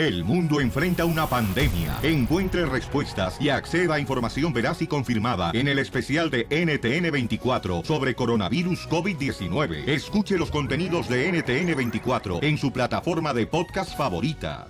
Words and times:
El 0.00 0.24
mundo 0.24 0.62
enfrenta 0.62 1.04
una 1.04 1.26
pandemia. 1.26 1.98
Encuentre 2.02 2.64
respuestas 2.64 3.36
y 3.38 3.50
acceda 3.50 3.96
a 3.96 4.00
información 4.00 4.50
veraz 4.50 4.80
y 4.80 4.86
confirmada 4.86 5.50
en 5.52 5.68
el 5.68 5.78
especial 5.78 6.30
de 6.30 6.48
NTN24 6.48 7.84
sobre 7.84 8.14
coronavirus 8.14 8.88
COVID-19. 8.88 9.86
Escuche 9.86 10.38
los 10.38 10.50
contenidos 10.50 11.06
de 11.10 11.30
NTN24 11.30 12.42
en 12.42 12.56
su 12.56 12.72
plataforma 12.72 13.34
de 13.34 13.46
podcast 13.46 13.94
favorita. 13.94 14.68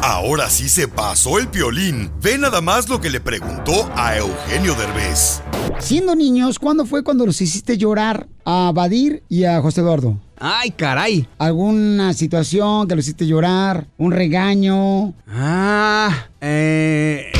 Ahora 0.00 0.48
sí 0.48 0.66
se 0.66 0.88
pasó 0.88 1.38
el 1.38 1.48
violín. 1.48 2.10
Ve 2.22 2.38
nada 2.38 2.62
más 2.62 2.88
lo 2.88 3.02
que 3.02 3.10
le 3.10 3.20
preguntó 3.20 3.86
a 3.94 4.16
Eugenio 4.16 4.74
Derbez. 4.76 5.42
Siendo 5.78 6.14
niños, 6.14 6.58
¿cuándo 6.58 6.86
fue 6.86 7.04
cuando 7.04 7.26
los 7.26 7.38
hiciste 7.42 7.76
llorar 7.76 8.28
a 8.46 8.72
Badir 8.74 9.24
y 9.28 9.44
a 9.44 9.60
José 9.60 9.82
Eduardo? 9.82 10.18
Ay, 10.42 10.70
caray. 10.70 11.28
¿Alguna 11.38 12.14
situación 12.14 12.88
que 12.88 12.96
los 12.96 13.04
hiciste 13.04 13.26
llorar? 13.26 13.86
¿Un 13.98 14.10
regaño? 14.10 15.12
Ah, 15.28 16.28
eh... 16.40 17.30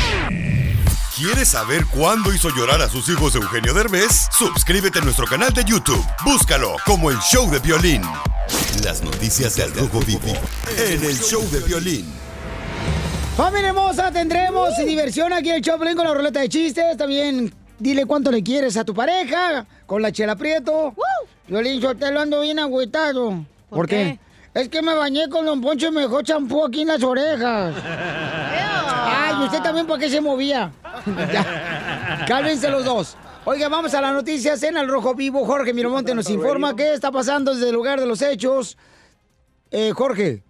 ¿Quieres 1.17 1.49
saber 1.49 1.87
cuándo 1.87 2.33
hizo 2.33 2.51
llorar 2.51 2.83
a 2.83 2.91
sus 2.91 3.09
hijos 3.09 3.35
Eugenio 3.35 3.73
Derbez? 3.73 4.29
Suscríbete 4.37 4.99
a 4.99 5.03
nuestro 5.03 5.27
canal 5.27 5.53
de 5.53 5.65
YouTube. 5.65 6.05
Búscalo 6.25 6.77
como 6.85 7.11
el 7.11 7.19
Show 7.21 7.51
de 7.51 7.59
Violín. 7.59 8.03
Las 8.85 9.03
noticias 9.03 9.57
del 9.57 9.73
Rojo 9.73 10.01
Vivo 10.01 10.33
en 10.79 11.03
el 11.03 11.19
Show 11.19 11.43
de 11.51 11.61
Violín. 11.61 12.05
Familia 13.35 13.69
hermosa, 13.69 14.11
tendremos 14.13 14.77
diversión 14.85 15.33
aquí 15.33 15.49
en 15.49 15.57
el 15.57 15.63
Choplin 15.63 15.97
con 15.97 16.07
la 16.07 16.13
ruleta 16.13 16.41
de 16.41 16.51
chistes. 16.51 16.97
También 16.99 17.53
dile 17.79 18.05
cuánto 18.05 18.31
le 18.31 18.43
quieres 18.43 18.77
a 18.77 18.85
tu 18.85 18.93
pareja 18.95 19.67
con 19.87 20.03
la 20.03 20.13
chela 20.13 20.37
prieto. 20.37 20.95
Violín, 21.51 21.81
yo 21.81 21.97
te 21.97 22.13
lo 22.13 22.21
ando 22.21 22.43
bien 22.43 22.61
agüitado. 22.61 23.45
¿Por, 23.69 23.89
qué? 23.89 24.21
Es 24.55 24.69
que 24.69 24.83
me 24.83 24.95
bañé 24.95 25.29
con 25.29 25.45
Don 25.45 25.61
Poncho 25.61 25.89
y 25.89 25.91
me 25.91 26.03
dejó 26.03 26.23
champú 26.23 26.65
aquí 26.65 26.83
en 26.83 26.89
las 26.89 27.03
orejas. 27.03 27.75
Ay, 27.85 29.35
¿y 29.41 29.45
usted 29.47 29.61
también 29.61 29.85
por 29.85 29.99
qué 29.99 30.09
se 30.09 30.21
movía? 30.21 30.71
ya. 31.33 32.25
Cálmense 32.29 32.71
los 32.71 32.85
dos. 32.85 33.17
Oiga, 33.45 33.69
vamos 33.69 33.93
a 33.95 34.01
las 34.01 34.13
noticias 34.13 34.63
en 34.63 34.77
el 34.77 34.87
Rojo 34.87 35.17
Vivo. 35.17 35.45
Jorge 35.45 35.75
Miramonte 35.75 36.15
nos 36.15 36.31
informa 36.31 36.77
qué 36.77 36.95
está 36.95 37.11
pasando 37.11 37.53
desde 37.53 37.71
el 37.71 37.75
lugar 37.75 37.99
de 37.99 38.07
los 38.07 38.23
hechos. 38.23 38.79
Eh, 39.73 39.91
Jorge. 39.93 40.45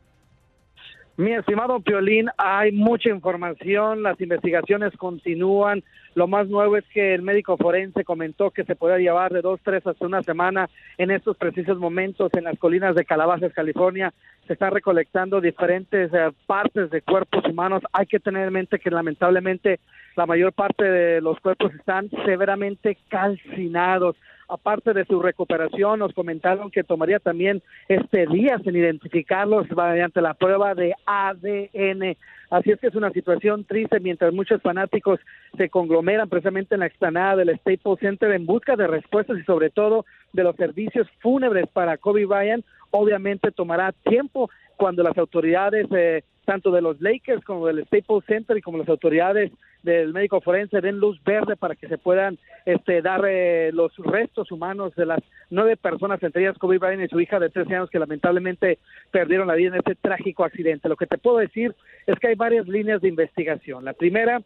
Mi 1.21 1.35
estimado 1.35 1.81
Piolín, 1.81 2.31
hay 2.39 2.73
mucha 2.73 3.11
información, 3.11 4.03
las 4.03 4.19
investigaciones 4.23 4.97
continúan. 4.97 5.85
Lo 6.15 6.27
más 6.27 6.49
nuevo 6.49 6.79
es 6.79 6.85
que 6.95 7.13
el 7.15 7.21
médico 7.21 7.59
forense 7.59 8.05
comentó 8.05 8.51
que 8.51 8.65
se 8.65 8.75
puede 8.75 9.03
llevar 9.03 9.31
de 9.31 9.43
dos, 9.43 9.61
tres 9.63 9.87
hasta 9.87 10.07
una 10.07 10.23
semana 10.23 10.71
en 10.97 11.11
estos 11.11 11.37
precisos 11.37 11.77
momentos 11.77 12.33
en 12.33 12.45
las 12.45 12.59
colinas 12.59 12.95
de 12.95 13.05
Calabazas, 13.05 13.53
California. 13.53 14.15
Se 14.47 14.55
están 14.55 14.73
recolectando 14.73 15.43
diferentes 15.43 16.11
eh, 16.15 16.31
partes 16.47 16.89
de 16.89 17.03
cuerpos 17.03 17.45
humanos. 17.45 17.83
Hay 17.93 18.07
que 18.07 18.19
tener 18.19 18.47
en 18.47 18.55
mente 18.55 18.79
que 18.79 18.91
lamentablemente 18.91 19.79
la 20.17 20.25
mayor 20.25 20.55
parte 20.55 20.85
de 20.85 21.21
los 21.21 21.39
cuerpos 21.41 21.75
están 21.75 22.09
severamente 22.25 22.97
calcinados 23.11 24.17
aparte 24.51 24.93
de 24.93 25.05
su 25.05 25.21
recuperación, 25.21 26.01
nos 26.01 26.13
comentaron 26.13 26.71
que 26.71 26.85
tomaría 26.85 27.19
también 27.19 27.63
este 27.89 28.27
días 28.27 28.61
en 28.67 28.77
identificarlos 28.77 29.67
mediante 29.71 30.21
la 30.21 30.35
prueba 30.35 30.75
de 30.75 30.95
ADN. 31.07 32.17
Así 32.51 32.73
es 32.73 32.81
que 32.81 32.89
es 32.89 32.95
una 32.95 33.11
situación 33.13 33.65
triste 33.65 34.01
mientras 34.01 34.33
muchos 34.33 34.61
fanáticos 34.61 35.21
se 35.57 35.69
conglomeran 35.69 36.29
precisamente 36.29 36.75
en 36.75 36.81
la 36.81 36.87
explanada 36.87 37.37
del 37.37 37.57
Staples 37.59 38.01
Center 38.01 38.33
en 38.33 38.45
busca 38.45 38.77
de 38.77 38.89
respuestas 38.89 39.39
y 39.39 39.45
sobre 39.45 39.71
todo 39.71 40.05
de 40.33 40.43
los 40.43 40.57
servicios 40.57 41.07
fúnebres 41.21 41.67
para 41.73 41.97
Kobe 41.97 42.27
Bryant. 42.27 42.65
Obviamente 42.91 43.53
tomará 43.53 43.93
tiempo 43.93 44.51
cuando 44.77 45.03
las 45.03 45.17
autoridades 45.17 45.87
eh, 45.93 46.25
tanto 46.45 46.73
de 46.73 46.83
los 46.83 47.01
Lakers 47.01 47.45
como 47.45 47.69
del 47.69 47.85
Staples 47.87 48.25
Center 48.27 48.57
y 48.57 48.63
como 48.63 48.79
las 48.79 48.89
autoridades 48.89 49.53
del 49.83 50.13
médico 50.13 50.41
forense 50.41 50.81
den 50.81 50.99
luz 50.99 51.23
verde 51.25 51.57
para 51.57 51.75
que 51.75 51.89
se 51.89 51.99
puedan 51.99 52.39
este, 52.67 53.03
dar 53.03 53.25
eh, 53.27 53.71
los 53.73 53.97
restos 53.97 54.53
humanos 54.53 54.95
de 54.95 55.07
las 55.07 55.21
nueve 55.49 55.77
personas, 55.77 56.23
entre 56.23 56.43
ellas 56.43 56.59
Kobe 56.59 56.79
Bryant 56.79 57.03
y 57.03 57.09
su 57.09 57.21
hija 57.21 57.39
de 57.39 57.51
13 57.51 57.75
años 57.75 57.91
que 57.91 57.99
lamentablemente 57.99 58.79
perdieron 59.11 59.49
la 59.49 59.55
vida 59.55 59.69
en 59.69 59.77
este 59.77 59.95
trágico 59.95 60.45
accidente. 60.45 60.89
Lo 60.89 60.97
que 60.97 61.07
te 61.07 61.19
puedo 61.19 61.39
decir 61.39 61.75
es 62.07 62.19
que 62.19 62.29
hay 62.29 62.35
varias 62.35 62.69
líneas 62.69 63.01
de 63.01 63.09
investigación. 63.09 63.85
La 63.85 63.95
primera 63.95 64.43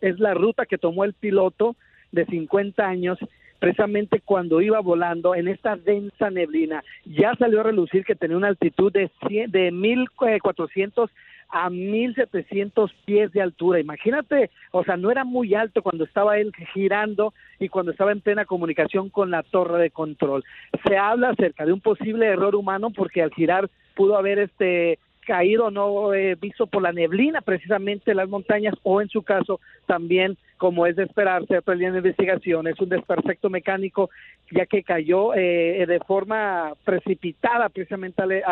es 0.00 0.18
la 0.18 0.34
ruta 0.34 0.66
que 0.66 0.78
tomó 0.78 1.04
el 1.04 1.14
piloto 1.14 1.76
de 2.12 2.24
50 2.26 2.86
años 2.86 3.18
precisamente 3.58 4.20
cuando 4.20 4.60
iba 4.60 4.80
volando 4.80 5.34
en 5.34 5.48
esta 5.48 5.76
densa 5.76 6.30
neblina. 6.30 6.82
Ya 7.04 7.34
salió 7.36 7.60
a 7.60 7.64
relucir 7.64 8.04
que 8.04 8.14
tenía 8.14 8.36
una 8.36 8.48
altitud 8.48 8.92
de, 8.92 9.10
100, 9.26 9.50
de 9.50 9.70
1400 9.70 11.10
a 11.48 11.70
1700 11.70 12.92
pies 13.04 13.32
de 13.32 13.42
altura. 13.42 13.80
Imagínate, 13.80 14.50
o 14.72 14.84
sea, 14.84 14.96
no 14.96 15.10
era 15.10 15.24
muy 15.24 15.54
alto 15.54 15.82
cuando 15.82 16.04
estaba 16.04 16.38
él 16.38 16.52
girando 16.72 17.32
y 17.58 17.68
cuando 17.68 17.92
estaba 17.92 18.12
en 18.12 18.20
plena 18.20 18.44
comunicación 18.44 19.08
con 19.10 19.30
la 19.30 19.42
torre 19.42 19.80
de 19.80 19.90
control. 19.90 20.44
Se 20.86 20.96
habla 20.96 21.30
acerca 21.30 21.64
de 21.64 21.72
un 21.72 21.80
posible 21.80 22.26
error 22.26 22.54
humano 22.54 22.90
porque 22.90 23.22
al 23.22 23.32
girar 23.32 23.70
pudo 23.94 24.16
haber 24.16 24.38
este 24.38 24.98
caído 25.26 25.70
no 25.70 26.14
eh, 26.14 26.36
visto 26.40 26.66
por 26.66 26.82
la 26.82 26.92
neblina 26.92 27.40
precisamente 27.40 28.12
en 28.12 28.18
las 28.18 28.28
montañas 28.28 28.74
o 28.84 29.00
en 29.02 29.08
su 29.08 29.22
caso 29.22 29.60
también 29.86 30.36
como 30.56 30.86
es 30.86 30.96
de 30.96 31.04
esperarse 31.04 31.60
de 31.64 31.98
investigación 31.98 32.66
es 32.66 32.80
un 32.80 32.88
desperfecto 32.88 33.50
mecánico 33.50 34.10
ya 34.50 34.66
que 34.66 34.82
cayó 34.82 35.34
eh, 35.34 35.84
de 35.86 36.00
forma 36.00 36.72
precipitada 36.84 37.68
precisamente 37.68 38.22
al, 38.22 38.42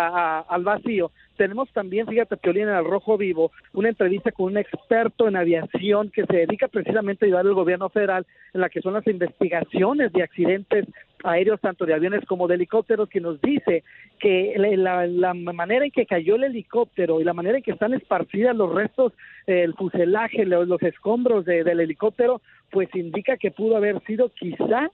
al 0.48 0.64
vacío. 0.64 1.12
Tenemos 1.36 1.72
también, 1.72 2.06
fíjate, 2.06 2.36
que 2.36 2.50
en 2.50 2.68
el 2.68 2.84
Rojo 2.84 3.16
Vivo, 3.16 3.50
una 3.72 3.88
entrevista 3.88 4.30
con 4.30 4.46
un 4.46 4.58
experto 4.58 5.26
en 5.26 5.36
aviación 5.36 6.10
que 6.10 6.26
se 6.26 6.36
dedica 6.38 6.68
precisamente 6.68 7.24
a 7.24 7.26
ayudar 7.26 7.46
al 7.46 7.54
gobierno 7.54 7.88
federal 7.88 8.26
en 8.52 8.60
la 8.60 8.68
que 8.68 8.80
son 8.80 8.94
las 8.94 9.06
investigaciones 9.06 10.12
de 10.12 10.22
accidentes 10.22 10.86
aéreos, 11.24 11.60
tanto 11.60 11.86
de 11.86 11.94
aviones 11.94 12.24
como 12.26 12.46
de 12.46 12.54
helicópteros, 12.54 13.08
que 13.08 13.20
nos 13.20 13.40
dice 13.40 13.82
que 14.20 14.54
la, 14.76 15.06
la 15.06 15.34
manera 15.34 15.84
en 15.84 15.90
que 15.90 16.06
cayó 16.06 16.36
el 16.36 16.44
helicóptero 16.44 17.20
y 17.20 17.24
la 17.24 17.32
manera 17.32 17.56
en 17.56 17.64
que 17.64 17.72
están 17.72 17.94
esparcidas 17.94 18.54
los 18.54 18.72
restos, 18.72 19.12
el 19.46 19.74
fuselaje, 19.74 20.44
los, 20.44 20.68
los 20.68 20.82
escombros 20.82 21.23
de, 21.24 21.64
del 21.64 21.80
helicóptero, 21.80 22.40
pues 22.70 22.88
indica 22.94 23.36
que 23.36 23.50
pudo 23.50 23.76
haber 23.76 24.00
sido 24.04 24.28
quizá 24.28 24.90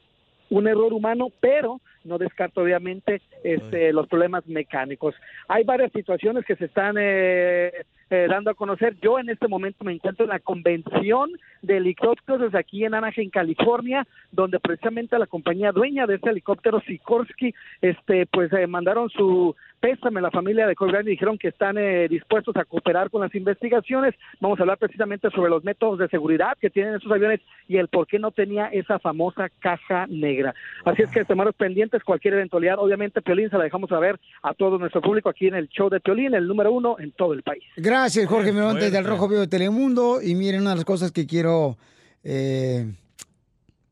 un 0.48 0.66
error 0.66 0.92
humano, 0.92 1.28
pero 1.40 1.80
no 2.04 2.18
descarto 2.18 2.62
obviamente 2.62 3.20
este, 3.44 3.92
los 3.92 4.06
problemas 4.08 4.46
mecánicos. 4.46 5.14
Hay 5.48 5.64
varias 5.64 5.92
situaciones 5.92 6.44
que 6.44 6.56
se 6.56 6.66
están 6.66 6.96
eh, 6.98 7.72
eh, 8.10 8.26
dando 8.28 8.50
a 8.50 8.54
conocer. 8.54 8.96
Yo 9.00 9.18
en 9.18 9.30
este 9.30 9.48
momento 9.48 9.84
me 9.84 9.92
encuentro 9.92 10.24
en 10.24 10.30
la 10.30 10.40
convención 10.40 11.30
de 11.62 11.76
helicópteros 11.76 12.54
aquí 12.54 12.84
en 12.84 12.94
Anaheim, 12.94 13.30
California, 13.30 14.06
donde 14.32 14.58
precisamente 14.60 15.18
la 15.18 15.26
compañía 15.26 15.72
dueña 15.72 16.06
de 16.06 16.16
este 16.16 16.30
helicóptero, 16.30 16.80
Sikorsky, 16.80 17.54
este, 17.80 18.26
pues 18.26 18.52
eh, 18.52 18.66
mandaron 18.66 19.08
su 19.10 19.54
pésame 19.80 20.20
a 20.20 20.22
la 20.22 20.30
familia 20.30 20.66
de 20.66 20.74
Kobe 20.74 21.00
y 21.00 21.04
dijeron 21.04 21.38
que 21.38 21.48
están 21.48 21.78
eh, 21.78 22.06
dispuestos 22.08 22.54
a 22.56 22.64
cooperar 22.64 23.10
con 23.10 23.22
las 23.22 23.34
investigaciones. 23.34 24.14
Vamos 24.38 24.58
a 24.58 24.62
hablar 24.62 24.78
precisamente 24.78 25.30
sobre 25.30 25.50
los 25.50 25.64
métodos 25.64 25.98
de 25.98 26.08
seguridad 26.08 26.56
que 26.60 26.70
tienen 26.70 26.94
esos 26.94 27.10
aviones 27.10 27.40
y 27.66 27.78
el 27.78 27.88
por 27.88 28.06
qué 28.06 28.18
no 28.18 28.30
tenía 28.30 28.66
esa 28.66 28.98
famosa 28.98 29.48
caja 29.60 30.06
negra. 30.08 30.54
Así 30.84 31.02
es 31.02 31.10
que 31.10 31.20
estemos 31.20 31.54
pendientes 31.54 32.04
cualquier 32.04 32.34
eventualidad. 32.34 32.78
Obviamente, 32.78 33.22
Piolín 33.22 33.48
se 33.48 33.56
la 33.56 33.64
dejamos 33.64 33.88
saber 33.88 34.20
a 34.42 34.52
todo 34.52 34.78
nuestro 34.78 35.00
público 35.00 35.30
aquí 35.30 35.46
en 35.46 35.54
el 35.54 35.68
show 35.68 35.88
de 35.88 36.00
Piolín, 36.00 36.34
el 36.34 36.46
número 36.46 36.70
uno 36.72 36.96
en 36.98 37.12
todo 37.12 37.32
el 37.32 37.42
país. 37.42 37.64
Gracias, 37.76 37.99
Jorge 38.08 38.52
Mirontes 38.52 38.90
del 38.92 39.04
Rojo 39.04 39.28
Vivo 39.28 39.42
de 39.42 39.48
Telemundo. 39.48 40.22
Y 40.22 40.34
miren, 40.34 40.62
una 40.62 40.70
de 40.70 40.76
las 40.76 40.84
cosas 40.84 41.12
que 41.12 41.26
quiero 41.26 41.76
eh, 42.24 42.94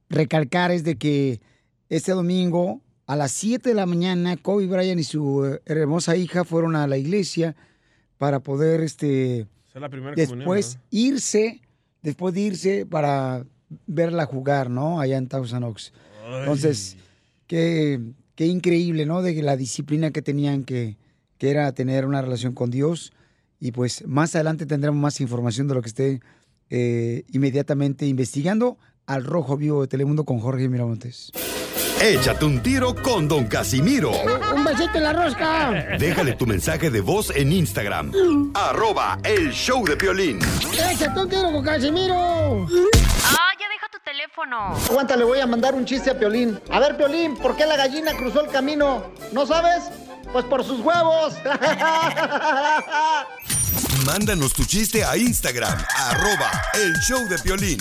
recalcar 0.09 0.71
es 0.71 0.83
de 0.83 0.97
que 0.97 1.41
este 1.91 2.13
domingo 2.13 2.81
a 3.07 3.17
las 3.17 3.33
7 3.33 3.69
de 3.69 3.75
la 3.75 3.85
mañana, 3.87 4.37
Kobe 4.37 4.67
Bryant 4.67 5.01
y 5.01 5.05
su 5.05 5.45
eh, 5.45 5.61
hermosa 5.67 6.17
hija 6.17 6.45
fueron 6.45 6.75
a 6.75 6.87
la 6.87 6.97
iglesia 6.97 7.55
para 8.17 8.41
poder 8.41 8.81
este 8.81 9.47
después 10.17 10.79
irse, 10.91 11.61
después 12.03 12.35
de 12.35 12.41
irse 12.41 12.87
para 12.87 13.45
verla 13.87 14.25
jugar, 14.25 14.71
¿no? 14.71 15.01
Allá 15.01 15.19
en 15.19 15.29
Thousand 15.29 15.65
Oaks. 15.65 15.93
Entonces, 16.41 16.97
qué, 17.47 18.01
qué, 18.35 18.47
increíble, 18.47 19.05
¿no? 19.05 19.23
De 19.23 19.43
la 19.43 19.57
disciplina 19.57 20.11
que 20.11 20.23
tenían 20.23 20.65
que, 20.65 20.97
que 21.37 21.51
era 21.51 21.73
tener 21.73 22.07
una 22.07 22.23
relación 22.23 22.55
con 22.55 22.71
Dios. 22.71 23.13
Y 23.61 23.73
pues 23.73 24.07
más 24.07 24.35
adelante 24.35 24.67
tendremos 24.67 25.01
más 25.01 25.21
información 25.21 25.69
de 25.69 25.75
lo 25.75 25.83
que 25.83 25.89
esté 25.89 26.21
eh, 26.71 27.25
inmediatamente 27.33 28.07
investigando 28.07 28.79
al 29.07 29.25
Rojo 29.25 29.57
Vivo 29.57 29.83
de 29.83 29.89
Telemundo 29.89 30.25
con 30.25 30.39
Jorge 30.39 30.69
Miramontes. 30.69 31.33
Échate 32.01 32.45
un 32.45 32.63
tiro 32.63 32.95
con 32.95 33.27
Don 33.27 33.47
Casimiro. 33.47 34.13
Un 34.55 34.65
besito 34.65 34.99
en 34.99 35.03
la 35.03 35.13
rosca. 35.13 35.73
Déjale 35.99 36.35
tu 36.35 36.47
mensaje 36.47 36.91
de 36.91 37.01
voz 37.01 37.35
en 37.35 37.51
Instagram. 37.51 38.13
arroba 38.55 39.19
el 39.25 39.51
show 39.51 39.85
de 39.85 39.97
Piolín. 39.97 40.39
Échate 40.73 41.19
un 41.19 41.29
tiro 41.29 41.51
con 41.51 41.65
Casimiro. 41.65 42.15
Ah, 42.15 43.51
ya 43.59 43.69
deja 43.69 43.89
tu 43.91 43.99
teléfono. 44.05 44.77
Aguanta, 44.89 45.17
le 45.17 45.25
voy 45.25 45.41
a 45.41 45.47
mandar 45.47 45.75
un 45.75 45.85
chiste 45.85 46.11
a 46.11 46.19
Piolín. 46.19 46.61
A 46.71 46.79
ver, 46.79 46.97
Piolín, 46.97 47.37
¿por 47.37 47.57
qué 47.57 47.67
la 47.67 47.77
gallina 47.77 48.13
cruzó 48.17 48.43
el 48.43 48.49
camino? 48.49 49.03
¿No 49.33 49.45
sabes? 49.45 49.91
Pues 50.33 50.45
por 50.45 50.65
sus 50.65 50.81
huevos. 50.81 51.35
Mándanos 54.07 54.53
tu 54.53 54.65
chiste 54.65 55.05
a 55.05 55.17
Instagram, 55.17 55.77
arroba 55.97 56.51
el 56.75 56.95
show 57.01 57.27
de 57.29 57.37
violín. 57.45 57.79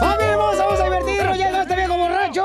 ¡Familia 0.00 0.32
hermosa! 0.32 0.64
¡Vamos 0.64 0.80
a 0.80 0.84
divertirnos! 0.84 1.36
¡Llega 1.38 1.62
este 1.62 1.76
viejo 1.76 1.96
borracho! 1.96 2.44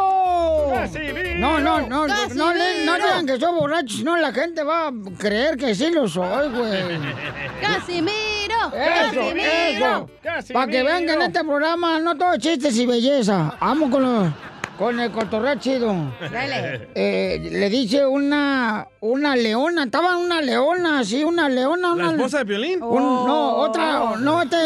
No, 1.37 1.59
no, 1.59 1.81
no, 1.81 2.07
no, 2.07 2.27
no, 2.35 2.53
le- 2.53 2.85
no 2.85 2.95
digan 2.95 3.25
que 3.25 3.39
soy 3.39 3.53
borracho, 3.53 3.95
si 3.97 4.03
no 4.03 4.17
la 4.17 4.31
gente 4.33 4.63
va 4.63 4.87
a 4.87 4.91
creer 5.17 5.57
que 5.57 5.73
sí 5.73 5.89
lo 5.91 6.07
soy, 6.07 6.49
güey. 6.49 6.99
¡Casimiro! 7.61 8.73
Eso, 8.73 10.07
eso. 10.23 10.53
Para 10.53 10.67
que 10.71 10.83
vean 10.83 11.05
que 11.05 11.13
en 11.13 11.21
este 11.21 11.43
programa 11.43 11.99
no 11.99 12.15
todo 12.17 12.33
es 12.33 12.39
chistes 12.39 12.75
y 12.77 12.85
belleza. 12.85 13.55
Vamos 13.59 13.89
con, 13.89 14.03
los- 14.03 14.33
con 14.79 14.97
el 14.97 15.11
cotorreo 15.11 15.55
chido. 15.55 15.93
Dale. 16.31 16.87
Eh, 16.95 17.49
le 17.51 17.69
dice 17.69 18.05
una, 18.05 18.87
una 19.01 19.35
leona, 19.35 19.83
estaba 19.83 20.15
una 20.15 20.41
leona, 20.41 21.03
sí, 21.03 21.21
una 21.21 21.49
leona. 21.49 21.91
Una, 21.91 22.05
¿La 22.05 22.11
esposa 22.13 22.37
de 22.39 22.45
Piolín? 22.45 22.81
un- 22.81 22.97
no, 23.27 23.57
otra, 23.57 24.15
no, 24.17 24.41
este, 24.41 24.57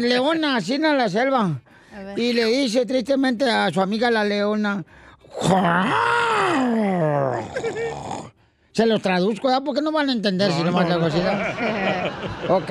leona, 0.00 0.56
así 0.56 0.74
en 0.74 0.82
la 0.98 1.08
selva. 1.08 1.60
Y 2.16 2.32
le 2.32 2.46
dice 2.46 2.84
tristemente 2.84 3.48
a 3.48 3.70
su 3.70 3.80
amiga 3.80 4.10
la 4.10 4.24
leona. 4.24 4.82
Se 8.72 8.86
los 8.86 9.00
traduzco, 9.02 9.50
¿ya? 9.50 9.60
Porque 9.60 9.82
no 9.82 9.92
van 9.92 10.08
a 10.08 10.12
entender 10.12 10.50
si 10.50 10.64
nomás 10.64 10.88
le 10.88 10.94
hago 10.94 11.06
así, 11.06 11.18
¿ya? 11.18 12.10
Ok. 12.48 12.70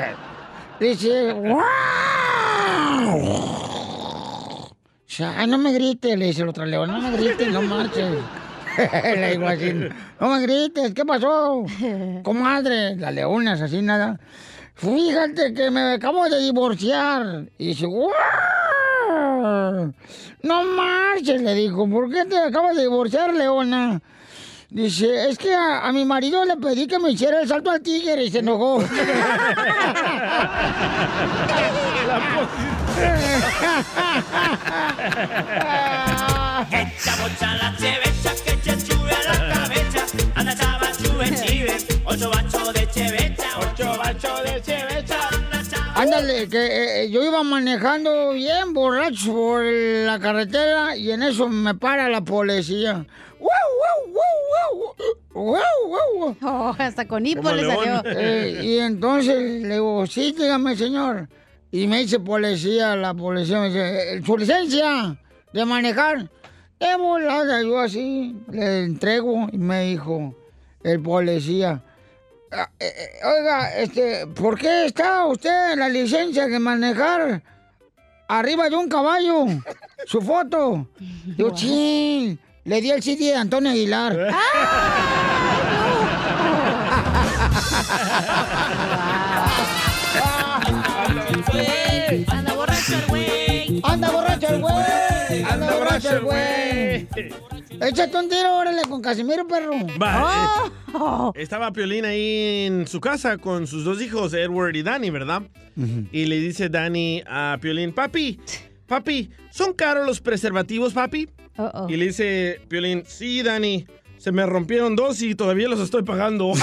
Dice. 0.82 1.34
Ay, 5.20 5.48
no 5.48 5.58
me 5.58 5.74
grites, 5.74 6.18
le 6.18 6.28
dice 6.28 6.44
el 6.44 6.50
otro 6.50 6.66
león, 6.66 6.90
no 6.90 7.00
me 7.00 7.12
grites, 7.18 7.50
no 7.50 7.62
marches. 7.62 8.10
le 9.04 9.32
digo 9.32 9.48
así, 9.48 9.74
no 10.20 10.30
me 10.30 10.42
grites, 10.42 10.94
¿qué 10.94 11.04
pasó? 11.04 11.66
Comadre, 12.24 12.96
la 12.96 13.12
leona 13.12 13.56
es 13.56 13.62
así, 13.62 13.82
nada. 13.82 14.18
Fíjate 14.76 15.54
que 15.54 15.70
me 15.70 15.82
acabo 15.94 16.30
de 16.30 16.40
divorciar. 16.40 17.50
Y 17.58 17.68
dice, 17.68 17.86
"Guau". 17.88 18.14
No 20.44 20.64
marches, 20.64 21.42
le 21.42 21.54
dijo, 21.56 21.90
¿por 21.90 22.10
qué 22.10 22.24
te 22.26 22.38
acabas 22.38 22.76
de 22.78 22.84
divorciar, 22.84 23.34
leona? 23.34 24.02
Dice, 24.70 25.28
es 25.30 25.38
que 25.38 25.54
a, 25.54 25.86
a 25.86 25.92
mi 25.92 26.06
marido 26.06 26.46
le 26.46 26.56
pedí 26.56 26.88
que 26.88 26.98
me 26.98 27.12
hiciera 27.12 27.42
el 27.42 27.48
salto 27.50 27.70
al 27.70 27.82
tigre 27.82 28.24
y 28.24 28.32
se 28.32 28.40
enojó. 28.40 28.82
Echa 36.72 37.16
bocha 37.22 37.56
la 37.58 37.76
chevecha 37.78 38.32
que 38.46 38.52
echa 38.54 38.78
chube 38.78 39.12
a 39.12 39.34
la 39.34 39.38
cabeza. 39.54 40.06
Anda 40.36 40.56
chava 40.56 40.92
chube 41.02 41.26
chive. 41.36 41.78
Ocho 42.06 42.30
bachos 42.30 42.74
de 42.74 42.88
chevecha. 42.88 43.50
Ocho 43.60 43.98
bachos 43.98 44.44
de 44.44 44.62
chevecha. 44.62 45.18
Ándale, 45.96 46.48
que 46.48 47.04
eh, 47.04 47.10
yo 47.10 47.24
iba 47.24 47.44
manejando 47.44 48.32
bien 48.34 48.74
borracho 48.74 49.34
por 49.34 49.64
la 49.64 50.20
carretera 50.20 50.96
y 50.96 51.12
en 51.12 51.24
eso 51.24 51.48
me 51.48 51.76
para 51.76 52.10
la 52.10 52.22
policía. 52.22 53.06
¡Wow, 53.40 53.50
wow, 53.82 54.14
wow, 54.14 54.36
wow! 54.78 54.96
¡Wow, 55.34 55.72
wow! 55.88 56.38
Oh, 56.42 56.76
hasta 56.78 57.08
con 57.08 57.26
hipo 57.26 57.52
le 57.52 57.66
salió. 57.66 58.04
Eh, 58.06 58.62
y 58.64 58.80
entonces 58.80 59.64
le 59.64 59.74
digo, 59.76 60.06
sí, 60.08 60.36
dígame, 60.38 60.76
señor. 60.76 61.28
Y 61.72 61.88
me 61.88 62.00
dice 62.00 62.20
policía, 62.20 62.96
la 62.96 63.14
policía 63.14 63.60
me 63.62 63.68
dice, 63.68 64.16
"Eh, 64.18 64.22
su 64.26 64.38
licencia 64.38 65.18
de 65.54 65.66
manejar. 65.66 66.30
De 66.80 66.96
volada, 66.98 67.62
yo 67.62 67.80
así 67.80 68.36
le 68.50 68.84
entrego 68.84 69.48
y 69.52 69.58
me 69.58 69.84
dijo 69.84 70.36
el 70.84 71.00
policía. 71.02 71.82
"Ah, 72.52 72.70
eh, 72.80 72.86
eh, 72.98 73.10
Oiga, 73.26 73.78
este, 73.78 74.28
¿por 74.28 74.58
qué 74.58 74.88
está 74.88 75.26
usted 75.28 75.74
en 75.74 75.80
la 75.80 75.88
licencia 75.90 76.48
de 76.48 76.60
manejar 76.60 77.42
arriba 78.28 78.68
de 78.70 78.76
un 78.76 78.90
caballo? 78.90 79.46
Su 80.06 80.22
foto. 80.22 80.90
Yo, 81.38 81.52
chin, 81.52 82.38
le 82.66 82.82
di 82.82 82.90
el 82.92 83.02
CD 83.02 83.26
de 83.28 83.36
Antonio 83.36 83.72
Aguilar. 83.72 84.12
Anda 84.14 85.41
güey! 95.40 95.44
¡Anda 95.44 95.78
borracho 95.78 96.10
el 96.10 96.22
güey! 96.22 97.08
Échate 97.82 98.18
un 98.18 98.30
tiro, 98.30 98.58
órale, 98.58 98.82
con 98.84 99.02
Casimiro, 99.02 99.48
perro. 99.48 99.72
Va, 100.02 100.72
eh, 101.36 101.42
Estaba 101.42 101.72
Piolín 101.72 102.06
ahí 102.06 102.66
en 102.68 102.88
su 102.88 103.00
casa 103.00 103.38
con 103.38 103.66
sus 103.66 103.84
dos 103.84 104.02
hijos, 104.02 104.34
Edward 104.34 104.76
y 104.76 104.84
Danny, 104.84 105.10
¿verdad? 105.10 105.44
Y 106.12 106.26
le 106.26 106.40
dice 106.40 106.70
Danny 106.70 107.24
a 107.28 107.58
Piolín, 107.60 107.94
papi, 107.94 108.40
papi, 108.88 109.32
¿son 109.52 109.74
caros 109.74 110.06
los 110.06 110.22
preservativos, 110.22 110.94
papi? 110.94 111.30
Y 111.88 111.96
le 111.96 112.06
dice 112.06 112.62
Piolín, 112.68 113.04
sí, 113.08 113.42
Danny, 113.42 113.88
se 114.18 114.32
me 114.32 114.46
rompieron 114.46 114.96
dos 114.96 115.22
y 115.22 115.34
todavía 115.34 115.68
los 115.70 115.80
estoy 115.80 116.04
pagando. 116.04 116.52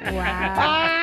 No, 0.10 0.99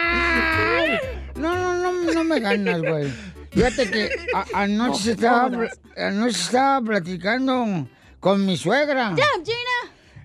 no, 2.18 2.24
me 2.24 2.40
ganas, 2.40 2.82
güey. 2.82 3.14
Fíjate 3.52 3.90
que 3.90 4.10
anoche, 4.54 5.12
estaba, 5.12 5.50
anoche 5.96 6.40
estaba 6.40 6.82
platicando 6.82 7.88
con 8.20 8.46
mi 8.46 8.58
suegra. 8.58 9.14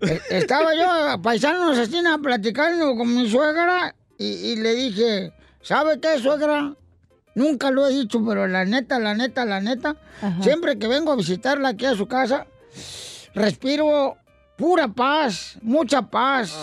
Eh, 0.00 0.20
Estaba 0.30 0.74
yo, 0.74 1.22
paisanos 1.22 1.78
así, 1.78 2.02
na, 2.02 2.18
platicando 2.18 2.96
con 2.96 3.14
mi 3.14 3.30
suegra 3.30 3.94
y, 4.18 4.24
y 4.24 4.56
le 4.56 4.74
dije, 4.74 5.32
¿sabe 5.62 6.00
qué, 6.00 6.18
suegra? 6.18 6.74
Nunca 7.34 7.70
lo 7.70 7.86
he 7.86 7.90
dicho, 7.92 8.22
pero 8.26 8.46
la 8.48 8.64
neta, 8.64 8.98
la 8.98 9.14
neta, 9.14 9.44
la 9.44 9.60
neta, 9.60 9.96
siempre 10.42 10.78
que 10.78 10.88
vengo 10.88 11.12
a 11.12 11.16
visitarla 11.16 11.68
aquí 11.70 11.86
a 11.86 11.94
su 11.94 12.06
casa, 12.06 12.46
respiro 13.34 14.16
pura 14.56 14.88
paz, 14.88 15.58
mucha 15.62 16.02
paz. 16.02 16.56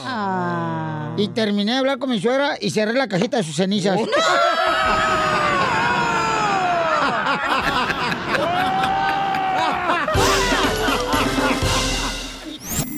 Y 1.18 1.28
terminé 1.30 1.74
de 1.74 1.78
hablar 1.80 2.00
con 2.00 2.10
mi 2.10 2.20
suegra 2.20 2.56
y 2.60 2.70
cerré 2.70 2.94
la 2.94 3.08
cajita 3.08 3.38
de 3.38 3.44
sus 3.44 3.56
cenizas. 3.56 4.00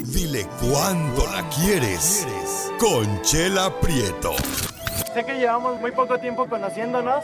Dile 0.06 0.48
cuándo 0.60 1.26
la 1.34 1.48
quieres. 1.50 2.28
Conchela 2.80 3.80
Prieto. 3.80 4.34
Sé 5.14 5.26
que 5.26 5.34
llevamos 5.34 5.80
muy 5.80 5.92
poco 5.92 6.18
tiempo 6.20 6.48
conociéndonos. 6.48 7.24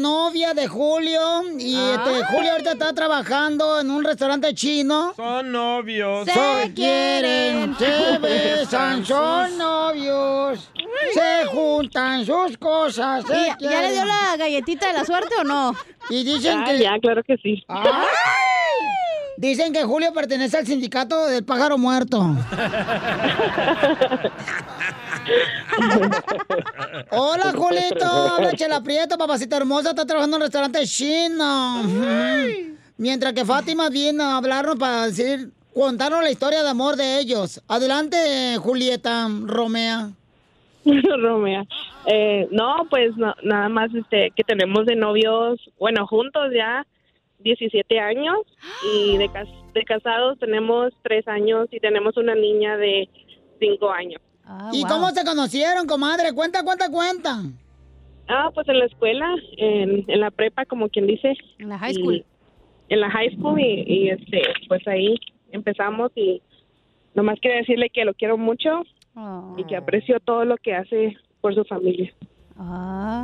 novia 0.00 0.54
de 0.54 0.66
Julio 0.68 1.42
y 1.58 1.76
este, 1.76 2.24
Julio 2.24 2.52
ahorita 2.52 2.72
está 2.72 2.92
trabajando 2.92 3.78
en 3.80 3.90
un 3.90 4.02
restaurante 4.04 4.54
chino. 4.54 5.12
Son 5.16 5.52
novios. 5.52 6.26
Se 6.26 6.72
quieren, 6.74 7.76
se 7.78 8.18
besan, 8.18 9.04
son 9.04 9.58
novios. 9.58 10.70
Se 11.14 11.46
juntan 11.46 12.24
sus 12.26 12.56
cosas. 12.58 13.24
se 13.26 13.34
¿Y 13.34 13.46
ya- 13.46 13.56
ya 13.70 13.80
le 13.82 13.92
dio 13.92 14.04
la 14.04 14.36
galletita 14.36 14.86
de 14.88 14.92
la 14.94 15.04
suerte 15.04 15.34
o 15.40 15.44
no? 15.44 15.74
Y 16.08 16.24
dicen 16.24 16.60
Ah, 16.60 16.64
que. 16.66 16.78
ya, 16.78 16.98
claro 17.00 17.22
que 17.22 17.36
sí. 17.36 17.64
Dicen 19.36 19.72
que 19.72 19.84
Julio 19.84 20.12
pertenece 20.12 20.58
al 20.58 20.66
sindicato 20.66 21.26
del 21.26 21.44
pájaro 21.44 21.78
muerto. 21.78 22.18
Hola, 27.10 27.52
Julito. 27.54 28.04
Habla 28.04 28.52
Chela 28.54 28.82
Prieto, 28.82 29.16
papacita 29.18 29.56
hermosa. 29.56 29.90
Está 29.90 30.06
trabajando 30.06 30.36
en 30.36 30.42
un 30.42 30.46
restaurante 30.46 30.84
chino. 30.86 31.82
Mientras 32.96 33.32
que 33.32 33.44
Fátima 33.44 33.88
viene 33.88 34.22
a 34.22 34.36
hablarnos 34.36 34.76
para 34.76 35.06
decir, 35.06 35.50
contarnos 35.74 36.22
la 36.22 36.30
historia 36.30 36.62
de 36.62 36.68
amor 36.68 36.96
de 36.96 37.18
ellos. 37.20 37.62
Adelante, 37.68 38.56
Julieta 38.58 39.28
Romea. 39.46 40.10
Romea. 40.84 41.64
Eh, 42.06 42.48
no, 42.50 42.86
pues 42.90 43.16
no- 43.16 43.34
nada 43.42 43.68
más 43.68 43.94
este 43.94 44.32
que 44.34 44.42
tenemos 44.44 44.86
de 44.86 44.96
novios, 44.96 45.58
bueno, 45.78 46.06
juntos 46.06 46.44
ya 46.54 46.86
17 47.40 47.98
años 48.00 48.36
y 48.94 49.16
de, 49.18 49.28
cas- 49.30 49.48
de 49.74 49.82
casados 49.84 50.38
tenemos 50.38 50.92
3 51.02 51.26
años 51.28 51.68
y 51.70 51.80
tenemos 51.80 52.16
una 52.16 52.34
niña 52.34 52.76
de 52.78 53.08
5 53.60 53.90
años. 53.90 54.20
¿Y 54.72 54.82
cómo 54.84 55.10
se 55.10 55.24
conocieron, 55.24 55.86
comadre? 55.86 56.32
Cuenta, 56.34 56.62
cuenta, 56.64 56.90
cuenta. 56.90 57.42
Ah, 58.28 58.50
pues 58.54 58.68
en 58.68 58.78
la 58.78 58.86
escuela, 58.86 59.34
en, 59.56 60.04
en 60.08 60.20
la 60.20 60.30
prepa, 60.30 60.64
como 60.64 60.88
quien 60.88 61.06
dice. 61.06 61.34
En 61.58 61.68
la 61.68 61.78
high 61.78 61.94
school. 61.94 62.24
en 62.88 63.00
la 63.00 63.10
high 63.10 63.34
school 63.36 63.60
y, 63.60 63.84
y, 63.86 64.08
este, 64.10 64.42
pues 64.68 64.86
ahí 64.88 65.14
empezamos 65.52 66.12
y 66.16 66.40
nomás 67.14 67.38
quiero 67.40 67.56
decirle 67.58 67.90
que 67.90 68.04
lo 68.04 68.14
quiero 68.14 68.36
mucho 68.38 68.82
y 69.56 69.64
que 69.64 69.76
aprecio 69.76 70.18
todo 70.20 70.44
lo 70.44 70.56
que 70.56 70.74
hace 70.74 71.16
por 71.40 71.54
su 71.54 71.64
familia. 71.64 72.12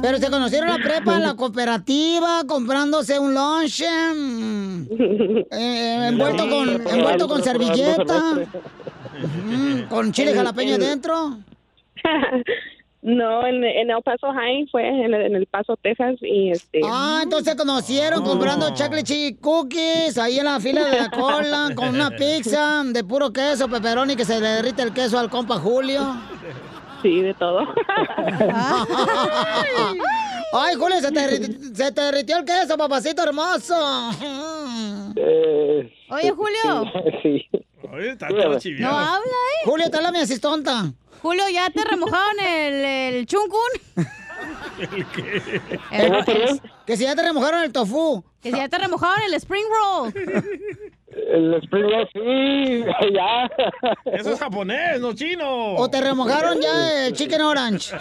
Pero 0.01 0.19
se 0.19 0.31
conocieron 0.31 0.71
la 0.71 0.77
prepa, 0.77 1.19
la 1.19 1.35
cooperativa, 1.35 2.45
comprándose 2.47 3.19
un 3.19 3.35
lunch, 3.35 3.83
eh, 3.83 6.07
envuelto 6.09 6.49
con, 6.49 6.87
envuelto 6.87 7.29
con 7.29 7.43
servilleta, 7.43 8.35
mm, 9.45 9.89
con 9.89 10.13
chile 10.13 10.35
jalapeño 10.35 10.77
adentro. 10.77 11.39
No, 13.03 13.47
en, 13.47 13.63
en 13.63 13.89
El 13.89 14.03
Paso 14.03 14.33
High 14.33 14.67
fue 14.69 14.89
en 14.89 15.15
el, 15.15 15.15
en 15.15 15.37
el 15.37 15.47
Paso, 15.47 15.77
Texas 15.81 16.17
y 16.23 16.51
este. 16.51 16.81
Ah, 16.85 17.21
entonces 17.23 17.53
se 17.53 17.57
conocieron 17.57 18.25
comprando 18.25 18.71
chocolate 18.71 19.05
chip 19.05 19.41
cookies 19.41 20.19
ahí 20.19 20.41
en 20.41 20.47
la 20.47 20.59
fila 20.59 20.87
de 20.87 21.03
la 21.03 21.11
cola 21.11 21.71
con 21.77 21.91
una 21.91 22.11
pizza 22.11 22.83
de 22.85 23.05
puro 23.05 23.33
queso, 23.33 23.69
pepperoni 23.69 24.17
que 24.17 24.25
se 24.25 24.41
le 24.41 24.49
derrite 24.49 24.83
el 24.83 24.93
queso 24.93 25.21
al 25.21 25.31
compa 25.31 25.55
Julio. 25.55 26.17
Sí, 27.03 27.21
de 27.23 27.35
todo. 27.35 27.61
Ay, 30.53 30.75
Julio, 30.77 31.01
se 31.01 31.11
te, 31.13 31.75
se 31.75 31.93
te 31.93 32.01
derritió 32.01 32.39
el 32.39 32.45
queso, 32.45 32.77
papacito 32.79 33.23
hermoso. 33.23 33.75
Oye, 36.11 36.31
Julio. 36.31 36.85
Sí. 37.23 37.47
Oye, 37.93 38.11
está 38.11 38.29
No 38.29 38.39
habla, 38.99 39.19
¿eh? 39.19 39.65
Julio, 39.65 39.91
te 39.91 39.97
habla 39.97 40.11
mi 40.13 40.19
asistonta. 40.19 40.93
Julio, 41.23 41.45
¿ya 41.53 41.71
te 41.71 41.85
remojaron 41.85 42.41
el, 42.47 42.75
el 42.85 43.27
chuncun? 43.27 43.61
El- 45.91 46.11
¿Cómo, 46.11 46.25
perdón? 46.25 46.61
Que 46.87 46.97
si 46.97 47.05
ya 47.05 47.15
te 47.15 47.23
remojaron 47.23 47.63
el 47.63 47.73
tofu. 47.73 48.25
Que 48.41 48.51
si 48.51 48.57
ya 48.57 48.69
te 48.69 48.79
remojaron 48.79 49.23
el 49.25 49.35
spring 49.35 49.65
roll. 49.71 50.13
El 51.17 51.55
Spring 51.55 51.85
Roll, 51.85 52.09
sí, 52.13 52.85
ya. 53.15 53.51
Eso 54.05 54.33
es 54.33 54.39
japonés, 54.39 55.01
no 55.01 55.15
chino. 55.15 55.75
O 55.77 55.89
te 55.89 56.01
remojaron 56.01 56.61
ya 56.61 57.07
el 57.07 57.13
chicken 57.15 57.41
orange. 57.41 57.95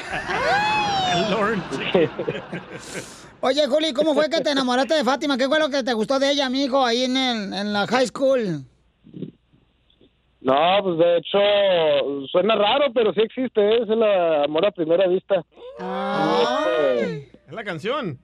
El 1.15 1.31
Lord. 1.31 1.59
Oye, 3.41 3.67
Juli, 3.67 3.93
¿cómo 3.93 4.13
fue 4.13 4.29
que 4.29 4.41
te 4.41 4.51
enamoraste 4.51 4.95
de 4.95 5.03
Fátima? 5.03 5.37
¿Qué 5.37 5.47
fue 5.47 5.59
lo 5.59 5.69
que 5.69 5.83
te 5.83 5.93
gustó 5.93 6.19
de 6.19 6.31
ella, 6.31 6.45
amigo, 6.47 6.83
ahí 6.85 7.03
en, 7.03 7.15
el, 7.15 7.53
en 7.53 7.73
la 7.73 7.85
high 7.87 8.07
school? 8.07 8.63
No, 10.41 10.55
pues 10.83 10.97
de 10.97 11.17
hecho, 11.17 12.27
suena 12.31 12.55
raro, 12.55 12.85
pero 12.93 13.13
sí 13.13 13.21
existe, 13.21 13.61
¿eh? 13.61 13.83
es 13.83 13.89
el 13.89 14.03
amor 14.03 14.65
a 14.65 14.71
primera 14.71 15.07
vista. 15.07 15.43
Este, 15.79 17.31
Es 17.47 17.53
la 17.53 17.63
canción. 17.63 18.19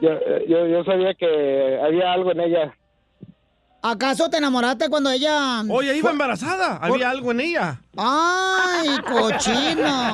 yo, 0.00 0.10
yo, 0.46 0.66
yo 0.66 0.84
sabía 0.84 1.14
que 1.14 1.80
había 1.82 2.12
algo 2.12 2.30
en 2.32 2.40
ella. 2.40 2.76
¿Acaso 3.86 4.30
te 4.30 4.38
enamoraste 4.38 4.88
cuando 4.88 5.10
ella... 5.10 5.62
Oye, 5.68 5.94
iba 5.94 6.10
embarazada. 6.10 6.78
Había 6.80 7.10
algo 7.10 7.32
en 7.32 7.40
ella. 7.40 7.78
¡Ay, 7.98 8.88
cochino! 9.06 10.10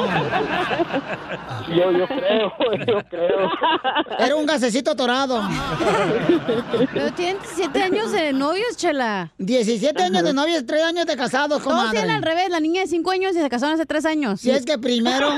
Yo, 1.68 1.92
yo 1.92 2.08
creo, 2.08 2.52
yo 2.84 3.00
creo. 3.08 3.50
Era 4.18 4.34
un 4.34 4.44
gasecito 4.44 4.90
atorado. 4.90 5.48
Pero 6.92 7.12
tienen 7.12 7.38
17 7.38 7.80
años 7.80 8.10
de 8.10 8.32
novios, 8.32 8.76
chela. 8.76 9.30
17 9.38 10.02
años 10.02 10.24
de 10.24 10.32
novios, 10.32 10.66
3 10.66 10.82
años 10.82 11.06
de 11.06 11.16
casados, 11.16 11.62
comadre. 11.62 11.92
tienen 11.92 12.10
al 12.10 12.22
revés. 12.22 12.50
La 12.50 12.58
niña 12.58 12.80
de 12.80 12.88
5 12.88 13.08
años 13.12 13.36
y 13.36 13.40
se 13.40 13.48
casaron 13.48 13.76
hace 13.76 13.86
3 13.86 14.04
años. 14.04 14.40
Si 14.40 14.50
es 14.50 14.64
que 14.64 14.78
primero... 14.78 15.28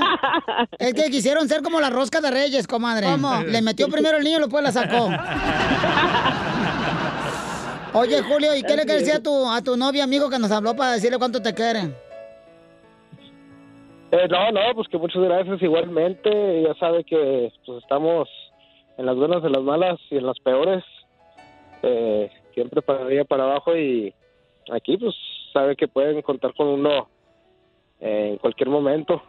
Es 0.78 0.94
que 0.94 1.10
quisieron 1.10 1.48
ser 1.50 1.62
como 1.62 1.82
la 1.82 1.90
rosca 1.90 2.22
de 2.22 2.30
reyes, 2.30 2.66
comadre. 2.66 3.08
¿Cómo? 3.08 3.42
Le 3.42 3.60
metió 3.60 3.90
primero 3.90 4.16
el 4.16 4.24
niño 4.24 4.38
y 4.38 4.40
después 4.40 4.64
la 4.64 4.72
sacó. 4.72 5.10
Oye, 7.94 8.22
Julio, 8.22 8.56
¿y 8.56 8.62
qué 8.62 8.74
le 8.74 8.84
quieres 8.84 9.04
decir 9.04 9.14
a 9.14 9.22
tu, 9.22 9.50
a 9.50 9.62
tu 9.62 9.76
novia, 9.76 10.04
amigo, 10.04 10.30
que 10.30 10.38
nos 10.38 10.50
habló 10.50 10.74
para 10.74 10.92
decirle 10.92 11.18
cuánto 11.18 11.42
te 11.42 11.52
quiere? 11.52 11.80
Eh, 14.12 14.28
no, 14.30 14.50
no, 14.50 14.60
pues 14.74 14.88
que 14.88 14.98
muchas 14.98 15.22
gracias 15.22 15.62
igualmente. 15.62 16.62
Ya 16.62 16.74
sabe 16.74 17.04
que 17.04 17.52
pues, 17.66 17.82
estamos 17.82 18.28
en 18.96 19.06
las 19.06 19.16
buenas, 19.16 19.44
en 19.44 19.52
las 19.52 19.62
malas 19.62 19.98
y 20.10 20.16
en 20.16 20.26
las 20.26 20.38
peores. 20.40 20.82
Eh, 21.82 22.30
siempre 22.54 22.80
para 22.80 23.04
arriba, 23.04 23.24
para 23.24 23.44
abajo 23.44 23.76
y 23.76 24.14
aquí 24.70 24.96
pues 24.96 25.14
sabe 25.52 25.76
que 25.76 25.88
pueden 25.88 26.22
contar 26.22 26.54
con 26.54 26.68
uno 26.68 27.08
eh, 28.00 28.30
en 28.32 28.38
cualquier 28.38 28.68
momento. 28.68 29.22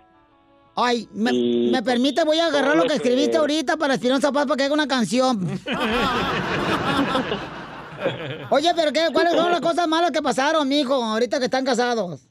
Ay, 0.75 1.08
me, 1.13 1.32
Y, 1.32 1.70
me 1.72 1.84
permite, 1.84 2.24
voy 2.24 2.39
a 2.39 2.48
agarrar 2.48 2.75
lo 2.75 2.84
que 2.84 2.96
escribiste 2.96 3.38
ahorita 3.41 3.77
para 3.77 3.96
Espinosa 3.96 4.32
Paz 4.32 4.46
para 4.46 4.58
que 4.58 4.63
haga 4.63 4.74
una 4.74 4.88
canción. 4.88 5.39
Oye, 8.50 8.72
pero 8.75 8.91
qué, 8.91 9.07
¿cuáles 9.13 9.33
son 9.33 9.51
las 9.51 9.62
cosas 9.62 9.88
malas 9.88 10.12
que 10.12 10.22
pasaron, 10.22 10.67
mijo, 10.67 10.93
ahorita 10.93 11.39
que 11.39 11.45
están 11.45 11.65
casados? 11.65 12.22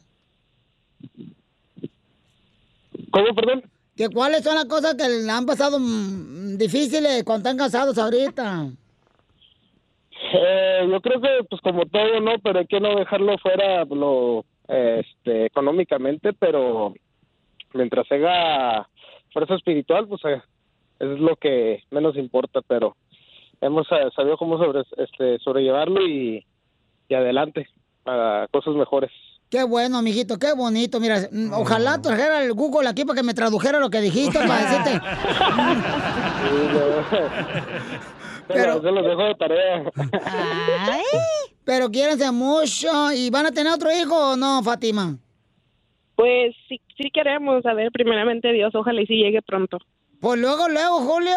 ¿Cómo, 3.11 3.35
perdón? 3.35 3.63
¿Que 3.97 4.09
¿Cuáles 4.09 4.43
son 4.43 4.55
las 4.55 4.65
cosas 4.65 4.95
que 4.95 5.07
le 5.09 5.31
han 5.31 5.45
pasado 5.45 5.79
difíciles 6.57 7.25
cuando 7.25 7.49
están 7.49 7.59
casados 7.59 7.99
ahorita? 7.99 8.71
Eh, 10.35 10.89
yo 10.91 11.01
creo 11.01 11.21
que 11.21 11.45
pues 11.49 11.61
como 11.61 11.85
todo, 11.87 12.21
¿no? 12.21 12.39
Pero 12.43 12.61
hay 12.61 12.67
que 12.67 12.81
no 12.81 12.97
dejarlo 12.97 13.37
fuera 13.39 13.85
lo 13.85 14.47
este, 14.67 15.47
económicamente, 15.47 16.33
pero 16.33 16.95
mientras 17.75 18.11
haga 18.11 18.89
fuerza 19.33 19.57
espiritual, 19.57 20.09
pues 20.09 20.23
eh, 20.25 20.41
es 21.01 21.21
lo 21.21 21.37
que 21.37 21.83
menos 21.91 22.17
importa, 22.17 22.61
pero 22.67 22.97
hemos 23.63 23.87
sabido 23.87 24.37
cómo 24.37 24.59
sobre, 24.59 24.83
este, 24.99 25.39
sobrellevarlo 25.39 26.07
y, 26.07 26.45
y 27.09 27.15
adelante 27.15 27.67
para 28.05 28.47
cosas 28.49 28.75
mejores. 28.75 29.11
Qué 29.49 29.63
bueno, 29.65 30.03
mijito, 30.03 30.39
qué 30.39 30.53
bonito. 30.55 30.99
Mira, 30.99 31.29
mm, 31.31 31.53
ojalá 31.53 32.01
trajera 32.01 32.43
el 32.43 32.55
Google 32.55 32.89
aquí 32.89 33.05
para 33.05 33.21
que 33.21 33.27
me 33.27 33.35
tradujera 33.35 33.79
lo 33.79 33.91
que 33.91 34.01
dijiste 34.01 34.39
para 34.39 34.57
decirte. 34.63 34.93
Pero 38.49 38.81
se 38.81 38.91
los 38.91 39.05
dejo 39.05 39.25
de 39.25 39.35
tarea. 39.35 39.85
Pero 41.65 41.91
quiérense 41.91 42.33
mucho. 42.33 43.13
¿Y 43.15 43.29
van 43.31 43.45
a 43.47 43.53
tener 43.53 43.73
otro 43.73 43.91
hijo 43.91 44.33
o 44.33 44.37
no, 44.37 44.63
Fátima? 44.63 45.17
Pues 46.17 46.55
sí, 46.69 46.81
sí 46.97 47.11
queremos, 47.11 47.65
a 47.67 47.75
ver, 47.75 47.93
primeramente 47.93 48.53
Dios, 48.53 48.75
ojalá 48.75 49.03
y 49.03 49.07
sí 49.07 49.17
llegue 49.17 49.43
pronto. 49.43 49.79
Pues 50.23 50.39
luego, 50.39 50.69
luego, 50.69 51.01
Julio, 51.01 51.35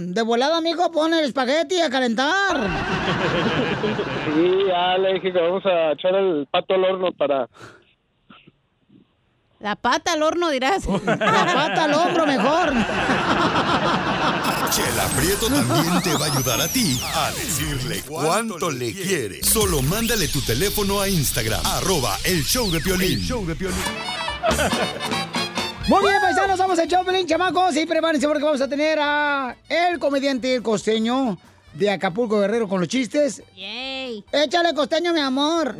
de 0.00 0.20
volada, 0.20 0.58
amigo, 0.58 0.92
pon 0.92 1.14
el 1.14 1.24
espagueti 1.24 1.80
a 1.80 1.88
calentar. 1.88 2.60
Sí, 4.26 4.52
ya 4.68 4.98
le 4.98 5.14
dije 5.14 5.32
que 5.32 5.40
vamos 5.40 5.64
a 5.64 5.92
echar 5.92 6.14
el 6.14 6.46
pato 6.50 6.74
al 6.74 6.84
horno 6.84 7.10
para... 7.12 7.48
La 9.60 9.76
pata 9.76 10.12
al 10.12 10.22
horno, 10.22 10.50
dirás. 10.50 10.84
La 11.06 11.16
pata 11.16 11.84
al 11.84 11.94
hombro, 11.94 12.26
mejor. 12.26 12.68
Chela 14.72 15.06
Prieto 15.16 15.46
también 15.46 16.02
te 16.02 16.14
va 16.14 16.26
a 16.26 16.30
ayudar 16.30 16.60
a 16.60 16.68
ti 16.68 17.00
a 17.14 17.30
decirle 17.30 18.02
cuánto 18.06 18.70
le 18.70 18.92
quiere. 18.92 19.42
Solo 19.42 19.80
mándale 19.80 20.28
tu 20.28 20.42
teléfono 20.42 21.00
a 21.00 21.08
Instagram, 21.08 21.64
arroba 21.64 22.18
el 22.24 22.44
show 22.44 22.70
de 22.70 22.80
Piolín. 22.82 23.20
show 23.20 23.46
de 23.46 23.56
Muy 25.88 26.02
bien, 26.02 26.20
paisanos, 26.20 26.58
vamos 26.58 26.78
a 26.78 26.84
echar 26.84 27.02
Pelín, 27.02 27.26
chamacos. 27.26 27.74
Y 27.74 27.86
prepárense 27.86 28.28
porque 28.28 28.44
vamos 28.44 28.60
a 28.60 28.68
tener 28.68 28.98
a 29.00 29.56
el 29.70 29.98
comediante 29.98 30.54
El 30.54 30.62
Costeño 30.62 31.38
de 31.72 31.90
Acapulco 31.90 32.40
Guerrero 32.40 32.68
con 32.68 32.80
los 32.80 32.88
chistes. 32.88 33.42
Yay. 33.56 34.24
Échale, 34.32 34.74
Costeño, 34.74 35.14
mi 35.14 35.20
amor. 35.20 35.76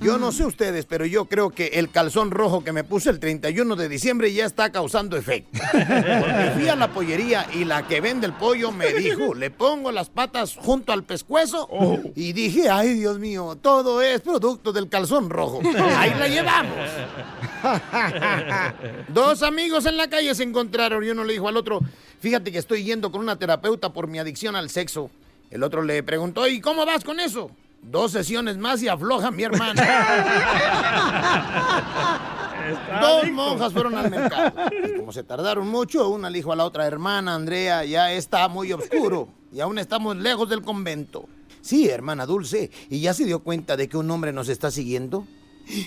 Yo 0.00 0.18
no 0.18 0.32
sé 0.32 0.44
ustedes, 0.44 0.84
pero 0.84 1.06
yo 1.06 1.26
creo 1.26 1.50
que 1.50 1.66
el 1.74 1.90
calzón 1.90 2.30
rojo 2.30 2.62
que 2.62 2.72
me 2.72 2.84
puse 2.84 3.08
el 3.08 3.20
31 3.20 3.76
de 3.76 3.88
diciembre 3.88 4.32
ya 4.32 4.44
está 4.44 4.70
causando 4.70 5.16
efecto. 5.16 5.58
Porque 5.72 6.50
fui 6.54 6.68
a 6.68 6.76
la 6.76 6.92
pollería 6.92 7.46
y 7.54 7.64
la 7.64 7.86
que 7.86 8.00
vende 8.00 8.26
el 8.26 8.32
pollo 8.34 8.72
me 8.72 8.92
dijo, 8.92 9.34
le 9.34 9.50
pongo 9.50 9.92
las 9.92 10.10
patas 10.10 10.56
junto 10.56 10.92
al 10.92 11.04
pescuezo 11.04 11.68
y 12.14 12.32
dije, 12.32 12.68
ay 12.68 12.94
Dios 12.94 13.18
mío, 13.18 13.56
todo 13.60 14.02
es 14.02 14.20
producto 14.20 14.72
del 14.72 14.88
calzón 14.88 15.30
rojo. 15.30 15.60
Ahí 15.96 16.12
la 16.18 16.28
llevamos. 16.28 16.76
Dos 19.08 19.42
amigos 19.42 19.86
en 19.86 19.96
la 19.96 20.08
calle 20.08 20.34
se 20.34 20.42
encontraron 20.42 21.04
y 21.04 21.10
uno 21.10 21.24
le 21.24 21.32
dijo 21.32 21.48
al 21.48 21.56
otro, 21.56 21.80
fíjate 22.20 22.52
que 22.52 22.58
estoy 22.58 22.84
yendo 22.84 23.10
con 23.10 23.20
una 23.20 23.36
terapeuta 23.36 23.92
por 23.92 24.06
mi 24.06 24.18
adicción 24.18 24.56
al 24.56 24.70
sexo. 24.70 25.10
El 25.50 25.62
otro 25.62 25.82
le 25.82 26.02
preguntó, 26.02 26.46
¿y 26.46 26.60
cómo 26.60 26.86
vas 26.86 27.04
con 27.04 27.20
eso? 27.20 27.50
Dos 27.82 28.12
sesiones 28.12 28.58
más 28.58 28.82
y 28.82 28.88
afloja 28.88 29.30
mi 29.30 29.42
hermana. 29.42 29.82
Dos 33.00 33.30
monjas 33.32 33.72
fueron 33.72 33.96
al 33.96 34.10
mercado. 34.10 34.52
Y 34.86 34.98
como 34.98 35.12
se 35.12 35.24
tardaron 35.24 35.68
mucho, 35.68 36.08
una 36.10 36.30
le 36.30 36.38
dijo 36.38 36.52
a 36.52 36.56
la 36.56 36.64
otra 36.64 36.86
hermana, 36.86 37.34
Andrea, 37.34 37.84
ya 37.84 38.12
está 38.12 38.48
muy 38.48 38.72
oscuro 38.72 39.28
y 39.52 39.60
aún 39.60 39.78
estamos 39.78 40.16
lejos 40.16 40.48
del 40.48 40.62
convento. 40.62 41.26
Sí, 41.62 41.88
hermana 41.88 42.26
Dulce, 42.26 42.70
¿y 42.88 43.00
ya 43.00 43.14
se 43.14 43.24
dio 43.24 43.40
cuenta 43.40 43.76
de 43.76 43.88
que 43.88 43.96
un 43.96 44.10
hombre 44.10 44.32
nos 44.32 44.48
está 44.48 44.70
siguiendo? 44.70 45.26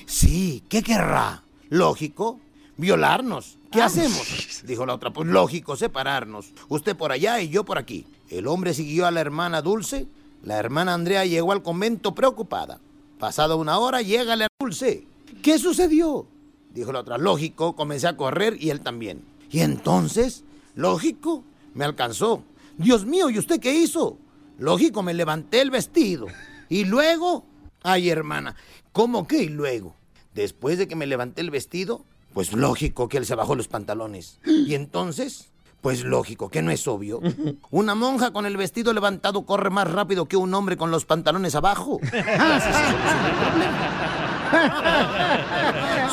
Sí, 0.05 0.63
¿qué 0.69 0.83
querrá? 0.83 1.43
Lógico, 1.73 2.39
violarnos. 2.77 3.57
¿Qué 3.71 3.81
hacemos? 3.81 4.61
Dijo 4.67 4.85
la 4.85 4.93
otra, 4.93 5.11
pues 5.11 5.27
lógico, 5.27 5.75
separarnos. 5.75 6.53
Usted 6.69 6.95
por 6.95 7.11
allá 7.11 7.41
y 7.41 7.49
yo 7.49 7.65
por 7.65 7.79
aquí. 7.79 8.05
El 8.29 8.45
hombre 8.45 8.75
siguió 8.75 9.07
a 9.07 9.11
la 9.11 9.21
hermana 9.21 9.63
Dulce, 9.63 10.05
La 10.43 10.59
hermana 10.59 10.93
Andrea 10.93 11.25
llegó 11.25 11.51
al 11.51 11.63
convento 11.63 12.13
preocupada. 12.13 12.79
Pasada 13.17 13.55
una 13.55 13.79
hora, 13.79 14.03
llega 14.03 14.33
a 14.33 14.47
Dulce. 14.59 15.07
¿Qué 15.41 15.57
sucedió? 15.57 16.27
Dijo 16.75 16.91
la 16.91 16.99
otra. 16.99 17.17
Lógico, 17.17 17.75
comencé 17.75 18.05
a 18.07 18.17
correr 18.17 18.55
y 18.61 18.69
él 18.69 18.81
también. 18.81 19.23
Y 19.49 19.61
entonces, 19.61 20.43
lógico, 20.75 21.43
me 21.73 21.85
alcanzó. 21.85 22.43
Dios 22.77 23.03
mío, 23.07 23.31
¿y 23.31 23.39
usted 23.39 23.59
qué 23.59 23.73
hizo? 23.73 24.19
Lógico, 24.59 25.01
me 25.01 25.15
levanté 25.15 25.61
el 25.61 25.71
vestido. 25.71 26.27
Y 26.69 26.85
luego, 26.85 27.45
ay 27.81 28.11
hermana, 28.11 28.55
¿cómo 28.91 29.27
que 29.27 29.41
y 29.41 29.49
luego? 29.49 29.95
Después 30.33 30.77
de 30.77 30.87
que 30.87 30.95
me 30.95 31.05
levanté 31.05 31.41
el 31.41 31.51
vestido, 31.51 32.05
pues 32.33 32.53
lógico 32.53 33.07
que 33.07 33.17
él 33.17 33.25
se 33.25 33.35
bajó 33.35 33.55
los 33.55 33.67
pantalones. 33.67 34.39
Y 34.45 34.73
entonces, 34.73 35.51
pues 35.81 36.03
lógico 36.03 36.49
que 36.49 36.61
no 36.61 36.71
es 36.71 36.87
obvio. 36.87 37.19
Una 37.71 37.93
monja 37.95 38.31
con 38.31 38.45
el 38.45 38.57
vestido 38.57 38.93
levantado 38.93 39.45
corre 39.45 39.69
más 39.69 39.89
rápido 39.91 40.25
que 40.25 40.37
un 40.37 40.53
hombre 40.53 40.77
con 40.77 40.91
los 40.91 41.05
pantalones 41.05 41.55
abajo. 41.55 41.99
Problema. 42.09 42.33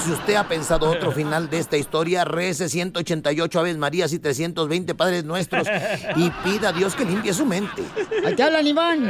Si 0.04 0.10
usted 0.12 0.34
ha 0.34 0.48
pensado 0.48 0.90
otro 0.90 1.12
final 1.12 1.50
de 1.50 1.58
esta 1.58 1.76
historia, 1.76 2.24
rece 2.24 2.68
188 2.68 3.60
Aves 3.60 3.76
Marías 3.76 4.12
y 4.12 4.18
320 4.18 4.94
Padres 4.94 5.24
Nuestros 5.24 5.66
y 6.16 6.30
pida 6.42 6.70
a 6.70 6.72
Dios 6.72 6.94
que 6.94 7.04
limpie 7.04 7.34
su 7.34 7.44
mente. 7.44 7.82
Te 8.36 8.42
hablan, 8.42 8.66
Iván. 8.66 9.04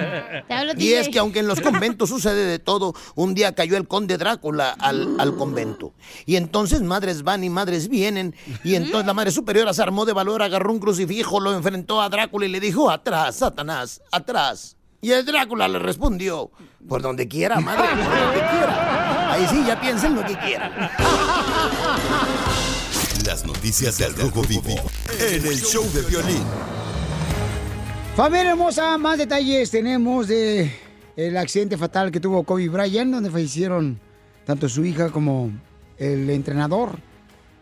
Te 0.49 0.55
hablo, 0.55 0.73
Y 0.77 0.93
es 0.95 1.09
que 1.09 1.19
aunque 1.19 1.41
en 1.41 1.47
los 1.47 1.61
conventos 1.61 2.09
sucede 2.09 2.45
de 2.47 2.59
todo, 2.59 2.95
un 3.15 3.35
día 3.35 3.55
cayó 3.55 3.77
el 3.77 3.87
conde 3.87 4.19
Drácula 4.19 4.71
al, 4.79 5.17
al 5.19 5.37
convento. 5.37 5.95
Y 6.27 6.37
entonces 6.37 6.83
madres 6.83 7.23
van 7.23 7.45
y 7.45 7.51
madres 7.51 7.89
vienen. 7.89 8.35
Y 8.65 8.75
entonces 8.75 9.07
la 9.07 9.15
madre 9.15 9.31
superiora 9.31 9.73
se 9.73 9.83
armó 9.83 10.05
de 10.05 10.13
valor, 10.13 10.43
agarró 10.43 10.73
un 10.73 10.81
crucifijo, 10.81 11.41
lo 11.41 11.55
enfrentó 11.55 12.01
a 12.01 12.09
Drácula 12.09 12.47
y 12.47 12.49
le 12.49 12.61
dijo, 12.61 12.91
atrás, 12.91 13.37
Satanás, 13.37 14.01
atrás. 14.11 14.77
Y 15.03 15.13
el 15.13 15.25
Drácula 15.25 15.67
le 15.67 15.79
respondió, 15.79 16.51
por 16.87 17.01
donde 17.01 17.27
quiera, 17.27 17.59
madre, 17.61 17.89
por 17.89 18.19
donde 18.19 18.41
quiera. 18.51 18.90
Ahí 19.41 19.47
sí, 19.49 19.65
ya 19.67 19.81
piensen 19.81 20.15
lo 20.15 20.23
que 20.23 20.37
quieran. 20.37 20.71
Las 23.25 23.47
noticias 23.47 23.97
del 23.97 24.15
Rojo 24.15 24.43
Vivo 24.43 24.75
en 25.19 25.47
el 25.47 25.57
show 25.57 25.83
de 25.95 26.03
violín. 26.03 26.43
Familia 28.15 28.51
hermosa, 28.51 28.99
más 28.99 29.17
detalles 29.17 29.71
tenemos 29.71 30.29
de 30.29 30.71
el 31.17 31.39
accidente 31.39 31.79
fatal 31.79 32.11
que 32.11 32.21
tuvo 32.21 32.43
Kobe 32.43 32.69
Bryant, 32.69 33.15
donde 33.15 33.31
fallecieron 33.31 33.99
tanto 34.45 34.69
su 34.69 34.85
hija 34.85 35.09
como 35.09 35.51
el 35.97 36.29
entrenador 36.29 36.99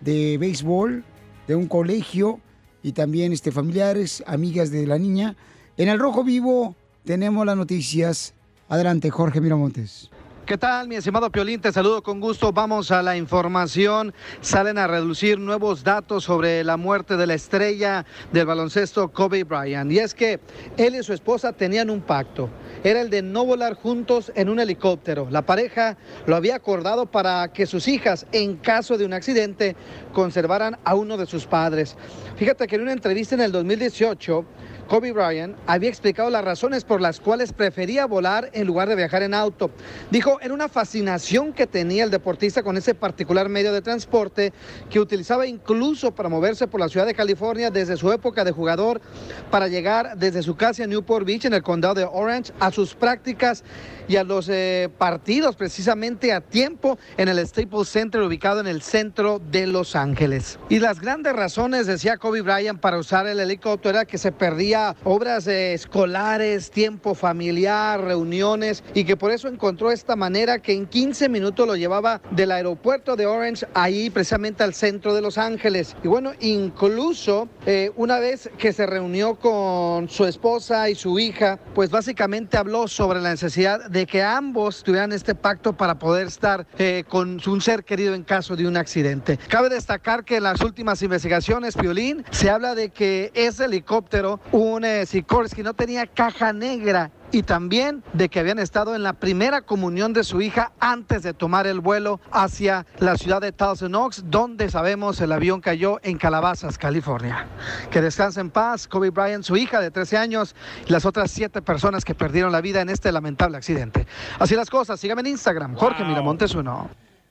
de 0.00 0.36
béisbol 0.36 1.04
de 1.46 1.54
un 1.54 1.68
colegio 1.68 2.40
y 2.82 2.90
también 2.90 3.32
este, 3.32 3.52
familiares, 3.52 4.24
amigas 4.26 4.72
de 4.72 4.84
la 4.84 4.98
niña. 4.98 5.36
En 5.76 5.88
el 5.88 6.00
Rojo 6.00 6.24
Vivo 6.24 6.74
tenemos 7.04 7.46
las 7.46 7.56
noticias. 7.56 8.34
Adelante, 8.68 9.10
Jorge 9.10 9.40
Miramontes. 9.40 10.10
¿Qué 10.48 10.56
tal, 10.56 10.88
mi 10.88 10.96
estimado 10.96 11.30
Piolín? 11.30 11.60
Te 11.60 11.70
saludo 11.72 12.02
con 12.02 12.20
gusto. 12.20 12.54
Vamos 12.54 12.90
a 12.90 13.02
la 13.02 13.18
información. 13.18 14.14
Salen 14.40 14.78
a 14.78 14.86
reducir 14.86 15.38
nuevos 15.38 15.84
datos 15.84 16.24
sobre 16.24 16.64
la 16.64 16.78
muerte 16.78 17.18
de 17.18 17.26
la 17.26 17.34
estrella 17.34 18.06
del 18.32 18.46
baloncesto 18.46 19.12
Kobe 19.12 19.44
Bryant. 19.44 19.92
Y 19.92 19.98
es 19.98 20.14
que 20.14 20.40
él 20.78 20.94
y 20.94 21.02
su 21.02 21.12
esposa 21.12 21.52
tenían 21.52 21.90
un 21.90 22.00
pacto. 22.00 22.48
Era 22.82 23.02
el 23.02 23.10
de 23.10 23.20
no 23.20 23.44
volar 23.44 23.74
juntos 23.74 24.32
en 24.36 24.48
un 24.48 24.58
helicóptero. 24.58 25.28
La 25.30 25.42
pareja 25.42 25.98
lo 26.24 26.34
había 26.34 26.56
acordado 26.56 27.04
para 27.04 27.52
que 27.52 27.66
sus 27.66 27.86
hijas, 27.86 28.24
en 28.32 28.56
caso 28.56 28.96
de 28.96 29.04
un 29.04 29.12
accidente, 29.12 29.76
conservaran 30.14 30.78
a 30.82 30.94
uno 30.94 31.18
de 31.18 31.26
sus 31.26 31.44
padres. 31.44 31.94
Fíjate 32.36 32.66
que 32.66 32.76
en 32.76 32.82
una 32.82 32.92
entrevista 32.92 33.34
en 33.34 33.42
el 33.42 33.52
2018, 33.52 34.46
Kobe 34.88 35.12
Bryant 35.12 35.54
había 35.66 35.90
explicado 35.90 36.30
las 36.30 36.42
razones 36.42 36.82
por 36.84 37.02
las 37.02 37.20
cuales 37.20 37.52
prefería 37.52 38.06
volar 38.06 38.48
en 38.54 38.66
lugar 38.66 38.88
de 38.88 38.96
viajar 38.96 39.22
en 39.22 39.34
auto. 39.34 39.70
Dijo, 40.10 40.38
era 40.40 40.54
una 40.54 40.68
fascinación 40.68 41.52
que 41.52 41.66
tenía 41.66 42.04
el 42.04 42.10
deportista 42.10 42.62
con 42.62 42.78
ese 42.78 42.94
particular 42.94 43.50
medio 43.50 43.72
de 43.72 43.82
transporte 43.82 44.52
que 44.88 44.98
utilizaba 44.98 45.46
incluso 45.46 46.14
para 46.14 46.30
moverse 46.30 46.66
por 46.66 46.80
la 46.80 46.88
ciudad 46.88 47.04
de 47.04 47.14
California 47.14 47.70
desde 47.70 47.98
su 47.98 48.10
época 48.10 48.44
de 48.44 48.52
jugador 48.52 49.02
para 49.50 49.68
llegar 49.68 50.16
desde 50.16 50.42
su 50.42 50.56
casa 50.56 50.84
en 50.84 50.90
Newport 50.90 51.26
Beach, 51.26 51.44
en 51.44 51.54
el 51.54 51.62
condado 51.62 51.94
de 51.94 52.04
Orange, 52.04 52.52
a 52.58 52.70
sus 52.70 52.94
prácticas 52.94 53.64
y 54.08 54.16
a 54.16 54.24
los 54.24 54.48
eh, 54.48 54.88
partidos 54.96 55.54
precisamente 55.54 56.32
a 56.32 56.40
tiempo 56.40 56.98
en 57.18 57.28
el 57.28 57.46
Staples 57.46 57.90
Center 57.90 58.22
ubicado 58.22 58.60
en 58.60 58.66
el 58.66 58.80
centro 58.80 59.38
de 59.50 59.66
Los 59.66 59.94
Ángeles. 59.94 60.58
Y 60.70 60.78
las 60.78 61.00
grandes 61.00 61.34
razones, 61.34 61.86
decía 61.86 62.16
Kobe 62.16 62.40
Bryant, 62.40 62.80
para 62.80 62.98
usar 62.98 63.26
el 63.26 63.38
helicóptero 63.38 63.98
era 63.98 64.04
que 64.06 64.16
se 64.16 64.32
perdía 64.32 64.77
obras 65.04 65.46
escolares, 65.46 66.70
tiempo 66.70 67.14
familiar, 67.14 68.00
reuniones 68.00 68.82
y 68.94 69.04
que 69.04 69.16
por 69.16 69.30
eso 69.30 69.48
encontró 69.48 69.90
esta 69.90 70.16
manera 70.16 70.60
que 70.60 70.72
en 70.72 70.86
15 70.86 71.28
minutos 71.28 71.66
lo 71.66 71.76
llevaba 71.76 72.20
del 72.30 72.52
aeropuerto 72.52 73.16
de 73.16 73.26
Orange 73.26 73.66
ahí 73.74 74.10
precisamente 74.10 74.62
al 74.62 74.74
centro 74.74 75.14
de 75.14 75.20
Los 75.20 75.38
Ángeles. 75.38 75.96
Y 76.02 76.08
bueno, 76.08 76.32
incluso 76.40 77.48
eh, 77.66 77.90
una 77.96 78.18
vez 78.18 78.50
que 78.58 78.72
se 78.72 78.86
reunió 78.86 79.36
con 79.36 80.08
su 80.08 80.24
esposa 80.24 80.88
y 80.90 80.94
su 80.94 81.18
hija, 81.18 81.58
pues 81.74 81.90
básicamente 81.90 82.56
habló 82.56 82.88
sobre 82.88 83.20
la 83.20 83.30
necesidad 83.30 83.88
de 83.88 84.06
que 84.06 84.22
ambos 84.22 84.82
tuvieran 84.82 85.12
este 85.12 85.34
pacto 85.34 85.76
para 85.76 85.98
poder 85.98 86.26
estar 86.26 86.66
eh, 86.78 87.04
con 87.08 87.40
un 87.46 87.60
ser 87.60 87.84
querido 87.84 88.14
en 88.14 88.24
caso 88.24 88.56
de 88.56 88.66
un 88.66 88.76
accidente. 88.76 89.38
Cabe 89.48 89.68
destacar 89.68 90.24
que 90.24 90.36
en 90.36 90.44
las 90.44 90.60
últimas 90.60 91.02
investigaciones, 91.02 91.76
Piolín, 91.76 92.24
se 92.30 92.50
habla 92.50 92.74
de 92.74 92.90
que 92.90 93.30
ese 93.34 93.64
helicóptero, 93.64 94.40
un 94.52 94.67
eh, 94.84 95.06
Sikorsky, 95.06 95.62
no 95.62 95.74
tenía 95.74 96.06
caja 96.06 96.52
negra 96.52 97.10
y 97.32 97.42
también 97.42 98.02
de 98.12 98.28
que 98.28 98.40
habían 98.40 98.58
estado 98.58 98.94
en 98.94 99.02
la 99.02 99.14
primera 99.14 99.62
comunión 99.62 100.12
de 100.12 100.24
su 100.24 100.40
hija 100.40 100.72
antes 100.78 101.22
de 101.22 101.34
tomar 101.34 101.66
el 101.66 101.80
vuelo 101.80 102.20
hacia 102.30 102.86
la 102.98 103.16
ciudad 103.16 103.40
de 103.40 103.52
Thousand 103.52 103.94
Oaks, 103.94 104.24
donde 104.26 104.70
sabemos 104.70 105.20
el 105.20 105.32
avión 105.32 105.60
cayó 105.60 105.98
en 106.02 106.18
Calabazas, 106.18 106.78
California. 106.78 107.46
Que 107.90 108.00
descanse 108.00 108.40
en 108.40 108.50
paz 108.50 108.86
Kobe 108.86 109.10
Bryant, 109.10 109.44
su 109.44 109.56
hija 109.56 109.80
de 109.80 109.90
13 109.90 110.16
años 110.16 110.54
y 110.86 110.92
las 110.92 111.06
otras 111.06 111.30
siete 111.30 111.62
personas 111.62 112.04
que 112.04 112.14
perdieron 112.14 112.52
la 112.52 112.60
vida 112.60 112.80
en 112.80 112.90
este 112.90 113.10
lamentable 113.10 113.56
accidente. 113.56 114.06
Así 114.38 114.54
las 114.54 114.70
cosas, 114.70 115.00
síganme 115.00 115.20
en 115.22 115.28
Instagram, 115.28 115.74
Jorge 115.74 116.04
Miramontes 116.04 116.54
uno. 116.54 116.90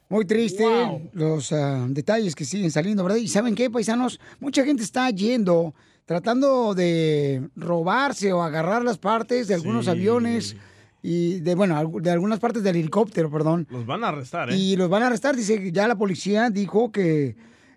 Muy 0.09 0.25
triste 0.25 0.65
los 1.11 1.51
ah, 1.51 1.85
detalles 1.89 2.33
que 2.33 2.45
siguen 2.45 2.71
saliendo, 2.71 3.03
¿verdad? 3.03 3.17
Y 3.17 3.27
¿saben 3.27 3.55
qué, 3.55 3.69
paisanos? 3.69 4.21
Mucha 4.39 4.63
gente 4.63 4.81
está 4.81 5.09
yendo, 5.09 5.73
tratando 6.07 6.73
de 6.73 7.47
robarse 7.55 8.33
o 8.33 8.41
agarrar 8.41 8.83
las 8.83 8.97
partes 8.97 9.47
de 9.47 9.53
algunos 9.53 9.85
Sí. 9.85 9.91
aviones 9.91 10.55
y 11.03 11.41
de, 11.41 11.53
bueno, 11.53 11.91
de 12.01 12.09
algunas 12.09 12.39
partes 12.39 12.63
del 12.63 12.77
helicóptero, 12.77 13.29
perdón. 13.29 13.67
Los 13.69 13.85
van 13.85 14.03
a 14.03 14.07
arrestar, 14.07 14.49
¿eh? 14.49 14.55
Y 14.57 14.75
los 14.77 14.89
van 14.89 15.03
a 15.03 15.07
arrestar. 15.07 15.35
Dice 15.35 15.61
que 15.61 15.71
ya 15.71 15.87
la 15.87 15.95
policía 15.95 16.49
dijo 16.49 16.91
que, 16.91 17.35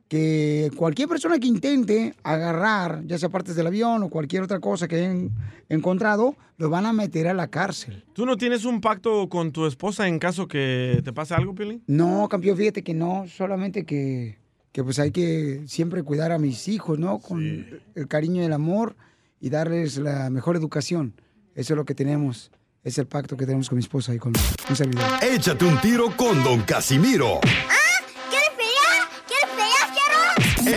que 0.08 0.70
cualquier 0.76 1.08
persona 1.08 1.38
que 1.38 1.46
intente 1.48 2.14
agarrar, 2.22 3.02
ya 3.06 3.18
sea 3.18 3.28
partes 3.28 3.56
del 3.56 3.66
avión 3.66 4.02
o 4.04 4.08
cualquier 4.08 4.42
otra 4.44 4.58
cosa 4.60 4.88
que 4.88 4.96
hayan 4.96 5.30
encontrado, 5.68 6.34
los 6.56 6.70
van 6.70 6.86
a 6.86 6.92
meter 6.92 7.26
a 7.28 7.34
la 7.34 7.48
cárcel. 7.48 8.04
¿Tú 8.12 8.26
no 8.26 8.36
tienes 8.36 8.64
un 8.64 8.80
pacto 8.80 9.28
con 9.28 9.50
tu 9.52 9.66
esposa 9.66 10.06
en 10.08 10.18
caso 10.20 10.46
que 10.48 11.00
te 11.04 11.12
pase 11.12 11.34
algo, 11.34 11.54
Piolín? 11.54 11.82
No, 11.88 12.28
campeón, 12.28 12.56
fíjate 12.56 12.82
que 12.82 12.94
no, 12.94 13.26
solamente 13.28 13.84
que, 13.84 14.38
que 14.72 14.82
pues 14.84 14.98
hay 14.98 15.10
que 15.10 15.64
siempre 15.66 16.02
cuidar 16.02 16.32
a 16.32 16.38
mis 16.38 16.68
hijos, 16.68 16.98
¿no? 16.98 17.18
Con 17.18 17.66
el 17.94 18.08
cariño 18.08 18.42
y 18.42 18.46
el 18.46 18.52
amor 18.52 18.94
y 19.40 19.48
darles 19.50 19.96
la 19.98 20.30
mejor 20.30 20.56
educación. 20.56 21.14
Eso 21.54 21.74
es 21.74 21.76
lo 21.76 21.84
que 21.84 21.94
tenemos, 21.94 22.50
es 22.84 22.96
el 22.98 23.06
pacto 23.06 23.36
que 23.36 23.44
tenemos 23.46 23.68
con 23.68 23.76
mi 23.76 23.82
esposa 23.82 24.14
y 24.14 24.18
con 24.18 24.32
mi 24.68 24.76
servidor. 24.76 25.04
Échate 25.22 25.64
un 25.64 25.80
tiro 25.80 26.16
con 26.16 26.42
Don 26.44 26.60
Casimiro 26.62 27.40
¿Quieres 27.42 28.50
pelear? 28.56 29.08
¿Quieres 29.26 29.50
pelear, 29.56 29.92
fierro? 29.92 30.20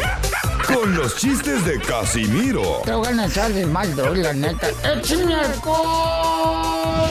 con 0.74 0.96
los 0.96 1.16
chistes 1.16 1.66
de 1.66 1.80
Casimiro 1.80 2.82
Te 2.86 2.94
voy 2.94 3.08
a 3.08 3.26
echar 3.26 3.52
de 3.52 3.66
mal, 3.66 3.96
la 4.22 4.34
neta. 4.34 4.68
¡Échame 4.84 5.36
alcohol! 5.36 7.10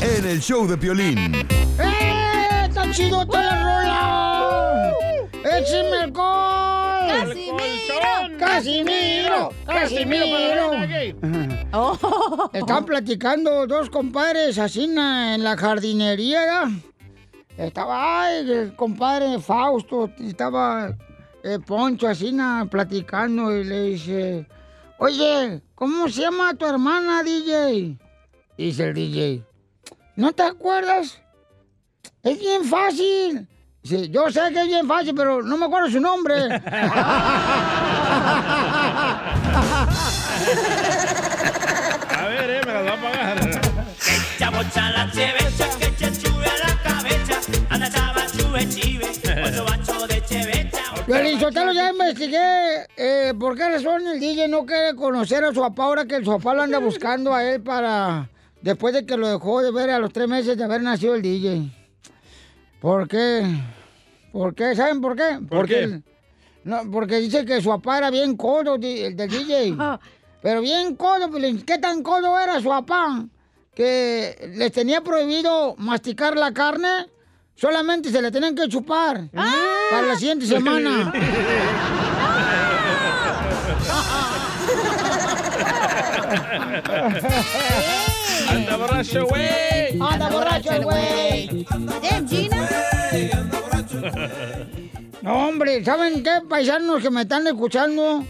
en 0.00 0.26
el 0.26 0.40
show 0.40 0.66
de 0.66 0.76
Piolín. 0.76 1.34
¡Eh! 1.34 2.66
¡Está 2.68 2.90
chido 2.90 3.26
toda 3.26 3.42
la 3.42 3.62
rola! 3.62 4.92
¡Échame 5.44 5.96
alcohol! 6.02 7.34
¡Casimiro! 8.38 8.38
¡Casimiro! 8.38 9.52
¡Casimiro! 9.66 10.72
Estaban 12.52 12.84
platicando 12.84 13.66
dos 13.66 13.90
compadres 13.90 14.58
así 14.58 14.84
en 14.84 15.42
la 15.42 15.56
jardinería, 15.56 16.40
¿verdad? 16.40 16.68
Estaba, 17.56 18.24
ay, 18.24 18.50
el 18.50 18.76
compadre 18.76 19.40
Fausto, 19.40 20.10
y 20.18 20.28
estaba 20.28 20.94
eh, 21.54 21.58
Poncho 21.58 22.08
así 22.08 22.32
na, 22.32 22.66
platicando 22.70 23.56
y 23.56 23.64
le 23.64 23.82
dice, 23.84 24.46
oye, 24.98 25.62
¿cómo 25.74 26.08
se 26.08 26.22
llama 26.22 26.54
tu 26.54 26.66
hermana, 26.66 27.22
DJ? 27.22 27.96
Dice 28.56 28.88
el 28.88 28.94
DJ, 28.94 29.42
¿no 30.16 30.32
te 30.32 30.42
acuerdas? 30.42 31.20
es 32.22 32.38
bien 32.38 32.64
fácil. 32.64 33.48
Dice, 33.82 34.10
yo 34.10 34.30
sé 34.30 34.40
que 34.52 34.60
es 34.60 34.66
bien 34.66 34.86
fácil, 34.86 35.14
pero 35.14 35.42
no 35.42 35.56
me 35.56 35.66
acuerdo 35.66 35.88
su 35.90 36.00
nombre. 36.00 36.34
A 42.16 42.26
ver, 42.28 42.50
eh, 42.50 42.60
me 42.66 42.72
las 42.72 42.86
va 42.86 42.92
a 42.92 43.00
pagar. 43.00 43.28
Sotelo, 51.08 51.72
ya 51.72 51.90
investigué 51.90 52.86
eh, 52.96 53.32
por 53.38 53.56
qué 53.56 53.66
razón 53.66 54.06
el 54.06 54.20
DJ 54.20 54.46
no 54.48 54.66
quiere 54.66 54.94
conocer 54.94 55.42
a 55.42 55.54
su 55.54 55.60
papá 55.60 55.84
ahora 55.84 56.04
que 56.04 56.16
el 56.16 56.24
su 56.24 56.32
papá 56.32 56.52
lo 56.52 56.62
anda 56.62 56.78
buscando 56.78 57.34
a 57.34 57.44
él 57.44 57.62
para... 57.62 58.28
Después 58.60 58.92
de 58.92 59.06
que 59.06 59.16
lo 59.16 59.26
dejó 59.26 59.62
de 59.62 59.70
ver 59.70 59.88
a 59.88 59.98
los 59.98 60.12
tres 60.12 60.28
meses 60.28 60.58
de 60.58 60.64
haber 60.64 60.82
nacido 60.82 61.14
el 61.14 61.22
DJ. 61.22 61.70
¿Por 62.80 63.08
qué? 63.08 63.42
¿Por 64.32 64.54
qué? 64.54 64.74
¿Saben 64.74 65.00
por 65.00 65.16
qué? 65.16 65.38
porque 65.48 65.74
qué? 65.74 66.02
no, 66.64 66.90
porque 66.90 67.20
dice 67.20 67.46
que 67.46 67.62
su 67.62 67.70
papá 67.70 67.98
era 67.98 68.10
bien 68.10 68.36
codo, 68.36 68.74
el 68.74 69.16
del 69.16 69.30
DJ. 69.30 69.76
Pero 70.42 70.60
bien 70.60 70.94
codo. 70.94 71.30
¿qué 71.64 71.78
tan 71.78 72.02
codo 72.02 72.38
era 72.38 72.60
su 72.60 72.68
papá? 72.68 73.24
Que 73.74 74.52
les 74.56 74.72
tenía 74.72 75.00
prohibido 75.00 75.74
masticar 75.78 76.36
la 76.36 76.52
carne, 76.52 77.06
solamente 77.58 78.10
se 78.10 78.22
le 78.22 78.30
tenían 78.30 78.54
que 78.54 78.68
chupar 78.68 79.28
para 79.32 80.06
la 80.06 80.16
siguiente 80.16 80.46
semana. 80.46 81.12
Anda 88.50 88.76
borracho, 88.76 89.26
güey. 89.26 90.00
Anda 90.00 90.28
borracho 90.30 90.72
el 90.72 90.84
güey. 90.84 91.66
No, 95.22 95.48
hombre, 95.48 95.84
¿saben 95.84 96.22
qué, 96.22 96.40
paisanos 96.48 97.02
que 97.02 97.10
me 97.10 97.22
están 97.22 97.46
escuchando? 97.46 98.24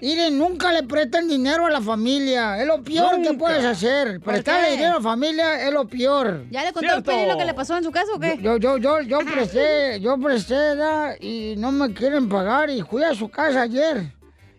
Miren, 0.00 0.38
nunca 0.38 0.72
le 0.72 0.82
prestan 0.82 1.26
dinero 1.26 1.64
a 1.64 1.70
la 1.70 1.80
familia. 1.80 2.60
Es 2.60 2.66
lo 2.66 2.82
peor 2.82 3.22
que 3.22 3.32
puedes 3.32 3.64
hacer. 3.64 4.20
¿Por 4.20 4.34
Prestarle 4.34 4.72
dinero 4.72 4.92
a 4.92 4.96
la 4.96 5.00
familia 5.00 5.66
es 5.66 5.72
lo 5.72 5.88
peor. 5.88 6.44
¿Ya 6.50 6.64
le 6.64 6.72
contó 6.72 6.92
a 6.92 7.00
Pelín 7.00 7.28
lo 7.28 7.38
que 7.38 7.46
le 7.46 7.54
pasó 7.54 7.78
en 7.78 7.84
su 7.84 7.90
casa 7.90 8.12
o 8.14 8.20
qué? 8.20 8.38
Yo, 8.42 8.58
yo, 8.58 8.76
yo, 8.76 9.00
yo 9.00 9.18
presté, 9.20 9.98
yo 10.00 10.18
presté, 10.18 10.74
y 11.20 11.54
no 11.56 11.72
me 11.72 11.94
quieren 11.94 12.28
pagar 12.28 12.68
y 12.68 12.82
fui 12.82 13.02
a 13.04 13.14
su 13.14 13.30
casa 13.30 13.62
ayer. 13.62 14.12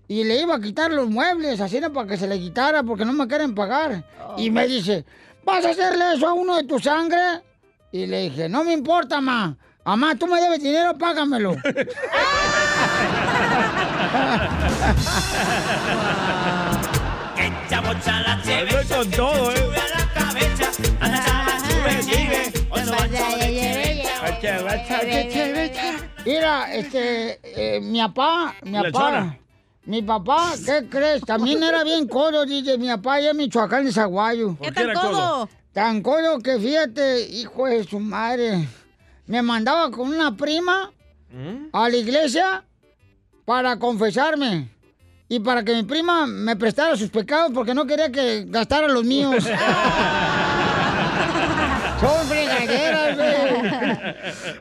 Y 0.07 0.23
le 0.23 0.41
iba 0.41 0.55
a 0.55 0.59
quitar 0.59 0.91
los 0.91 1.09
muebles, 1.09 1.59
así 1.59 1.79
no 1.79 1.93
para 1.93 2.07
que 2.07 2.17
se 2.17 2.27
le 2.27 2.39
quitara 2.39 2.81
porque 2.81 3.05
no 3.05 3.13
me 3.13 3.27
quieren 3.27 3.53
pagar. 3.53 4.03
Y 4.37 4.49
me 4.49 4.65
dice, 4.67 5.05
¿vas 5.43 5.63
a 5.65 5.69
hacerle 5.69 6.13
eso 6.15 6.27
a 6.27 6.33
uno 6.33 6.55
de 6.55 6.63
tu 6.63 6.79
sangre? 6.79 7.43
Y 7.91 8.07
le 8.07 8.23
dije, 8.23 8.49
no 8.49 8.63
me 8.63 8.73
importa, 8.73 9.21
ma. 9.21 9.55
Mamá, 9.85 10.15
tú 10.15 10.27
me 10.27 10.41
debes 10.41 10.61
dinero, 10.61 10.97
págamelo. 10.97 11.55
Con 18.97 19.11
todo, 19.11 19.51
eh. 19.51 19.69
Mira, 26.25 26.75
este, 26.75 27.39
eh, 27.43 27.79
mi 27.79 27.99
papá, 27.99 28.55
mi 28.63 28.81
papá, 28.81 29.37
mi 29.85 30.01
papá, 30.01 30.53
¿qué 30.65 30.87
crees? 30.89 31.21
También 31.21 31.61
era 31.63 31.83
bien 31.83 32.07
codo, 32.07 32.45
dice 32.45 32.77
mi 32.77 32.87
papá, 32.87 33.15
allá 33.15 33.31
en 33.31 33.37
Michoacán 33.37 33.85
de 33.85 33.91
Zaguayo. 33.91 34.55
¿Por 34.55 34.67
qué 34.67 34.73
tan 34.73 34.93
codo? 34.93 35.11
codo? 35.11 35.49
Tan 35.73 36.01
codo 36.01 36.39
que 36.39 36.59
fíjate, 36.59 37.21
hijo 37.29 37.67
de 37.67 37.83
su 37.83 37.99
madre, 37.99 38.67
me 39.27 39.41
mandaba 39.41 39.91
con 39.91 40.09
una 40.09 40.35
prima 40.35 40.91
a 41.71 41.89
la 41.89 41.95
iglesia 41.95 42.63
para 43.47 43.79
confesarme. 43.79 44.67
Y 45.29 45.39
para 45.39 45.63
que 45.63 45.73
mi 45.73 45.83
prima 45.83 46.27
me 46.27 46.57
prestara 46.57 46.97
sus 46.97 47.09
pecados 47.09 47.51
porque 47.53 47.73
no 47.73 47.87
quería 47.87 48.11
que 48.11 48.43
gastara 48.45 48.89
los 48.89 49.05
míos. 49.05 49.45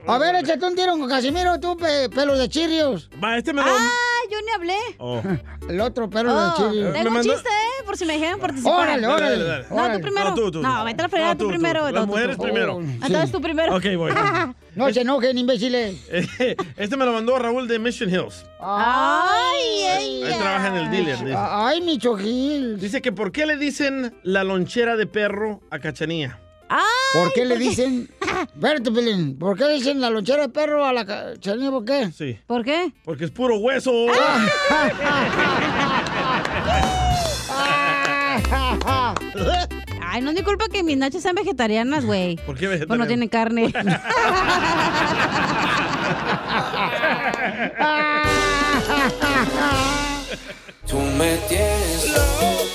A 0.07 0.19
ver, 0.19 0.35
échate 0.37 0.65
un 0.67 0.75
tiro 0.75 0.93
con 0.99 1.09
Casimiro, 1.09 1.59
tú, 1.61 1.77
pe- 1.77 2.09
pelo 2.11 2.37
de 2.37 2.49
chirrios. 2.49 3.09
Va, 3.23 3.37
este 3.39 3.53
me 3.53 3.63
lo... 3.63 3.69
Ah, 3.71 3.91
yo 4.31 4.39
ni 4.45 4.51
hablé. 4.53 4.77
Oh. 4.99 5.21
El 5.69 5.81
otro 5.81 6.09
pelo 6.11 6.35
Oh, 6.35 6.41
de 6.51 6.57
chirrios. 6.57 6.93
tengo 6.95 7.11
un 7.11 7.23
chiste, 7.23 7.49
¿eh? 7.49 7.85
Por 7.85 7.97
si 7.97 8.05
me 8.05 8.19
dejan 8.19 8.39
participar. 8.41 8.81
Órale, 8.81 9.07
órale, 9.07 9.39
Dale, 9.39 9.45
dale, 9.45 9.65
dale. 9.71 9.89
No, 9.89 9.95
tú 9.97 10.03
primero. 10.03 10.29
No, 10.31 10.35
tú, 10.35 10.51
tú, 10.51 10.63
No, 10.63 10.85
vete 10.85 11.01
a 11.01 11.05
la 11.05 11.09
fregada 11.09 11.35
No, 11.35 11.39
tú, 11.39 11.45
tú, 11.45 11.51
tú. 11.51 11.51
primero. 11.51 11.83
Las 11.85 11.93
no, 11.95 12.01
tú, 12.01 12.07
mujeres 12.07 12.37
tú. 12.37 12.43
primero. 12.43 12.81
Entonces 12.81 13.33
tú 13.33 13.41
primero. 13.41 13.77
Ok, 13.77 13.85
voy. 13.97 14.13
No 14.77 14.93
se 14.93 15.01
enojen, 15.01 15.39
imbéciles. 15.39 15.97
Este 16.77 16.97
me 16.99 17.07
lo 17.07 17.13
mandó 17.13 17.39
Raúl 17.39 17.67
de 17.67 17.79
Mission 17.79 18.11
Hills. 18.11 18.45
Ay, 18.61 19.83
Ahí 19.85 20.23
trabaja 20.39 20.69
en 20.69 20.75
el 20.77 20.91
dealer. 20.91 21.19
dice. 21.19 21.35
Ay, 21.37 21.81
mi 21.81 21.97
chojil. 21.99 22.79
Dice 22.79 23.01
que 23.01 23.11
¿por 23.11 23.33
qué 23.33 23.47
le 23.47 23.57
dicen 23.57 24.15
la 24.23 24.45
lonchera 24.45 24.97
de 24.97 25.07
perro 25.07 25.61
a 25.71 25.79
Cachanía? 25.79 26.39
¿Por 27.13 27.33
qué 27.33 27.45
le 27.45 27.57
dicen? 27.57 28.09
Espérate, 28.55 28.91
Pelín. 28.91 29.39
¿Por 29.39 29.57
qué 29.57 29.65
le 29.65 29.75
dicen 29.75 30.01
la 30.01 30.11
lonchera 30.11 30.43
de 30.43 30.49
perro 30.49 30.85
a 30.85 30.93
la 30.93 31.05
ca- 31.07 31.33
cachanilla? 31.35 31.71
¿Por 31.71 31.85
qué? 31.85 32.11
Sí. 32.13 32.39
¿Por 32.47 32.65
qué? 32.65 32.93
Porque 33.05 33.25
es 33.25 33.31
puro 33.31 33.59
hueso. 33.59 33.93
Ay, 40.09 40.23
no 40.23 40.31
es 40.31 40.37
mi 40.37 40.43
culpa 40.43 40.67
que 40.69 40.83
mis 40.83 40.97
nachas 40.97 41.23
sean 41.23 41.35
vegetarianas, 41.35 42.05
güey. 42.05 42.37
¿Por 42.47 42.57
qué 42.57 42.85
Pues 42.87 42.99
no 42.99 43.07
tienen 43.07 43.29
carne. 43.29 43.73
Tú 50.89 50.99
me 51.01 51.37
tienes 51.49 52.11
loco. 52.13 52.47
¿Por 52.51 52.66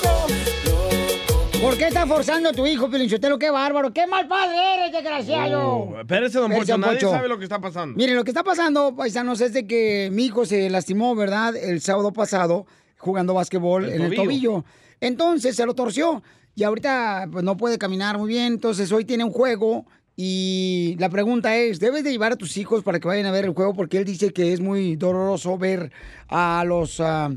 qué 1.81 1.87
estás 1.87 2.07
forzando 2.07 2.49
a 2.49 2.53
tu 2.53 2.67
hijo, 2.67 2.91
Pelinchotelo? 2.91 3.39
¡Qué 3.39 3.49
bárbaro! 3.49 3.91
¡Qué 3.91 4.05
mal 4.05 4.27
padre 4.27 4.75
eres, 4.75 4.91
desgraciado! 4.91 5.67
Oh, 5.67 5.99
espérese, 5.99 6.37
don 6.37 6.51
don 6.51 6.79
Nadie 6.79 6.99
Poncho. 6.99 7.09
sabe 7.09 7.27
lo 7.27 7.39
que 7.39 7.45
está 7.45 7.59
pasando. 7.59 7.97
Miren, 7.97 8.15
lo 8.15 8.23
que 8.23 8.29
está 8.29 8.43
pasando, 8.43 8.95
paisanos, 8.95 9.41
es 9.41 9.51
de 9.51 9.65
que 9.65 10.09
mi 10.11 10.25
hijo 10.25 10.45
se 10.45 10.69
lastimó, 10.69 11.15
¿verdad? 11.15 11.55
El 11.55 11.81
sábado 11.81 12.13
pasado, 12.13 12.67
jugando 12.99 13.33
básquetbol 13.33 13.85
El 13.85 13.93
en 13.93 14.01
el 14.03 14.15
tobillo. 14.15 14.23
tobillo. 14.25 14.65
Entonces 14.99 15.55
se 15.55 15.65
lo 15.65 15.73
torció 15.73 16.21
y 16.53 16.61
ahorita 16.61 17.27
pues, 17.31 17.43
no 17.43 17.57
puede 17.57 17.79
caminar 17.79 18.19
muy 18.19 18.29
bien. 18.29 18.53
Entonces 18.53 18.91
hoy 18.91 19.03
tiene 19.03 19.23
un 19.23 19.31
juego 19.31 19.87
y 20.15 20.95
la 20.99 21.09
pregunta 21.09 21.57
es, 21.57 21.79
¿debes 21.79 22.03
de 22.03 22.11
llevar 22.11 22.33
a 22.33 22.35
tus 22.35 22.57
hijos 22.57 22.83
para 22.83 22.99
que 22.99 23.07
vayan 23.07 23.25
a 23.25 23.31
ver 23.31 23.45
el 23.45 23.55
juego? 23.55 23.73
Porque 23.73 23.97
él 23.97 24.05
dice 24.05 24.31
que 24.31 24.53
es 24.53 24.59
muy 24.59 24.97
doloroso 24.97 25.57
ver 25.57 25.91
a 26.27 26.63
los... 26.63 26.99
ah, 26.99 27.31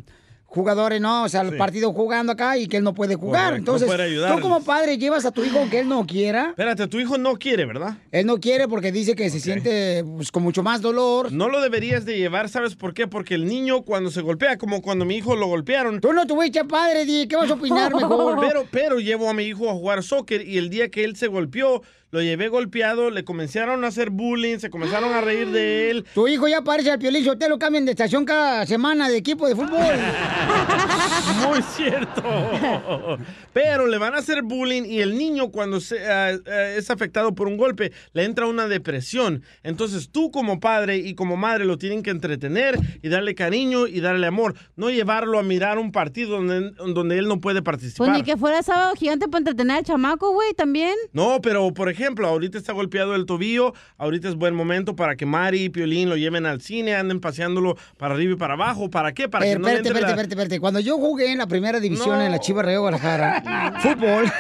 jugadores, 0.55 1.01
¿no? 1.01 1.25
O 1.25 1.29
sea, 1.29 1.43
el 1.43 1.57
partido 1.57 1.93
jugando 1.93 2.33
acá 2.33 2.57
y 2.57 2.69
que 2.69 2.77
él 2.77 2.85
no 2.85 2.95
puede 2.95 3.17
jugar. 3.17 3.51
Correcto, 3.51 3.77
Entonces, 3.77 4.33
tú 4.33 4.41
como 4.41 4.63
padre 4.63 4.97
llevas 4.97 5.25
a 5.27 5.33
tu 5.33 5.45
hijo 5.45 5.59
que 5.71 5.81
él 5.81 5.89
no 5.89 6.07
quiera. 6.07 6.51
Espérate, 6.51 6.87
tu 6.87 7.01
hijo 7.01 7.19
no 7.19 7.37
quiere, 7.37 7.67
¿verdad? 7.67 7.99
Él 8.13 8.27
no 8.27 8.39
quiere 8.39 8.69
porque 8.69 8.93
dice 8.93 9.15
que 9.15 9.29
se 9.31 9.41
siente 9.41 10.05
pues, 10.05 10.31
con 10.31 10.43
mucho 10.43 10.63
más 10.63 10.81
dolor. 10.81 11.33
No 11.33 11.49
lo 11.49 11.61
deberías 11.61 12.05
de 12.05 12.17
llevar, 12.17 12.49
¿sabes 12.49 12.77
por 12.77 12.95
qué? 12.95 13.07
Porque 13.07 13.35
el 13.35 13.47
niño 13.47 13.83
cuando 13.83 14.11
se 14.11 14.21
golpea, 14.21 14.57
como 14.57 14.81
cuando 14.81 15.05
mi 15.05 15.17
hijo 15.17 15.35
lo 15.37 15.47
golpearon. 15.47 16.01
Tú 16.01 16.13
no 16.13 16.27
tuviste 16.27 16.65
padre, 16.65 17.05
¿qué 17.29 17.37
vas 17.37 17.51
a 17.51 17.55
opinar 17.55 17.95
mejor? 17.95 18.39
Pero, 18.45 18.67
pero 18.71 19.01
llevo 19.01 19.29
a 19.29 19.35
mi 19.35 19.45
hijo 19.45 19.71
a 19.71 19.73
jugar 19.73 20.03
soccer 20.03 20.47
y 20.47 20.59
el 20.59 20.69
día 20.69 20.89
que 20.91 21.05
él 21.05 21.17
se 21.17 21.29
golpeó, 21.29 21.83
lo 22.15 22.23
llevé 22.23 22.47
golpeado, 22.47 23.11
le 23.11 23.25
comenzaron 23.25 23.83
a 23.83 23.89
hacer 23.89 24.11
bullying, 24.11 24.59
se 24.59 24.71
comenzaron 24.71 25.13
a 25.13 25.21
reír 25.21 25.49
de 25.49 25.91
él. 25.91 26.07
Tu 26.15 26.29
hijo 26.29 26.47
ya 26.47 26.63
parece 26.63 26.93
al 26.93 27.01
Piolín 27.01 27.27
lo 27.49 27.59
cambian 27.59 27.85
de 27.85 27.91
estación 27.91 28.25
cada 28.25 28.65
semana 28.67 29.09
de 29.09 29.17
equipo 29.17 29.49
de 29.49 29.57
fútbol. 29.57 29.81
Muy 31.49 31.61
cierto. 31.63 33.19
Pero 33.53 33.89
le 33.89 33.99
van 33.99 34.15
a 34.15 34.19
hacer 34.19 34.43
bullying 34.43 34.85
y 34.85 35.01
el 35.01 35.19
niño 35.19 35.51
cuando 35.51 35.81
se, 35.81 36.07
ah, 36.07 36.39
ah, 36.47 36.69
es 36.77 36.89
afectado 36.89 37.35
por 37.35 37.49
un 37.49 37.57
golpe 37.57 37.91
le 38.13 38.25
entra 38.25 38.47
una 38.47 38.69
depresión. 38.69 39.43
Entonces 39.65 40.11
tú 40.11 40.31
como 40.31 40.61
padre 40.61 40.99
y 40.99 41.17
como 41.17 41.37
madre 41.37 41.65
lo 41.65 41.79
tienen 41.79 42.05
que 42.05 42.11
entretener 42.11 42.79
y 43.03 43.09
darle 43.09 43.35
cariño 43.35 43.89
y 43.89 43.99
darle 44.01 44.29
amor. 44.29 44.55
No 44.77 44.89
llevarlo 44.89 45.41
a 45.41 45.43
mirar 45.43 45.79
un 45.79 45.91
partido 45.91 46.37
donde, 46.37 46.71
donde 46.71 47.19
él 47.19 47.27
no 47.27 47.41
puede 47.41 47.61
participar. 47.61 48.07
Pues 48.07 48.19
ni 48.19 48.23
que 48.23 48.37
fuera 48.37 48.63
sábado 48.63 48.95
gigante 48.95 49.27
para 49.27 49.41
entretener 49.41 49.79
al 49.79 49.85
chamaco, 49.85 50.33
güey, 50.33 50.55
también. 50.55 50.95
No, 51.13 51.41
pero 51.43 51.75
por 51.75 51.89
ejemplo, 51.89 52.04
ahorita 52.07 52.59
está 52.59 52.73
golpeado 52.73 53.15
el 53.15 53.27
tobillo, 53.27 53.73
ahorita 53.99 54.29
es 54.29 54.35
buen 54.37 54.55
momento 54.55 54.97
para 54.97 55.17
que 55.17 55.27
Mari 55.27 55.65
y 55.65 55.69
Piolín 55.71 56.09
lo 56.09 56.17
lleven 56.17 56.47
al 56.47 56.61
cine, 56.61 56.95
anden 56.95 57.21
paseándolo 57.21 57.77
para 57.99 58.15
arriba 58.15 58.33
y 58.35 58.37
para 58.37 58.55
abajo. 58.55 58.91
¿Para 58.91 59.13
qué? 59.13 59.29
Para 59.29 59.47
Eh, 59.47 59.53
que 59.55 59.59
no 59.59 59.67
espérate, 59.69 59.89
espérate, 59.89 60.03
la- 60.03 60.09
espérate, 60.23 60.35
espérate. 60.35 60.61
Cuando 60.61 60.81
yo 60.81 60.97
jugué 60.99 61.33
en 61.33 61.39
la 61.39 61.47
primera 61.47 61.81
división 61.81 62.19
No. 62.19 62.25
en 62.25 62.31
la 62.33 62.39
Chivas 62.39 62.65
Río 62.67 62.81
Guadalajara, 62.81 63.75
fútbol. 63.81 64.31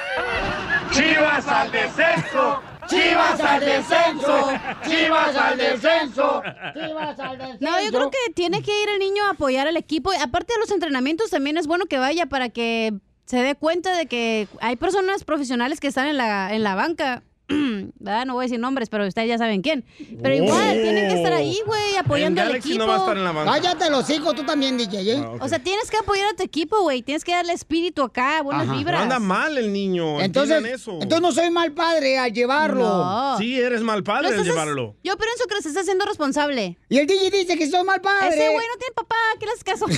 Chivas 0.93 1.47
al 1.49 1.71
descenso. 1.73 2.63
¡Chivas 2.87 3.41
al 3.41 3.61
descenso! 3.61 4.53
¡Chivas 4.87 5.35
al 5.37 5.57
descenso! 5.59 6.43
¡Chivas 6.75 7.19
al 7.19 7.39
descenso! 7.39 7.59
No, 7.61 7.81
yo 7.83 7.89
creo 7.91 8.11
que 8.11 8.33
tiene 8.35 8.61
que 8.63 8.71
ir 8.83 8.89
el 8.91 8.99
niño 8.99 9.25
a 9.25 9.31
apoyar 9.31 9.67
al 9.67 9.79
equipo. 9.79 10.13
Y 10.13 10.17
Aparte 10.17 10.53
de 10.53 10.61
los 10.61 10.71
entrenamientos, 10.71 11.31
también 11.31 11.57
es 11.57 11.67
bueno 11.67 11.87
que 11.87 11.97
vaya 11.99 12.27
para 12.27 12.51
que 12.51 12.93
se 13.25 13.39
dé 13.39 13.55
cuenta 13.55 13.97
de 13.97 14.05
que 14.05 14.49
hay 14.61 14.77
personas 14.77 15.25
profesionales 15.25 15.81
que 15.81 15.87
están 15.89 16.09
en 16.09 16.19
la, 16.19 16.55
en 16.55 16.63
la 16.63 16.75
banca. 16.75 17.23
¿verdad? 17.99 18.25
No 18.27 18.35
voy 18.35 18.45
a 18.45 18.47
decir 18.47 18.59
nombres, 18.61 18.89
pero 18.89 19.07
ustedes 19.07 19.29
ya 19.29 19.39
saben 19.39 19.61
quién. 19.63 19.85
Pero 20.23 20.35
igual, 20.35 20.73
tienen 20.81 21.09
que 21.09 21.15
estar 21.17 21.33
ahí, 21.33 21.59
güey, 21.67 21.97
apoyando 21.97 22.41
En 22.41 22.49
al 22.49 22.55
equipo. 22.57 22.79
no 22.79 22.87
va 22.87 22.95
a 22.97 22.99
estar 22.99 23.17
en 23.17 23.25
la 23.25 23.33
banca. 23.33 23.53
Cállate 23.53 23.91
los 23.91 24.09
hijos, 24.11 24.35
tú 24.35 24.45
también, 24.45 24.77
DJ, 24.79 25.13
¿eh? 25.13 25.25
O 25.41 25.49
sea, 25.49 25.59
tienes 25.59 25.91
que 25.91 25.97
apoyar 25.99 26.27
a 26.33 26.37
tu 26.37 26.43
equipo, 26.43 26.81
güey. 26.83 27.03
Tienes 27.03 27.25
que 27.25 27.33
darle 27.33 27.53
espíritu 27.53 28.03
acá, 28.03 28.43
buenas 28.43 28.67
No 28.67 28.77
vibras. 28.77 29.03
anda 29.03 29.19
mal 29.19 29.59
el 29.59 29.73
niño. 29.73 30.21
Entonces, 30.21 30.65
eso. 30.65 30.93
entonces 30.95 31.21
no 31.21 31.33
soy 31.33 31.51
mal 31.51 31.73
padre 31.73 32.19
al 32.19 32.33
llevarlo. 32.33 32.85
No. 32.85 33.39
Sí, 33.39 33.61
eres 33.61 33.83
mal 33.83 34.03
padre 34.03 34.29
al 34.29 34.43
llevarlo. 34.45 34.97
Yo 35.05 35.17
pienso 35.17 35.45
que 35.49 35.63
se 35.63 35.69
está 35.69 35.81
haciendo 35.81 36.05
responsable. 36.07 36.79
Y 36.89 36.99
el 36.99 37.07
DJ 37.07 37.31
dice 37.31 37.59
que 37.59 37.69
soy 37.71 37.85
mal 37.85 38.01
padre. 38.01 38.29
Ese 38.29 38.49
güey 38.49 38.67
no 38.67 38.79
tiene 38.79 38.95
papá, 38.95 39.17
¿qué 39.39 39.47
le 39.47 39.53
haces 39.53 39.65
caso? 39.65 39.87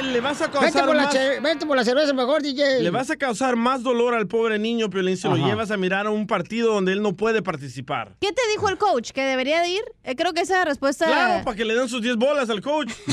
Eh, 0.00 0.02
Le 0.12 0.20
vas 0.20 0.40
a 0.42 0.46
Vete 0.48 0.58
causar 0.58 0.86
por, 0.86 0.96
la 0.96 1.04
más... 1.04 1.14
che- 1.14 1.40
vete 1.40 1.66
por 1.66 1.76
la 1.76 1.84
cerveza 1.84 2.12
mejor, 2.12 2.42
DJ. 2.42 2.80
Le 2.82 2.90
vas 2.90 3.10
a 3.10 3.16
causar 3.16 3.56
más 3.56 3.82
dolor 3.82 4.14
al 4.14 4.26
pobre 4.26 4.58
niño, 4.58 4.90
Piolín, 4.90 5.16
si 5.16 5.28
lo 5.28 5.36
llevas 5.36 5.70
a 5.70 5.76
mirar 5.78 6.06
a 6.06 6.10
un 6.10 6.26
partido 6.26 6.74
donde 6.74 6.92
él 6.92 7.00
no 7.02 7.16
puede 7.16 7.40
participar. 7.42 8.12
¿Qué 8.20 8.32
te 8.32 8.42
dijo 8.50 8.68
el 8.68 8.76
coach? 8.78 9.10
¿Que 9.12 9.22
debería 9.22 9.60
de 9.62 9.68
ir? 9.68 9.82
Eh, 10.04 10.14
creo 10.16 10.32
que 10.34 10.40
esa 10.42 10.64
respuesta... 10.64 11.06
Claro, 11.06 11.44
para 11.44 11.56
que 11.56 11.64
le 11.64 11.74
den 11.74 11.88
sus 11.88 12.02
10 12.02 12.16
bolas 12.16 12.50
al 12.50 12.60
coach. 12.60 12.92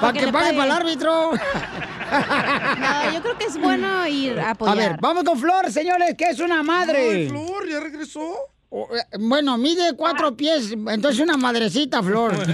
Para 0.00 0.12
que 0.12 0.32
pague 0.32 0.52
para 0.52 0.64
el 0.64 0.70
árbitro. 0.70 1.30
No, 2.14 3.12
yo 3.12 3.22
creo 3.22 3.36
que 3.38 3.46
es 3.46 3.58
bueno 3.58 4.06
ir 4.06 4.38
a 4.38 4.50
apoyar. 4.50 4.74
A 4.74 4.78
ver, 4.78 4.96
vamos 5.00 5.24
con 5.24 5.36
Flor, 5.38 5.70
señores, 5.72 6.14
que 6.16 6.26
es 6.26 6.38
una 6.38 6.62
madre. 6.62 7.28
Flor, 7.28 7.68
¿ya 7.68 7.80
regresó? 7.80 8.36
O, 8.68 8.88
eh, 8.94 9.00
Bueno, 9.18 9.56
mide 9.58 9.94
cuatro 9.96 10.36
pies, 10.36 10.70
entonces 10.72 11.18
una 11.20 11.36
madrecita, 11.36 12.00
Flor. 12.02 12.32
¿Me 12.46 12.52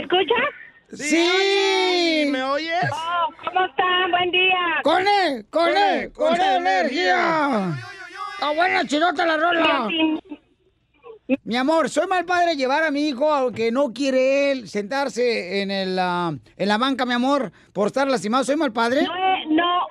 escuchas? 0.00 0.48
¡Sí! 0.92 2.26
¿Me 2.30 2.42
oyes? 2.42 2.90
Oh, 2.92 3.32
¿Cómo 3.44 3.64
están? 3.64 4.10
Buen 4.10 4.30
día. 4.30 4.80
¡Con 4.82 5.02
él! 5.02 5.46
¡Con 5.48 5.68
él! 5.74 6.12
¡Con 6.12 6.34
él, 6.34 6.66
energía! 6.66 7.74
¡Está 8.34 8.50
buena, 8.54 8.86
chirota 8.86 9.24
la 9.24 9.36
rola! 9.38 9.88
Mi 11.44 11.56
amor, 11.56 11.88
soy 11.88 12.06
mal 12.08 12.26
padre 12.26 12.56
llevar 12.56 12.82
a 12.82 12.90
mi 12.90 13.08
hijo, 13.08 13.32
aunque 13.32 13.72
no 13.72 13.94
quiere 13.94 14.52
él 14.52 14.68
sentarse 14.68 15.62
en, 15.62 15.70
el, 15.70 15.98
ah, 15.98 16.32
en 16.56 16.68
la 16.68 16.76
banca, 16.76 17.06
mi 17.06 17.14
amor, 17.14 17.52
por 17.72 17.86
estar 17.86 18.06
lastimado. 18.06 18.44
¿Soy 18.44 18.56
mal 18.56 18.72
padre? 18.72 19.02
No 19.02 19.14
es, 19.14 19.48
no, 19.48 19.86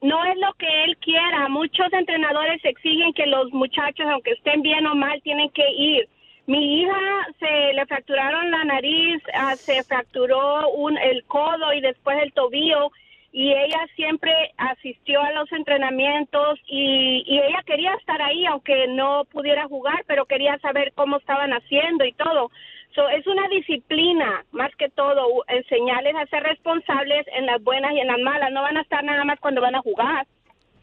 no 0.00 0.24
es 0.24 0.36
lo 0.38 0.52
que 0.54 0.84
él 0.84 0.96
quiera. 0.98 1.48
Muchos 1.50 1.86
entrenadores 1.92 2.60
exigen 2.64 3.12
que 3.12 3.26
los 3.26 3.52
muchachos, 3.52 4.06
aunque 4.10 4.32
estén 4.32 4.62
bien 4.62 4.84
o 4.86 4.96
mal, 4.96 5.20
tienen 5.22 5.50
que 5.50 5.70
ir. 5.70 6.08
Mi 6.46 6.82
hija 6.82 7.26
se 7.38 7.72
le 7.74 7.86
fracturaron 7.86 8.50
la 8.50 8.64
nariz, 8.64 9.22
ah, 9.34 9.54
se 9.56 9.82
fracturó 9.84 10.70
un, 10.70 10.98
el 10.98 11.24
codo 11.24 11.72
y 11.72 11.80
después 11.80 12.18
el 12.22 12.32
tobillo 12.32 12.90
y 13.32 13.52
ella 13.52 13.86
siempre 13.96 14.32
asistió 14.58 15.22
a 15.22 15.32
los 15.32 15.50
entrenamientos 15.52 16.58
y, 16.66 17.24
y 17.26 17.38
ella 17.38 17.62
quería 17.64 17.94
estar 17.94 18.20
ahí 18.20 18.44
aunque 18.44 18.88
no 18.88 19.24
pudiera 19.26 19.66
jugar, 19.68 20.04
pero 20.06 20.26
quería 20.26 20.58
saber 20.58 20.92
cómo 20.94 21.16
estaban 21.16 21.52
haciendo 21.52 22.04
y 22.04 22.12
todo. 22.12 22.50
So, 22.94 23.08
es 23.08 23.26
una 23.26 23.48
disciplina, 23.48 24.44
más 24.52 24.70
que 24.76 24.90
todo, 24.90 25.26
enseñarles 25.48 26.14
a 26.14 26.26
ser 26.26 26.42
responsables 26.42 27.26
en 27.32 27.46
las 27.46 27.62
buenas 27.62 27.92
y 27.92 28.00
en 28.00 28.08
las 28.08 28.18
malas. 28.18 28.52
No 28.52 28.60
van 28.60 28.76
a 28.76 28.82
estar 28.82 29.02
nada 29.02 29.24
más 29.24 29.40
cuando 29.40 29.62
van 29.62 29.74
a 29.74 29.80
jugar. 29.80 30.26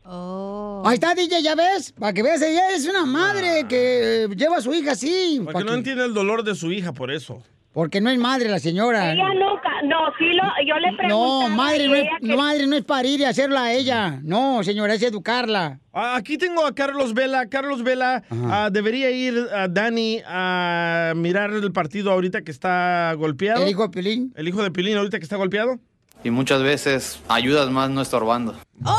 Oh. 0.04 0.84
Ahí 0.86 0.96
está, 0.96 1.14
DJ, 1.14 1.42
¿ya 1.44 1.56
ves? 1.56 1.92
Para 1.92 2.14
que 2.14 2.24
veas, 2.24 2.42
ella 2.42 2.72
es 2.72 2.88
una 2.88 3.06
madre 3.06 3.66
que 3.68 4.24
eh, 4.24 4.28
lleva 4.36 4.58
a 4.58 4.62
su 4.62 4.74
hija 4.74 4.92
así. 4.94 5.42
Porque 5.44 5.64
no 5.64 5.74
entiende 5.74 6.06
el 6.06 6.14
dolor 6.14 6.44
de 6.44 6.56
su 6.56 6.72
hija, 6.72 6.94
por 6.94 7.12
eso. 7.12 7.44
Porque 7.72 8.02
no 8.02 8.10
es 8.10 8.18
madre 8.18 8.50
la 8.50 8.58
señora. 8.58 9.14
Ella 9.14 9.28
nunca, 9.36 9.70
no, 9.84 9.98
sí 10.18 10.26
lo, 10.34 10.44
yo 10.68 10.76
le 10.80 10.98
preguntaba 10.98 11.50
No, 11.50 11.56
madre 11.56 11.88
no, 11.88 11.96
es, 11.96 12.08
que- 12.20 12.36
madre 12.36 12.66
no 12.66 12.76
es 12.76 12.84
parir 12.84 13.20
y 13.20 13.26
hacerla 13.26 13.66
a 13.66 13.74
ella. 13.74 14.20
No, 14.24 14.64
señora, 14.64 14.96
es 14.96 15.04
educarla. 15.04 15.80
Ah, 15.94 16.16
Aquí 16.16 16.40
tengo 16.40 16.66
a 16.66 16.74
Carlos 16.74 17.14
Vela. 17.14 17.48
Carlos 17.48 17.84
Vela, 17.84 18.24
ah, 18.32 18.70
debería 18.72 19.12
ir 19.12 19.38
a 19.54 19.68
Dani 19.68 20.20
a 20.26 21.14
mirar 21.16 21.52
el 21.52 21.72
partido 21.72 22.12
ahorita 22.12 22.42
que 22.42 22.50
está 22.52 23.14
golpeado. 23.14 23.62
¿El 23.62 23.70
hijo 23.70 23.84
de 23.84 23.90
Pilín? 23.90 24.34
El 24.36 24.48
hijo 24.48 24.64
de 24.64 24.72
Pilín 24.72 24.98
ahorita 24.98 25.20
que 25.20 25.24
está 25.24 25.36
golpeado. 25.36 25.80
Y 26.24 26.32
muchas 26.32 26.62
veces 26.62 27.20
ayudas 27.30 27.70
más 27.72 27.90
no 27.90 28.02
estorbando. 28.02 28.56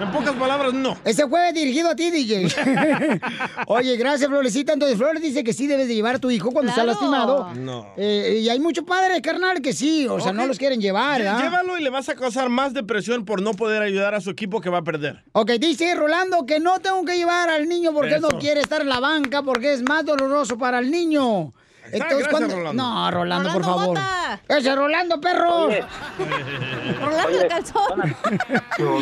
En 0.00 0.10
pocas 0.10 0.34
palabras, 0.34 0.74
no. 0.74 0.98
Ese 1.04 1.26
fue 1.28 1.52
dirigido 1.52 1.88
a 1.90 1.94
ti, 1.94 2.10
DJ. 2.10 2.48
Oye, 3.68 3.96
gracias, 3.96 4.28
Florecita. 4.28 4.72
Entonces, 4.72 4.98
Flores 4.98 5.22
dice 5.22 5.44
que 5.44 5.52
sí 5.52 5.68
debes 5.68 5.86
de 5.86 5.94
llevar 5.94 6.16
a 6.16 6.18
tu 6.18 6.32
hijo 6.32 6.50
cuando 6.50 6.70
está 6.70 6.82
Claro. 6.82 6.98
lastimado. 6.98 7.54
No. 7.54 7.86
Eh, 7.96 8.40
y 8.42 8.48
hay 8.48 8.58
muchos 8.58 8.84
padres, 8.84 9.20
carnal, 9.22 9.62
que 9.62 9.72
sí. 9.72 10.08
O 10.08 10.18
sea, 10.20 10.32
no 10.32 10.46
los 10.46 10.58
quieren 10.58 10.80
llevar, 10.80 11.20
Lle- 11.20 11.24
¿verdad? 11.24 11.42
Llévalo 11.44 11.78
y 11.78 11.82
le 11.84 11.90
vas 11.90 12.08
a 12.08 12.16
causar 12.16 12.48
más 12.48 12.74
depresión 12.74 13.24
por 13.24 13.40
no 13.40 13.52
poder 13.54 13.82
ayudar 13.82 14.16
a 14.16 14.20
su 14.20 14.30
equipo 14.30 14.60
que 14.60 14.68
va 14.68 14.78
a 14.78 14.82
perder. 14.82 15.22
Ok, 15.32 15.52
dice 15.60 15.94
Rolando 15.94 16.44
que 16.44 16.58
no 16.58 16.80
tengo 16.80 17.04
que 17.04 17.16
llevar 17.16 17.48
al 17.48 17.68
niño 17.68 17.92
porque 17.92 18.14
él 18.16 18.20
no 18.20 18.30
quiere 18.40 18.60
estar 18.62 18.80
en 18.80 18.88
la 18.88 18.98
banca 18.98 19.42
porque 19.44 19.72
es 19.74 19.82
más 19.88 20.04
doloroso 20.04 20.58
para 20.58 20.80
el 20.80 20.90
niño. 20.90 21.52
Está, 21.94 22.14
gracias, 22.14 22.52
Rolando. 22.52 22.72
No, 22.82 23.10
Rolando, 23.10 23.52
por 23.52 23.64
favor. 23.64 23.86
bota. 23.88 24.40
Ese 24.48 24.74
Rolando, 24.74 25.20
perro. 25.20 25.54
Oye. 25.66 25.84
Rolando 27.00 27.40
el 27.40 27.48
calzón. 27.48 28.16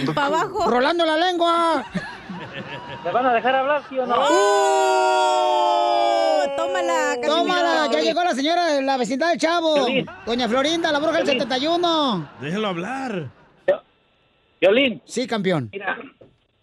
Para 0.15 0.27
abajo. 0.27 0.71
Rolando 0.71 1.07
la 1.07 1.17
lengua. 1.17 1.85
¿Me 3.05 3.11
van 3.11 3.27
a 3.27 3.35
dejar 3.35 3.55
hablar, 3.57 3.83
sí 3.89 3.99
o 3.99 4.07
no? 4.07 4.15
¡Oh! 5.13 6.43
Tómala, 6.57 7.15
Casimiro. 7.21 7.35
Tómala, 7.35 7.87
ya 7.93 8.01
llegó 8.01 8.23
la 8.25 8.35
señora 8.35 8.67
de 8.67 8.83
la 8.83 8.97
vecindad 8.97 9.31
del 9.31 9.39
Chavo. 9.39 9.75
Violín. 9.75 10.07
Doña 10.27 10.49
Florinda, 10.49 10.93
la 10.93 10.99
bruja 10.99 11.15
del 11.19 11.25
Violín. 11.25 11.41
71. 11.43 12.29
Déjelo 12.41 12.69
hablar. 12.69 13.29
Violín, 14.61 15.03
Sí, 15.05 15.27
campeón. 15.27 15.69
mira, 15.73 15.99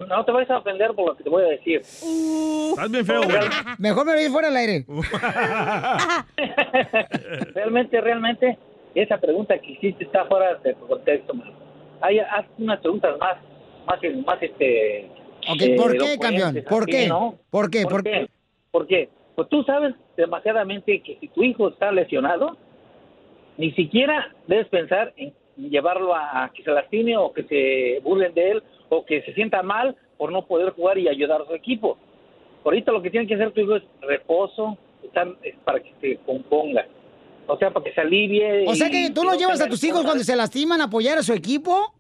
no 0.08 0.24
te 0.24 0.32
vayas 0.32 0.50
a 0.52 0.60
ofender 0.60 0.94
por 0.94 1.08
lo 1.08 1.18
que 1.18 1.24
te 1.24 1.30
voy 1.30 1.44
a 1.44 1.48
decir. 1.48 1.82
Estás 1.82 2.90
bien 2.90 3.06
feo, 3.06 3.22
güey. 3.24 3.38
Mejor 3.78 4.06
me 4.06 4.24
ir 4.24 4.32
fuera 4.32 4.48
al 4.48 4.56
aire. 4.56 4.86
realmente, 7.54 8.00
realmente, 8.00 8.58
esa 8.96 9.18
pregunta 9.18 9.60
que 9.60 9.72
hiciste 9.72 10.06
está 10.06 10.26
fuera 10.26 10.56
de 10.56 10.74
tu 10.74 10.88
contexto, 10.88 11.34
man. 11.34 11.52
Hay, 12.02 12.20
haz 12.20 12.46
unas 12.58 12.80
preguntas 12.80 13.18
más, 13.20 13.38
más, 13.86 14.00
más 14.26 14.42
este... 14.42 15.12
Ok, 15.50 15.62
eh, 15.62 15.76
¿por 15.76 15.98
qué, 15.98 16.18
campeón? 16.18 16.64
¿Por 16.70 16.84
así, 16.84 16.92
qué? 16.92 17.08
¿no? 17.08 17.36
¿Por 17.50 17.70
qué? 17.70 17.84
¿Por, 17.84 17.92
¿Por 17.92 18.04
qué? 18.04 18.30
¿Por 18.72 18.88
qué? 18.88 19.10
Pues 19.36 19.50
tú 19.50 19.64
sabes 19.64 19.96
demasiadamente 20.16 21.02
que 21.02 21.18
si 21.20 21.28
tu 21.28 21.44
hijo 21.44 21.70
está 21.70 21.92
lesionado, 21.92 22.56
ni 23.58 23.74
siquiera 23.74 24.34
debes 24.48 24.70
pensar 24.70 25.14
en 25.18 25.34
llevarlo 25.58 26.16
a, 26.16 26.46
a 26.46 26.54
que 26.54 26.64
se 26.64 26.72
lastime 26.72 27.18
o 27.18 27.34
que 27.34 27.44
se 27.44 28.00
burlen 28.02 28.34
de 28.34 28.52
él 28.52 28.64
o 28.89 29.06
que 29.06 29.21
se 29.23 29.34
sienta 29.34 29.62
mal 29.63 29.95
por 30.17 30.32
no 30.32 30.45
poder 30.45 30.71
jugar 30.73 30.97
y 30.97 31.08
ayudar 31.08 31.41
a 31.41 31.45
su 31.45 31.54
equipo. 31.54 31.97
Ahorita 32.65 32.91
lo 32.91 33.02
que 33.02 33.10
tiene 33.10 33.25
que 33.28 33.36
hacer 33.36 33.52
tu 33.52 33.62
hijo 33.62 33.75
es 33.78 33.84
reposo, 34.02 34.78
estar- 35.04 35.36
es 35.43 35.56
para 35.63 35.80
que 35.80 35.93
se 36.02 36.17
componga. 36.25 36.86
O 37.47 37.58
sea, 37.58 37.71
para 37.71 37.84
que 37.86 37.93
se 37.93 38.02
alivie. 38.02 38.65
O 38.67 38.75
sea 38.75 38.89
que 38.89 39.10
tú 39.13 39.23
no 39.23 39.34
llevas 39.36 39.62
a 39.62 39.67
tus 39.69 39.84
hijos 39.84 40.04
cuando 40.04 40.23
se 40.23 40.36
lastiman 40.36 40.82
a 40.82 40.86
apoyar 40.86 41.17
a 41.17 41.23
su 41.23 41.34
equipo. 41.34 41.93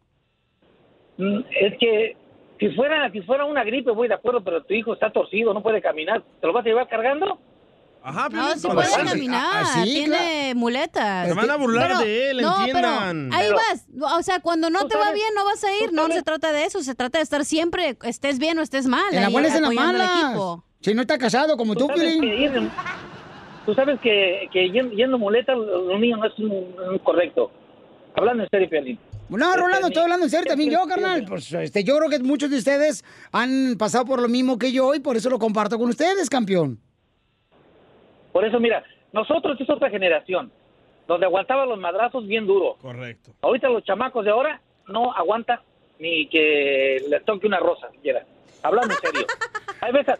Mm, 1.17 1.39
Es 1.61 1.77
que 1.79 2.15
si 2.59 2.69
fuera 2.71 3.09
si 3.11 3.21
fuera 3.21 3.45
una 3.45 3.63
gripe, 3.63 3.91
voy 3.91 4.07
de 4.07 4.13
acuerdo, 4.13 4.43
pero 4.43 4.63
tu 4.63 4.73
hijo 4.73 4.93
está 4.93 5.11
torcido, 5.11 5.53
no 5.53 5.63
puede 5.63 5.81
caminar. 5.81 6.23
¿Te 6.41 6.47
lo 6.47 6.53
vas 6.53 6.65
a 6.65 6.69
llevar 6.69 6.87
cargando? 6.87 7.39
Ajá, 8.01 8.23
No, 8.23 8.29
Piolín, 8.29 8.53
sí 8.55 8.61
cuando 8.67 8.81
puede 8.83 9.05
caminar. 9.09 9.43
Ah, 9.65 9.81
sí, 9.83 9.93
tiene 9.93 10.53
muletas. 10.55 11.27
Se 11.27 11.33
van 11.33 11.49
a 11.49 11.55
burlar 11.57 11.97
de 11.97 12.31
él, 12.31 12.41
no, 12.41 12.57
entiendan. 12.59 13.27
Pero 13.29 13.41
ahí 13.41 13.47
Pero- 13.49 13.57
vas. 13.99 14.17
O 14.19 14.23
sea, 14.23 14.39
cuando 14.39 14.69
no 14.69 14.79
Tú 14.81 14.87
te 14.89 14.97
va 14.97 15.11
bien, 15.11 15.27
no 15.35 15.43
vas 15.45 15.63
a 15.63 15.71
ir. 15.75 15.89
tú 15.89 15.95
No 15.95 16.07
se 16.07 16.23
trata 16.23 16.51
de 16.53 16.63
eso. 16.65 16.81
Se 16.81 16.95
trata 16.95 17.19
de 17.19 17.23
estar 17.23 17.43
siempre, 17.45 17.97
estés 18.03 18.39
bien 18.39 18.57
o 18.57 18.61
estés 18.61 18.87
mal. 18.87 19.03
En 19.13 19.21
la 19.21 19.29
buena 19.29 19.49
es 19.49 19.55
en 19.55 19.63
la 19.63 19.71
mala. 19.71 20.05
equipo. 20.27 20.63
Si 20.81 20.93
no 20.93 21.01
está 21.01 21.17
casado 21.17 21.57
como 21.57 21.75
tú, 21.75 21.87
Piolín. 21.87 22.23
ir- 22.23 22.69
tú 23.65 23.73
sabes 23.75 23.99
que, 23.99 24.47
que 24.53 24.69
yendo, 24.71 24.95
yendo 24.95 25.17
muleta 25.17 25.53
los 25.53 25.99
niños 25.99 26.19
no 26.19 26.25
es 26.27 26.39
un, 26.39 26.51
un 26.91 26.99
correcto. 26.99 27.51
Hablando 28.15 28.43
en 28.43 28.49
serio, 28.49 28.69
Piolín. 28.69 28.99
No, 29.27 29.55
Rolando, 29.57 29.87
estoy 29.87 30.03
hablando 30.03 30.25
en 30.25 30.31
serio 30.31 30.45
también 30.47 30.71
yo, 30.71 30.87
carnal. 30.87 31.25
Pues 31.27 31.51
este, 31.53 31.83
yo 31.83 31.97
creo 31.97 32.09
que 32.09 32.17
muchos 32.19 32.49
de 32.49 32.57
ustedes 32.57 33.03
han 33.31 33.75
pasado 33.77 34.05
por 34.05 34.19
lo 34.21 34.27
mismo 34.27 34.57
que 34.57 34.71
yo 34.71 34.95
y 34.95 34.99
por 35.01 35.17
eso 35.17 35.29
lo 35.29 35.37
comparto 35.37 35.77
con 35.77 35.89
ustedes, 35.89 36.29
campeón. 36.29 36.79
Por 38.31 38.45
eso, 38.45 38.59
mira, 38.59 38.83
nosotros 39.11 39.59
es 39.59 39.69
otra 39.69 39.89
generación, 39.89 40.51
donde 41.07 41.25
aguantaba 41.25 41.65
los 41.65 41.79
madrazos 41.79 42.27
bien 42.27 42.45
duro. 42.45 42.75
Correcto. 42.81 43.31
Ahorita 43.41 43.69
los 43.69 43.83
chamacos 43.83 44.23
de 44.25 44.31
ahora 44.31 44.61
no 44.87 45.11
aguantan 45.13 45.59
ni 45.99 46.27
que 46.27 47.03
les 47.09 47.25
toque 47.25 47.47
una 47.47 47.59
rosa 47.59 47.89
siquiera. 47.91 48.23
Hablando 48.63 48.93
en 48.93 48.99
serio. 49.01 49.27
Hay 49.81 49.91
veces, 49.93 50.15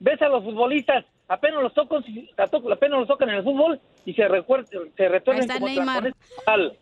ves 0.00 0.20
a 0.22 0.28
los 0.28 0.44
futbolistas, 0.44 1.04
apenas 1.28 1.62
los 1.62 1.72
tocan, 1.74 2.04
apenas 2.70 2.98
los 3.00 3.08
tocan 3.08 3.30
en 3.30 3.36
el 3.36 3.42
fútbol 3.44 3.80
y 4.04 4.12
se, 4.14 4.28
recuer- 4.28 4.66
se 4.96 5.08
retornan 5.08 5.48
como 5.48 5.66
Neymar. 5.66 6.12
al- 6.46 6.76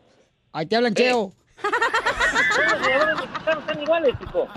Ahí 0.53 0.67
te 0.67 0.77
hablan, 0.77 0.95
Cheo. 0.95 1.31
Todos 1.63 2.73
los 2.73 2.81
jugadores 2.83 3.15
mexicanos 3.31 3.61
están 3.67 3.83
iguales, 3.83 4.15
hijo. 4.23 4.49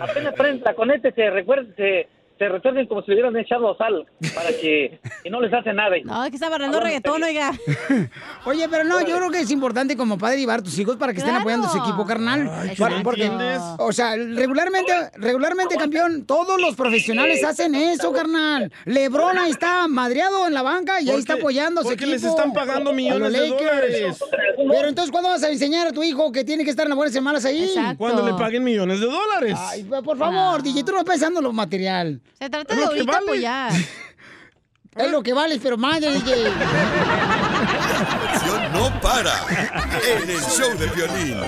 Apenas 0.00 0.34
traen 0.36 0.60
taconete, 0.62 1.12
se 1.12 1.30
recuerdan, 1.30 1.74
se, 1.76 2.08
se 2.38 2.48
retuercen 2.48 2.86
como 2.86 3.00
si 3.02 3.08
le 3.12 3.14
hubieran 3.16 3.36
echado 3.36 3.74
sal 3.78 4.04
para 4.34 4.48
que 4.50 5.00
y 5.24 5.30
no 5.30 5.40
les 5.40 5.52
hace 5.52 5.72
nada. 5.72 5.96
No, 6.04 6.22
es 6.24 6.30
que 6.30 6.36
está 6.36 6.48
barrando 6.50 6.80
reggaetón, 6.80 7.22
oiga. 7.22 7.52
Oye, 8.44 8.68
pero 8.68 8.84
no, 8.84 9.00
yo 9.00 9.16
creo 9.16 9.30
que 9.30 9.40
es 9.40 9.50
importante 9.50 9.96
como 9.96 10.18
padre 10.18 10.38
llevar 10.38 10.60
a 10.60 10.62
tus 10.62 10.78
hijos 10.78 10.96
para 10.96 11.12
que 11.12 11.20
estén 11.20 11.34
apoyando 11.34 11.66
a 11.66 11.70
su 11.70 11.78
equipo 11.78 12.04
carnal. 12.04 12.50
Ay, 12.52 12.76
Para- 12.76 12.98
¿sí 12.98 13.02
porque, 13.02 13.24
entiendes? 13.24 13.62
o 13.78 13.90
sea, 13.92 14.16
regularmente, 14.16 14.92
regularmente, 15.14 15.76
campeón, 15.76 16.26
todos 16.26 16.60
los 16.60 16.74
profesionales 16.76 17.42
hacen 17.42 17.74
eso, 17.74 18.12
carnal. 18.12 18.70
Lebron 18.84 19.38
ahí 19.38 19.50
está 19.50 19.88
madreado 19.88 20.46
en 20.46 20.54
la 20.54 20.62
banca 20.62 21.00
y 21.00 21.08
ahí 21.08 21.16
está 21.18 21.34
apoyando 21.34 21.80
a 21.80 21.84
su 21.84 21.88
porque 21.90 22.04
equipo. 22.04 22.14
les 22.20 22.24
están 22.24 22.52
pagando 22.52 22.92
millones 22.92 23.32
de 23.32 23.48
dólares. 23.48 24.18
Pero 24.56 24.88
entonces, 24.88 25.10
¿cuándo 25.10 25.30
vas 25.30 25.42
a 25.42 25.50
enseñar 25.50 25.86
a 25.86 25.92
tu 25.92 26.02
hijo 26.02 26.30
que 26.32 26.44
tiene 26.44 26.64
que 26.64 26.70
estar 26.70 26.84
en 26.84 26.90
las 26.90 26.96
buenas 26.96 27.16
y 27.16 27.20
malas 27.20 27.44
ahí? 27.44 27.72
Cuando 27.96 28.24
le 28.24 28.34
paguen 28.34 28.62
millones 28.62 29.00
de 29.00 29.06
dólares. 29.06 29.54
Ay, 29.58 29.84
por 29.84 30.18
favor, 30.18 30.62
DJ, 30.62 30.84
tú 30.84 30.92
no 30.92 31.04
pensando 31.04 31.40
en 31.40 31.44
lo 31.44 31.52
material. 31.52 32.20
Se 32.38 32.50
trata 32.50 32.74
de 32.74 32.80
lo 32.80 32.88
que 32.90 32.94
ahorita 32.98 33.12
vale. 33.12 33.26
apoyar. 33.26 33.72
Es 34.96 35.10
lo 35.10 35.22
que 35.22 35.34
vales, 35.34 35.60
pero 35.62 35.76
madre, 35.76 36.10
DJ. 36.14 36.46
acción 38.32 38.72
no 38.72 39.00
para 39.02 39.34
en 40.22 40.30
el 40.30 40.40
show 40.40 40.74
de 40.78 40.86
violín. 40.86 41.38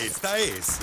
Esta 0.00 0.38
es 0.38 0.78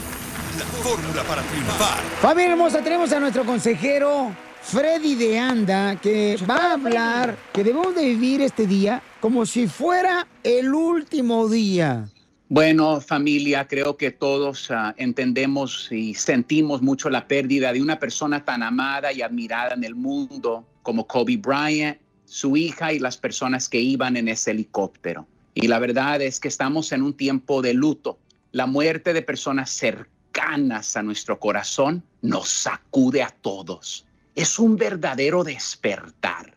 la 0.59 0.65
fórmula 0.83 1.23
para 1.23 1.41
triunfar. 1.43 1.99
Familia 2.21 2.51
hermosa, 2.51 2.81
tenemos 2.83 3.13
a 3.13 3.19
nuestro 3.21 3.45
consejero 3.45 4.35
Freddy 4.61 5.15
de 5.15 5.39
Anda 5.39 5.95
que 5.95 6.37
va 6.49 6.57
a 6.57 6.73
hablar 6.73 7.37
que 7.53 7.63
debemos 7.63 7.95
de 7.95 8.03
vivir 8.03 8.41
este 8.41 8.67
día 8.67 9.01
como 9.21 9.45
si 9.45 9.67
fuera 9.67 10.27
el 10.43 10.73
último 10.73 11.47
día. 11.47 12.09
Bueno, 12.53 13.01
familia, 13.01 13.67
creo 13.67 13.97
que 13.97 14.11
todos 14.11 14.69
ah, 14.69 14.93
entendemos 14.99 15.91
y 15.91 16.13
sentimos 16.13 16.83
mucho 16.83 17.09
la 17.09 17.27
pérdida 17.27 17.73
de 17.73 17.81
una 17.81 17.97
persona 17.97 18.45
tan 18.45 18.61
amada 18.61 19.11
y 19.11 19.23
admirada 19.23 19.73
en 19.73 19.83
el 19.83 19.95
mundo 19.95 20.63
como 20.83 21.07
Kobe 21.07 21.37
Bryant, 21.37 21.97
su 22.25 22.55
hija 22.55 22.93
y 22.93 22.99
las 22.99 23.17
personas 23.17 23.67
que 23.67 23.79
iban 23.79 24.17
en 24.17 24.27
ese 24.27 24.51
helicóptero. 24.51 25.25
Y 25.55 25.67
la 25.67 25.79
verdad 25.79 26.21
es 26.21 26.39
que 26.39 26.47
estamos 26.47 26.91
en 26.91 27.01
un 27.01 27.15
tiempo 27.15 27.63
de 27.63 27.73
luto. 27.73 28.19
La 28.51 28.67
muerte 28.67 29.13
de 29.13 29.23
personas 29.23 29.71
cercanas 29.71 30.95
a 30.95 31.01
nuestro 31.01 31.39
corazón 31.39 32.03
nos 32.21 32.49
sacude 32.49 33.23
a 33.23 33.31
todos. 33.31 34.05
Es 34.35 34.59
un 34.59 34.77
verdadero 34.77 35.43
despertar. 35.43 36.55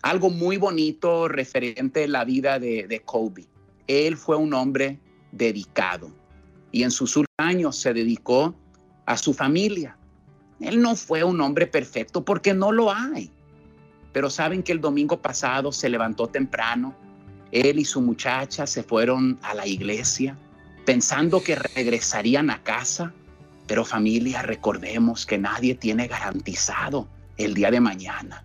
Algo 0.00 0.30
muy 0.30 0.58
bonito 0.58 1.26
referente 1.26 2.04
a 2.04 2.06
la 2.06 2.24
vida 2.24 2.60
de, 2.60 2.86
de 2.86 3.00
Kobe. 3.00 3.46
Él 3.88 4.16
fue 4.16 4.36
un 4.36 4.54
hombre 4.54 5.00
dedicado 5.36 6.10
y 6.74 6.82
en 6.82 6.90
sus 6.90 7.16
últimos 7.16 7.34
años 7.38 7.76
se 7.76 7.94
dedicó 7.94 8.52
a 9.06 9.16
su 9.16 9.32
familia. 9.32 9.96
Él 10.58 10.82
no 10.82 10.96
fue 10.96 11.22
un 11.22 11.40
hombre 11.40 11.68
perfecto 11.68 12.24
porque 12.24 12.52
no 12.52 12.72
lo 12.72 12.92
hay. 12.92 13.30
Pero 14.12 14.28
saben 14.28 14.60
que 14.60 14.72
el 14.72 14.80
domingo 14.80 15.22
pasado 15.22 15.70
se 15.70 15.88
levantó 15.88 16.26
temprano. 16.26 16.92
Él 17.52 17.78
y 17.78 17.84
su 17.84 18.00
muchacha 18.00 18.66
se 18.66 18.82
fueron 18.82 19.38
a 19.42 19.54
la 19.54 19.68
iglesia 19.68 20.36
pensando 20.84 21.40
que 21.44 21.54
regresarían 21.54 22.50
a 22.50 22.60
casa. 22.64 23.12
Pero 23.68 23.84
familia, 23.84 24.42
recordemos 24.42 25.26
que 25.26 25.38
nadie 25.38 25.76
tiene 25.76 26.08
garantizado 26.08 27.08
el 27.36 27.54
día 27.54 27.70
de 27.70 27.80
mañana. 27.80 28.44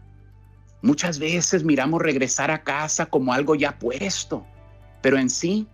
Muchas 0.84 1.18
veces 1.18 1.64
miramos 1.64 2.00
regresar 2.00 2.52
a 2.52 2.62
casa 2.62 3.08
como 3.08 3.34
algo 3.34 3.56
ya 3.56 3.80
puesto, 3.80 4.46
pero 5.02 5.18
en 5.18 5.32
sí 5.32 5.68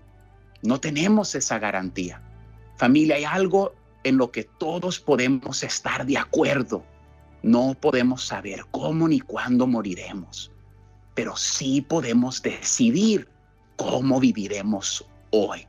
no 0.62 0.80
tenemos 0.80 1.36
esa 1.36 1.60
garantía. 1.60 2.22
Familia, 2.78 3.16
hay 3.16 3.24
algo 3.24 3.74
en 4.04 4.18
lo 4.18 4.32
que 4.32 4.44
todos 4.44 5.00
podemos 5.00 5.64
estar 5.64 6.06
de 6.06 6.18
acuerdo. 6.18 6.84
No 7.44 7.76
podemos 7.80 8.24
saber 8.24 8.66
cómo 8.72 9.08
ni 9.08 9.20
cuándo 9.20 9.68
moriremos, 9.68 10.52
pero 11.14 11.36
sí 11.36 11.82
podemos 11.82 12.42
decidir 12.42 13.28
cómo 13.76 14.20
viviremos 14.20 15.06
hoy. 15.32 15.68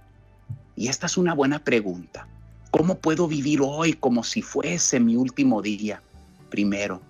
Y 0.77 0.89
esta 0.89 1.07
es 1.07 1.17
una 1.17 1.35
buena 1.35 1.59
pregunta. 1.59 2.29
¿Cómo 2.71 2.99
puedo 2.99 3.27
vivir 3.27 3.61
hoy 3.63 3.95
como 3.95 4.23
si 4.23 4.43
fuese 4.43 5.01
mi 5.01 5.17
último 5.17 5.63
día? 5.63 6.03
Primero, 6.51 7.01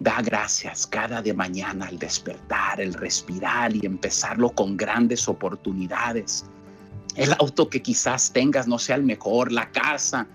da 0.00 0.22
gracias 0.22 0.86
cada 0.86 1.20
de 1.20 1.34
mañana 1.34 1.86
al 1.86 1.98
despertar, 1.98 2.80
el 2.80 2.94
respirar 2.94 3.76
y 3.76 3.84
empezarlo 3.84 4.50
con 4.50 4.76
grandes 4.76 5.28
oportunidades. 5.28 6.46
El 7.14 7.32
auto 7.38 7.68
que 7.68 7.82
quizás 7.82 8.32
tengas 8.32 8.66
no 8.66 8.78
sea 8.78 8.96
el 8.96 9.04
mejor, 9.04 9.52
la 9.52 9.70
casa, 9.70 10.26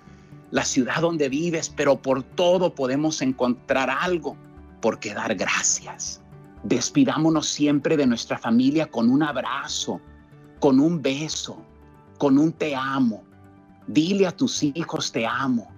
la 0.52 0.63
ciudad 0.63 1.02
donde 1.02 1.30
vives, 1.30 1.70
pero 1.70 2.02
por 2.02 2.24
todo 2.24 2.74
podemos 2.74 3.22
encontrar 3.22 3.89
algo 3.89 4.38
por 4.82 5.00
qué 5.00 5.13
dar 5.13 5.36
gracias. 5.36 6.22
Despidámonos 6.63 7.48
siempre 7.48 7.98
de 7.98 8.08
nuestra 8.08 8.38
familia 8.38 8.88
con 8.88 9.10
un 9.10 9.24
abrazo, 9.24 10.00
con 10.60 10.80
un 10.80 11.02
beso, 11.02 11.62
con 12.18 12.38
un 12.38 12.52
te 12.52 12.76
amo. 12.76 13.24
Dile 13.88 14.28
a 14.28 14.36
tus 14.36 14.63
hijos 14.63 15.12
te 15.12 15.26
amo. 15.26 15.72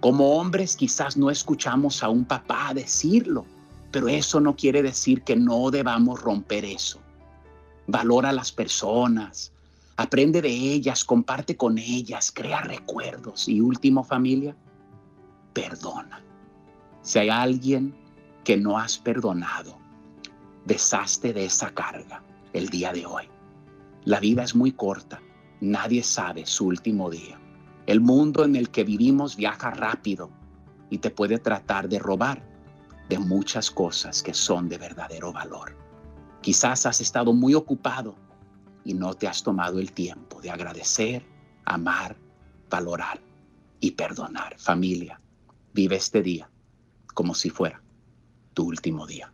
Como 0.00 0.36
hombres 0.36 0.76
quizás 0.76 1.16
no 1.16 1.30
escuchamos 1.30 2.02
a 2.02 2.08
un 2.08 2.24
papá 2.24 2.72
decirlo, 2.74 3.46
pero 3.92 4.08
eso 4.08 4.40
no 4.40 4.56
quiere 4.56 4.82
decir 4.82 5.22
que 5.22 5.36
no 5.36 5.70
debamos 5.70 6.20
romper 6.20 6.64
eso. 6.64 7.00
Valora 7.86 8.30
a 8.30 8.32
las 8.32 8.50
personas, 8.50 9.52
aprende 9.96 10.42
de 10.42 10.50
ellas, 10.50 11.04
comparte 11.04 11.56
con 11.56 11.78
ellas, 11.78 12.32
crea 12.32 12.60
recuerdos. 12.62 13.48
Y 13.48 13.60
último 13.60 14.04
familia, 14.04 14.56
perdona. 15.52 16.22
Si 17.02 17.18
hay 17.18 17.28
alguien 17.28 17.94
que 18.44 18.56
no 18.56 18.78
has 18.78 18.98
perdonado, 18.98 19.78
deshazte 20.64 21.32
de 21.32 21.44
esa 21.44 21.70
carga 21.70 22.22
el 22.52 22.68
día 22.68 22.92
de 22.92 23.06
hoy. 23.06 23.24
La 24.04 24.20
vida 24.20 24.42
es 24.42 24.54
muy 24.54 24.72
corta, 24.72 25.20
nadie 25.60 26.02
sabe 26.02 26.46
su 26.46 26.66
último 26.66 27.10
día. 27.10 27.38
El 27.86 28.00
mundo 28.00 28.44
en 28.44 28.56
el 28.56 28.70
que 28.70 28.84
vivimos 28.84 29.36
viaja 29.36 29.70
rápido 29.70 30.30
y 30.90 30.98
te 30.98 31.10
puede 31.10 31.38
tratar 31.38 31.88
de 31.88 31.98
robar 31.98 32.42
de 33.08 33.18
muchas 33.18 33.70
cosas 33.70 34.22
que 34.22 34.34
son 34.34 34.68
de 34.68 34.78
verdadero 34.78 35.32
valor. 35.32 35.76
Quizás 36.40 36.86
has 36.86 37.00
estado 37.00 37.32
muy 37.32 37.54
ocupado 37.54 38.16
y 38.84 38.94
no 38.94 39.14
te 39.14 39.28
has 39.28 39.42
tomado 39.42 39.78
el 39.78 39.92
tiempo 39.92 40.40
de 40.40 40.50
agradecer, 40.50 41.24
amar, 41.64 42.16
valorar 42.68 43.20
y 43.80 43.92
perdonar. 43.92 44.58
Familia, 44.58 45.20
vive 45.72 45.96
este 45.96 46.22
día 46.22 46.48
como 47.14 47.34
si 47.34 47.50
fuera 47.50 47.82
tu 48.54 48.64
último 48.64 49.06
día. 49.06 49.32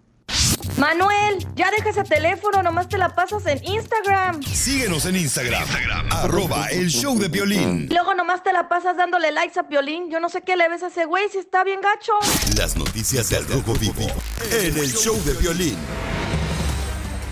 Manuel, 0.76 1.44
ya 1.56 1.70
deja 1.70 1.90
ese 1.90 2.04
teléfono, 2.04 2.62
nomás 2.62 2.88
te 2.88 2.98
la 2.98 3.14
pasas 3.14 3.44
en 3.46 3.64
Instagram. 3.64 4.42
Síguenos 4.42 5.06
en 5.06 5.16
Instagram, 5.16 5.66
arroba 6.10 6.68
el 6.68 6.88
show 6.88 7.18
de 7.18 7.28
violín. 7.28 7.88
Luego 7.90 8.14
nomás 8.14 8.42
te 8.42 8.52
la 8.52 8.68
pasas 8.68 8.96
dándole 8.96 9.32
likes 9.32 9.58
a 9.58 9.68
Piolín. 9.68 10.10
Yo 10.10 10.20
no 10.20 10.28
sé 10.28 10.42
qué 10.42 10.56
le 10.56 10.68
ves 10.68 10.82
a 10.82 10.88
ese 10.88 11.04
güey 11.06 11.28
si 11.30 11.38
está 11.38 11.64
bien 11.64 11.80
gacho. 11.80 12.12
Las 12.56 12.76
noticias 12.76 13.28
del 13.30 13.46
Rojo 13.48 13.74
Vivo 13.74 14.06
en 14.52 14.76
el 14.76 14.92
show 14.92 15.16
de 15.24 15.34
violín. 15.34 15.76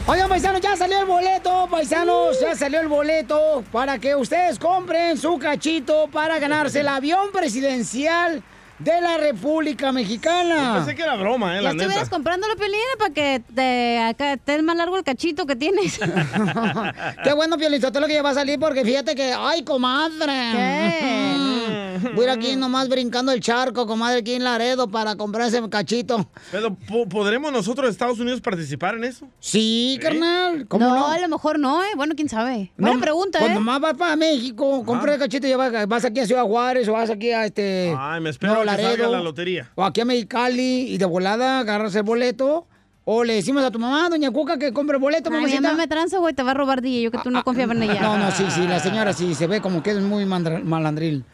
Oigan, 0.09 0.29
paisanos, 0.29 0.61
ya 0.61 0.77
salió 0.77 1.01
el 1.01 1.07
boleto, 1.07 1.67
paisanos, 1.69 2.39
ya 2.41 2.55
salió 2.55 2.81
el 2.81 2.87
boleto 2.87 3.65
para 3.73 3.99
que 3.99 4.15
ustedes 4.15 4.57
compren 4.59 5.19
su 5.19 5.37
cachito 5.39 6.09
para 6.13 6.39
ganarse 6.39 6.81
el 6.81 6.89
avión 6.89 7.33
presidencial 7.33 8.41
de 8.79 9.01
la 9.01 9.17
República 9.19 9.91
Mexicana. 9.91 10.75
Pensé 10.77 10.95
que 10.95 11.03
era 11.03 11.17
broma, 11.17 11.59
eh, 11.59 11.63
Ya 11.63 11.71
estuvieras 11.71 11.97
neta. 12.05 12.11
comprándolo, 12.11 12.55
Piolín, 12.57 12.79
para 12.99 13.13
que 13.13 13.43
te, 13.53 13.99
acá, 13.99 14.35
estés 14.35 14.63
más 14.63 14.77
largo 14.77 14.97
el 14.97 15.03
cachito 15.03 15.45
que 15.45 15.57
tienes. 15.57 15.99
Qué 17.25 17.33
bueno, 17.33 17.59
Piolizotelo, 17.59 18.07
que 18.07 18.15
ya 18.15 18.23
va 18.23 18.31
a 18.31 18.35
salir 18.35 18.61
porque 18.61 18.85
fíjate 18.85 19.17
que, 19.17 19.35
ay, 19.37 19.65
comadre. 19.65 20.33
¿Qué? 20.53 21.56
Voy 22.15 22.25
a 22.27 22.33
ir 22.33 22.39
aquí 22.39 22.57
nomás 22.57 22.89
brincando 22.89 23.33
el 23.33 23.41
charco, 23.41 23.87
comadre, 23.87 24.19
aquí 24.21 24.35
en 24.35 24.45
Laredo 24.45 24.89
para 24.89 25.17
comprar 25.17 25.49
ese 25.49 25.67
cachito. 25.69 26.29
Pero, 26.51 26.75
¿po- 26.75 27.09
¿podremos 27.09 27.53
nosotros, 27.53 27.91
Estados 27.91 28.19
Unidos, 28.21 28.41
participar 28.41 28.97
en 28.97 29.05
eso? 29.05 29.29
Sí, 29.41 29.99
carnal. 30.01 30.67
¿Cómo 30.69 30.85
no, 30.87 30.95
no? 30.95 31.07
a 31.09 31.19
lo 31.19 31.29
mejor 31.29 31.59
no, 31.59 31.83
¿eh? 31.83 31.89
Bueno, 31.97 32.15
quién 32.17 32.29
sabe. 32.29 32.73
Buena 32.77 32.95
No, 32.97 33.01
pregunta, 33.01 33.39
Cuando 33.39 33.61
¿eh? 33.61 33.63
más 33.63 33.81
vas 33.81 33.95
para 33.95 34.17
México, 34.17 34.85
compra 34.85 35.15
el 35.15 35.19
cachito 35.21 35.47
y 35.47 35.51
ya 35.51 35.57
vas, 35.57 35.87
vas 35.89 36.05
aquí 36.05 36.21
a 36.21 36.27
Ciudad 36.27 36.45
Juárez 36.45 36.89
o 36.89 36.93
vas 36.93 37.11
aquí 37.11 37.31
a 37.31 37.45
este. 37.47 37.95
Ay, 37.99 38.21
me 38.21 38.31
espero 38.31 38.61
a 38.61 38.77
que 38.77 38.83
salga 38.83 39.09
la 39.09 39.21
lotería. 39.21 39.71
O 39.75 39.85
aquí 39.85 40.01
a 40.01 40.05
Mexicali 40.05 40.93
y 40.93 40.99
de 40.99 41.05
volada 41.07 41.61
agarras 41.61 41.95
el 41.95 42.03
boleto. 42.03 42.67
O 43.09 43.23
le 43.23 43.35
decimos 43.35 43.63
a 43.63 43.71
tu 43.71 43.79
mamá, 43.79 44.09
doña 44.09 44.33
Cuca, 44.33 44.59
que 44.59 44.73
compre 44.73 44.97
el 44.97 45.01
boleto, 45.01 45.31
Ay, 45.33 45.45
mi 45.47 45.55
mamá 45.61 45.75
me 45.75 45.87
tranza, 45.87 46.19
güey, 46.19 46.35
te 46.35 46.43
va 46.43 46.51
a 46.51 46.55
robar 46.55 46.83
DJ, 46.83 47.03
yo 47.03 47.11
que 47.13 47.19
tú 47.19 47.31
no 47.31 47.45
confiabas 47.45 47.77
en 47.77 47.85
ella. 47.85 48.01
No, 48.01 48.19
no, 48.19 48.33
sí, 48.33 48.43
sí, 48.51 48.67
la 48.67 48.81
señora 48.81 49.13
sí, 49.13 49.33
se 49.37 49.47
ve 49.47 49.61
como 49.61 49.81
que 49.81 49.93
es 49.93 50.01
muy 50.01 50.27
malandril. 50.27 51.25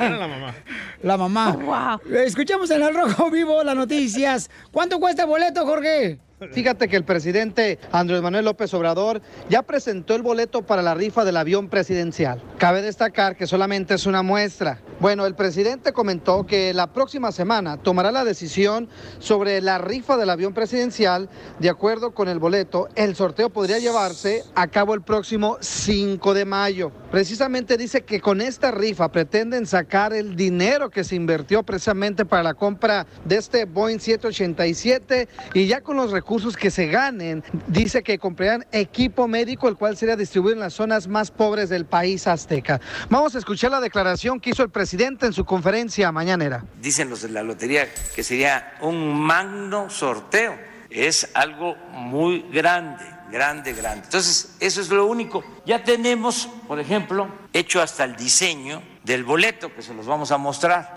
Era 0.00 0.16
la 0.16 0.28
mamá. 0.28 0.54
La 1.02 1.16
mamá. 1.16 2.00
Escuchamos 2.12 2.70
en 2.70 2.82
el 2.82 2.94
Rojo 2.94 3.30
Vivo 3.30 3.62
las 3.62 3.76
noticias. 3.76 4.50
¿Cuánto 4.70 4.98
cuesta 5.00 5.22
el 5.22 5.28
boleto, 5.28 5.64
Jorge? 5.66 6.18
Fíjate 6.52 6.88
que 6.88 6.96
el 6.96 7.04
presidente 7.04 7.78
Andrés 7.92 8.20
Manuel 8.20 8.44
López 8.44 8.74
Obrador 8.74 9.22
ya 9.48 9.62
presentó 9.62 10.16
el 10.16 10.22
boleto 10.22 10.62
para 10.62 10.82
la 10.82 10.94
rifa 10.94 11.24
del 11.24 11.36
avión 11.36 11.68
presidencial. 11.68 12.42
Cabe 12.58 12.82
destacar 12.82 13.36
que 13.36 13.46
solamente 13.46 13.94
es 13.94 14.04
una 14.04 14.22
muestra. 14.22 14.80
Bueno, 14.98 15.26
el 15.26 15.36
presidente 15.36 15.92
comentó 15.92 16.44
que 16.44 16.74
la 16.74 16.92
próxima 16.92 17.30
semana 17.30 17.76
tomará 17.76 18.10
la 18.10 18.24
decisión 18.24 18.88
sobre 19.20 19.60
la 19.60 19.78
rifa 19.78 20.16
del 20.16 20.30
avión 20.30 20.54
presidencial. 20.54 21.28
De 21.60 21.70
acuerdo 21.70 22.14
con 22.14 22.28
el 22.28 22.40
boleto, 22.40 22.88
el 22.96 23.14
sorteo 23.14 23.50
podría 23.50 23.78
llevarse 23.78 24.42
a 24.56 24.66
cabo 24.66 24.94
el 24.94 25.02
próximo 25.02 25.56
5 25.60 26.34
de 26.34 26.44
mayo. 26.44 26.90
Precisamente 27.12 27.76
dice 27.76 28.02
que 28.02 28.20
con 28.20 28.40
esta 28.40 28.72
rifa 28.72 29.10
pretenden 29.10 29.66
sacar 29.66 30.12
el 30.12 30.34
dinero 30.34 30.90
que 30.90 31.04
se 31.04 31.14
invirtió 31.14 31.62
precisamente 31.62 32.24
para 32.24 32.42
la 32.42 32.54
compra 32.54 33.06
de 33.24 33.36
este 33.36 33.66
Boeing 33.66 34.00
787 34.00 35.28
y 35.54 35.66
ya 35.68 35.80
con 35.80 35.96
los 35.96 36.10
recursos 36.10 36.23
que 36.58 36.70
se 36.70 36.86
ganen, 36.86 37.44
dice 37.68 38.02
que 38.02 38.18
comprarán 38.18 38.66
equipo 38.72 39.28
médico, 39.28 39.68
el 39.68 39.76
cual 39.76 39.96
sería 39.96 40.16
distribuido 40.16 40.54
en 40.54 40.60
las 40.60 40.72
zonas 40.72 41.06
más 41.06 41.30
pobres 41.30 41.68
del 41.68 41.84
país 41.84 42.26
azteca. 42.26 42.80
Vamos 43.10 43.34
a 43.34 43.38
escuchar 43.38 43.70
la 43.70 43.80
declaración 43.80 44.40
que 44.40 44.50
hizo 44.50 44.62
el 44.62 44.70
presidente 44.70 45.26
en 45.26 45.32
su 45.32 45.44
conferencia 45.44 46.10
mañanera. 46.12 46.64
Dicen 46.80 47.10
los 47.10 47.22
de 47.22 47.28
la 47.28 47.42
lotería 47.42 47.86
que 48.14 48.22
sería 48.22 48.74
un 48.80 49.20
magno 49.20 49.90
sorteo. 49.90 50.58
Es 50.90 51.28
algo 51.34 51.76
muy 51.92 52.46
grande, 52.52 53.04
grande, 53.30 53.72
grande. 53.72 54.04
Entonces, 54.04 54.56
eso 54.60 54.80
es 54.80 54.88
lo 54.90 55.06
único. 55.06 55.44
Ya 55.66 55.82
tenemos, 55.82 56.48
por 56.68 56.80
ejemplo, 56.80 57.28
hecho 57.52 57.82
hasta 57.82 58.04
el 58.04 58.16
diseño 58.16 58.82
del 59.02 59.24
boleto, 59.24 59.74
que 59.74 59.82
se 59.82 59.92
los 59.92 60.06
vamos 60.06 60.30
a 60.30 60.38
mostrar. 60.38 60.94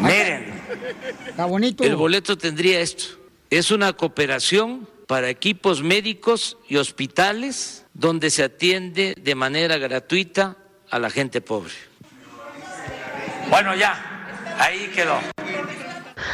Miren, 0.00 0.51
Está 1.28 1.44
bonito. 1.46 1.84
el 1.84 1.96
boleto 1.96 2.36
tendría 2.36 2.80
esto. 2.80 3.04
Es 3.50 3.70
una 3.70 3.92
cooperación 3.92 4.88
para 5.06 5.28
equipos 5.28 5.82
médicos 5.82 6.56
y 6.68 6.76
hospitales 6.76 7.84
donde 7.92 8.30
se 8.30 8.44
atiende 8.44 9.14
de 9.20 9.34
manera 9.34 9.76
gratuita 9.76 10.56
a 10.90 10.98
la 10.98 11.10
gente 11.10 11.40
pobre. 11.40 11.72
Bueno, 13.50 13.74
ya, 13.74 14.56
ahí 14.58 14.90
quedó. 14.94 15.18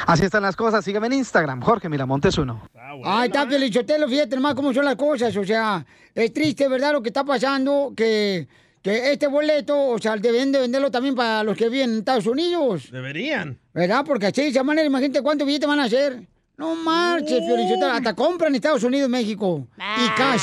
Así 0.06 0.24
están 0.24 0.42
las 0.42 0.56
cosas. 0.56 0.84
Sígueme 0.84 1.08
en 1.08 1.14
Instagram, 1.14 1.60
Jorge 1.60 1.88
Miramontes 1.88 2.38
uno. 2.38 2.68
Ay, 3.04 3.26
está 3.26 3.48
Pelichotelo, 3.48 4.08
fíjate 4.08 4.36
nomás 4.36 4.54
cómo 4.54 4.72
son 4.72 4.84
las 4.84 4.96
cosas. 4.96 5.36
O 5.36 5.44
sea, 5.44 5.84
es 6.14 6.32
triste, 6.32 6.68
¿verdad? 6.68 6.92
Lo 6.92 7.02
que 7.02 7.08
está 7.08 7.24
pasando, 7.24 7.92
que, 7.96 8.46
que 8.88 9.12
este 9.12 9.26
boleto, 9.26 9.88
o 9.88 9.98
sea, 9.98 10.16
deben 10.16 10.52
de 10.52 10.60
venderlo 10.60 10.90
también 10.90 11.14
para 11.14 11.42
los 11.42 11.56
que 11.56 11.68
viven 11.68 11.90
en 11.90 11.98
Estados 11.98 12.26
Unidos. 12.26 12.90
Deberían. 12.90 13.58
¿Verdad? 13.74 14.04
Porque 14.06 14.26
así 14.26 14.42
de 14.42 14.48
esa 14.48 14.62
manera, 14.62 14.86
imagínate 14.86 15.22
cuántos 15.22 15.46
billetes 15.46 15.68
van 15.68 15.80
a 15.80 15.84
hacer. 15.84 16.22
No 16.56 16.74
marches, 16.74 17.40
Piolichotelo. 17.40 17.92
Hasta 17.92 18.14
compran 18.14 18.50
en 18.50 18.56
Estados 18.56 18.82
Unidos, 18.82 19.08
México. 19.08 19.68
Y 19.76 20.08
cash, 20.16 20.42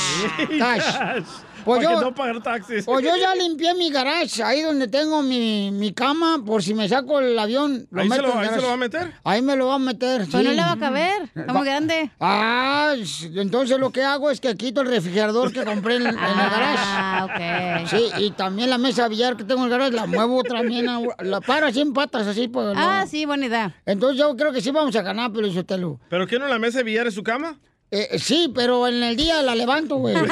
cash. 0.58 1.24
Pues 1.66 1.82
yo, 1.82 2.00
no 2.00 2.14
pagar 2.14 2.42
taxis. 2.42 2.84
pues 2.84 3.04
yo 3.04 3.16
ya 3.16 3.34
limpié 3.34 3.74
mi 3.74 3.90
garage, 3.90 4.42
ahí 4.42 4.62
donde 4.62 4.88
tengo 4.88 5.20
mi, 5.22 5.70
mi 5.72 5.92
cama, 5.92 6.40
por 6.46 6.62
si 6.62 6.72
me 6.74 6.88
saco 6.88 7.18
el 7.20 7.38
avión. 7.38 7.88
¿Ahí 7.94 8.08
se 8.08 8.22
lo- 8.22 8.24
en 8.24 8.30
el 8.32 8.38
ahí 8.38 8.44
se 8.44 8.50
garage. 8.50 8.62
lo 8.62 8.68
va 8.68 8.72
a 8.72 8.76
meter? 8.76 9.12
Ahí 9.24 9.42
me 9.42 9.56
lo 9.56 9.66
va 9.66 9.74
a 9.74 9.78
meter. 9.78 10.26
Pero 10.30 10.42
no 10.44 10.50
sí. 10.50 10.56
le 10.56 10.62
va 10.62 10.72
a 10.72 10.78
caber, 10.78 11.22
está 11.34 11.52
muy 11.52 11.66
grande. 11.66 12.10
Ah, 12.20 12.94
entonces 13.34 13.78
lo 13.78 13.90
que 13.90 14.02
hago 14.02 14.30
es 14.30 14.40
que 14.40 14.54
quito 14.56 14.80
el 14.80 14.88
refrigerador 14.88 15.52
que 15.52 15.64
compré 15.64 15.96
en, 15.96 16.02
en 16.06 16.08
el 16.08 16.14
garage. 16.16 16.78
Ah, 16.78 17.82
ok. 17.82 17.88
Sí, 17.90 18.10
y 18.24 18.30
también 18.30 18.70
la 18.70 18.78
mesa 18.78 19.02
de 19.04 19.08
billar 19.10 19.36
que 19.36 19.44
tengo 19.44 19.60
en 19.60 19.64
el 19.66 19.70
garage 19.70 19.92
la 19.92 20.06
muevo 20.06 20.42
también, 20.44 20.88
a- 20.88 21.00
la 21.20 21.40
paro 21.40 21.66
así 21.66 21.80
en 21.80 21.92
patas, 21.92 22.26
así. 22.26 22.48
Pues, 22.48 22.66
Ah, 22.76 23.00
no. 23.02 23.10
sí, 23.10 23.26
buena 23.26 23.46
idea. 23.46 23.74
Entonces 23.86 24.18
yo 24.18 24.36
creo 24.36 24.52
que 24.52 24.60
sí 24.60 24.70
vamos 24.70 24.94
a 24.96 25.02
ganar, 25.02 25.32
pero 25.32 25.50
Sotelo. 25.52 25.98
¿Pero 26.08 26.26
qué 26.26 26.38
no 26.38 26.46
la 26.46 26.58
mesa 26.58 26.78
de 26.78 26.84
billar 26.84 27.06
es 27.08 27.14
su 27.14 27.22
cama? 27.22 27.58
Eh, 27.90 28.18
sí, 28.18 28.50
pero 28.52 28.88
en 28.88 29.00
el 29.02 29.16
día 29.16 29.42
la 29.42 29.54
levanto, 29.54 29.96
güey. 29.96 30.14
ya 30.16 30.24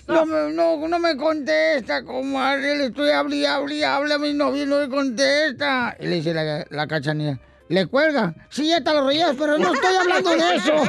No 0.06 0.26
me, 0.26 0.52
no, 0.52 0.88
no 0.88 0.98
me 0.98 1.16
contesta, 1.16 2.02
comadre. 2.02 2.76
Le 2.76 2.86
estoy 2.86 3.10
hablando 3.10 3.36
y 3.36 3.44
habla 3.46 3.74
y 3.74 3.82
habla 3.82 4.14
a 4.16 4.18
mi 4.18 4.34
novio 4.34 4.64
y 4.64 4.66
no 4.66 4.78
me 4.80 4.88
contesta. 4.88 5.96
Y 5.98 6.06
le 6.06 6.16
dice 6.16 6.34
la, 6.34 6.66
la 6.68 6.86
cachanilla, 6.86 7.38
¿le 7.70 7.86
cuelga? 7.86 8.34
Sí, 8.50 8.68
ya 8.68 8.82
te 8.82 8.92
lo 8.92 9.02
rollas, 9.02 9.34
pero 9.38 9.56
no 9.56 9.72
estoy 9.72 9.96
hablando 9.96 10.30
de 10.30 10.56
eso. 10.56 10.74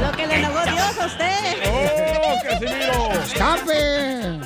Lo 0.00 0.12
que 0.16 0.26
le 0.26 0.38
negó 0.42 0.60
Dios 0.64 0.98
a 1.00 1.06
usted. 1.06 1.40
¡Oh, 1.68 2.38
Casimiro! 2.42 3.12
¡Escape! 3.22 4.40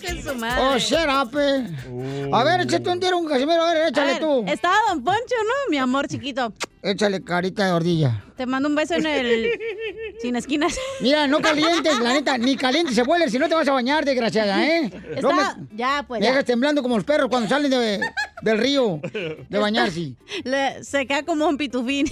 Que 0.00 0.22
su 0.22 0.34
madre. 0.36 0.62
¡Oh, 0.62 0.78
shut 0.78 1.08
up! 1.08 1.36
eh. 1.38 2.30
A 2.32 2.44
ver, 2.44 2.60
échate 2.60 2.88
un 2.90 3.00
tiro, 3.00 3.18
un 3.18 3.26
Casimiro, 3.28 3.62
a 3.62 3.72
ver, 3.72 3.82
A 3.82 3.88
échale 3.88 4.12
ver, 4.12 4.20
tú. 4.20 4.44
Estaba 4.46 4.76
Don 4.88 5.02
Poncho, 5.04 5.36
¿no? 5.44 5.70
Mi 5.70 5.78
amor 5.78 6.06
chiquito. 6.06 6.52
Échale 6.82 7.22
carita 7.24 7.66
de 7.66 7.72
ordilla. 7.72 8.22
Te 8.36 8.44
mando 8.46 8.68
un 8.68 8.74
beso 8.74 8.94
en 8.94 9.06
el. 9.06 9.50
Sin 10.20 10.36
esquinas. 10.36 10.78
Mira, 11.00 11.26
no 11.26 11.40
calientes, 11.42 11.98
la 12.00 12.12
neta, 12.12 12.36
ni 12.38 12.56
calientes 12.56 12.94
se 12.94 13.02
vuelve, 13.02 13.30
si 13.30 13.38
no 13.38 13.48
te 13.48 13.54
vas 13.54 13.66
a 13.68 13.72
bañar, 13.72 14.04
desgraciada, 14.04 14.64
¿eh? 14.66 14.90
No 15.22 15.32
me, 15.32 15.42
Ya, 15.74 16.04
pues. 16.06 16.20
me 16.20 16.26
ya. 16.26 16.32
dejas 16.32 16.44
temblando 16.46 16.82
como 16.82 16.96
los 16.96 17.04
perros 17.04 17.28
cuando 17.30 17.48
salen 17.48 17.70
de- 17.70 18.00
del 18.42 18.58
río 18.58 19.00
de 19.48 19.58
bañarse. 19.58 20.12
Le- 20.44 20.84
se 20.84 21.06
queda 21.06 21.22
como 21.22 21.46
un 21.48 21.56
pitufín. 21.56 22.06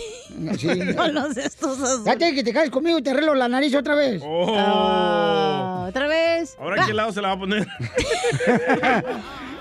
Sí. 0.58 0.68
Con 0.96 1.14
los 1.14 1.36
estos 1.36 1.78
tienes 2.04 2.34
que 2.34 2.42
te 2.42 2.52
caes 2.52 2.70
conmigo 2.70 2.98
y 2.98 3.02
te 3.02 3.10
arreglo 3.10 3.34
la 3.34 3.48
nariz 3.48 3.74
otra 3.74 3.94
vez. 3.94 4.22
Ah, 4.24 5.86
Otra 5.88 6.06
vez. 6.08 6.56
¿Ahora 6.58 6.80
en 6.80 6.86
qué 6.86 6.94
lado 6.94 7.12
se 7.12 7.20
la 7.20 7.28
va 7.28 7.34
a 7.34 7.38
poner? 7.38 7.66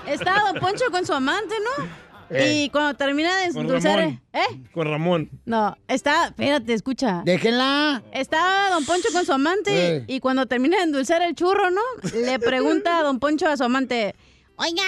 Estaba 0.06 0.52
Don 0.52 0.60
Poncho 0.60 0.84
con 0.90 1.04
su 1.06 1.12
amante, 1.12 1.54
¿no? 1.78 2.03
Eh. 2.34 2.64
Y 2.64 2.70
cuando 2.70 2.94
termina 2.96 3.36
de 3.38 3.52
Con 3.52 3.62
endulzar. 3.62 3.98
Ramón. 3.98 4.22
¿Eh? 4.32 4.60
Con 4.72 4.88
Ramón. 4.90 5.30
No, 5.44 5.76
está. 5.88 6.26
Espérate, 6.26 6.72
escucha. 6.74 7.22
Déjenla. 7.24 8.02
Estaba 8.12 8.70
Don 8.70 8.84
Poncho 8.84 9.08
con 9.12 9.24
su 9.24 9.32
amante 9.32 9.96
Eh. 9.96 10.04
y 10.08 10.20
cuando 10.20 10.46
termina 10.46 10.76
de 10.78 10.82
endulzar 10.84 11.22
el 11.22 11.34
churro, 11.34 11.70
¿no? 11.70 11.82
Le 12.14 12.38
pregunta 12.38 12.98
a 12.98 13.02
Don 13.02 13.18
Poncho 13.20 13.48
a 13.48 13.56
su 13.56 13.64
amante: 13.64 14.14
Oiga, 14.56 14.82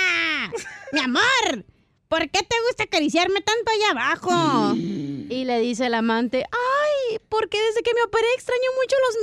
mi 0.92 1.00
amor, 1.00 1.64
¿por 2.08 2.20
qué 2.30 2.40
te 2.42 2.56
gusta 2.68 2.84
acariciarme 2.84 3.40
tanto 3.40 3.70
allá 3.72 3.90
abajo? 3.92 4.74
Y 4.76 5.44
le 5.44 5.58
dice 5.60 5.86
el 5.86 5.94
amante: 5.94 6.44
Ay, 6.52 7.18
porque 7.28 7.58
desde 7.60 7.82
que 7.82 7.92
me 7.94 8.02
operé 8.02 8.26
extraño 8.36 8.70
mucho 8.80 8.96
los 9.06 9.16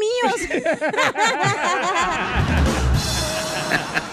míos. 0.50 0.64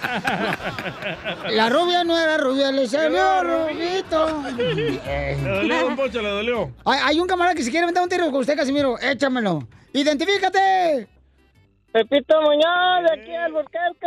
La 1.50 1.68
rubia 1.68 2.04
no 2.04 2.18
era 2.18 2.36
rubia, 2.38 2.70
le 2.72 2.86
salió 2.86 3.42
rubito. 3.42 4.42
Le 4.56 5.36
dolió, 5.36 5.84
don 5.84 5.96
Poncho, 5.96 6.22
le 6.22 6.28
dolió. 6.28 6.70
Hay, 6.84 7.00
hay 7.04 7.20
un 7.20 7.26
camarada 7.26 7.54
que 7.54 7.62
si 7.62 7.70
quiere 7.70 7.86
meter 7.86 8.02
un 8.02 8.08
tiro 8.08 8.30
con 8.30 8.40
usted, 8.40 8.56
Casimiro, 8.56 8.98
échamelo. 8.98 9.66
¡Identifícate! 9.92 11.08
Pepito 11.92 12.40
Muñoz, 12.40 13.02
de 13.02 13.20
aquí 13.20 13.34
al 13.34 13.52
Burquerque. 13.52 14.06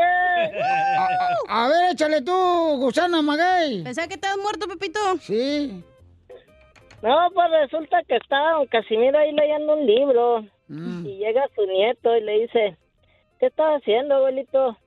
A, 1.49 1.65
a 1.65 1.67
ver, 1.67 1.91
échale 1.91 2.21
tú, 2.21 2.31
gusano 2.77 3.21
maguey. 3.21 3.83
Pensaba 3.83 4.07
que 4.07 4.13
estabas 4.13 4.37
muerto, 4.37 4.67
Pepito. 4.67 4.99
Sí. 5.19 5.83
No, 7.01 7.29
pues 7.33 7.47
resulta 7.51 8.01
que 8.07 8.15
está 8.15 8.51
don 8.51 8.67
Casimiro 8.67 9.19
ahí 9.19 9.33
leyendo 9.33 9.73
un 9.73 9.85
libro. 9.85 10.45
Mm. 10.69 11.05
Y 11.05 11.17
llega 11.17 11.43
su 11.53 11.65
nieto 11.65 12.15
y 12.15 12.21
le 12.21 12.39
dice, 12.39 12.77
¿qué 13.39 13.47
estás 13.47 13.81
haciendo, 13.81 14.15
abuelito? 14.15 14.77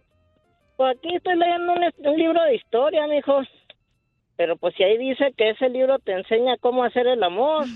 Pues 0.76 0.96
aquí 0.96 1.14
estoy 1.14 1.36
leyendo 1.36 1.72
un, 1.72 2.08
un 2.10 2.16
libro 2.18 2.42
de 2.42 2.56
historia, 2.56 3.06
mijo. 3.06 3.40
Pero 4.36 4.56
pues 4.56 4.74
si 4.76 4.82
ahí 4.82 4.98
dice 4.98 5.32
que 5.36 5.50
ese 5.50 5.68
libro 5.68 5.98
te 5.98 6.12
enseña 6.12 6.56
cómo 6.58 6.84
hacer 6.84 7.06
el 7.06 7.22
amor. 7.22 7.66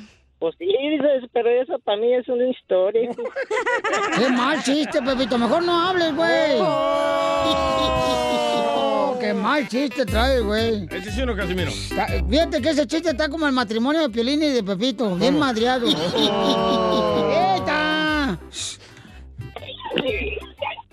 Pues 0.40 0.54
sí, 0.58 0.66
dices, 0.66 1.24
pero 1.34 1.50
eso 1.50 1.78
para 1.80 1.98
mí 1.98 2.14
es 2.14 2.26
una 2.26 2.48
historia. 2.48 3.10
Qué 4.18 4.28
mal 4.30 4.62
chiste, 4.62 5.02
Pepito. 5.02 5.36
Mejor 5.36 5.62
no 5.62 5.88
hables, 5.88 6.16
güey. 6.16 6.58
Oh, 6.60 7.58
qué 9.20 9.34
mal 9.34 9.68
chiste 9.68 10.06
trae, 10.06 10.40
güey. 10.40 10.86
Ese 10.90 11.10
sí 11.12 11.20
uno, 11.20 11.36
Casimiro. 11.36 11.70
Fíjate 11.70 12.62
que 12.62 12.70
ese 12.70 12.86
chiste 12.86 13.10
está 13.10 13.28
como 13.28 13.46
el 13.46 13.52
matrimonio 13.52 14.00
de 14.00 14.08
Piolín 14.08 14.42
y 14.42 14.48
de 14.48 14.62
Pepito, 14.62 15.14
bien 15.16 15.38
madreado. 15.38 15.86
¡Eita! 17.28 18.38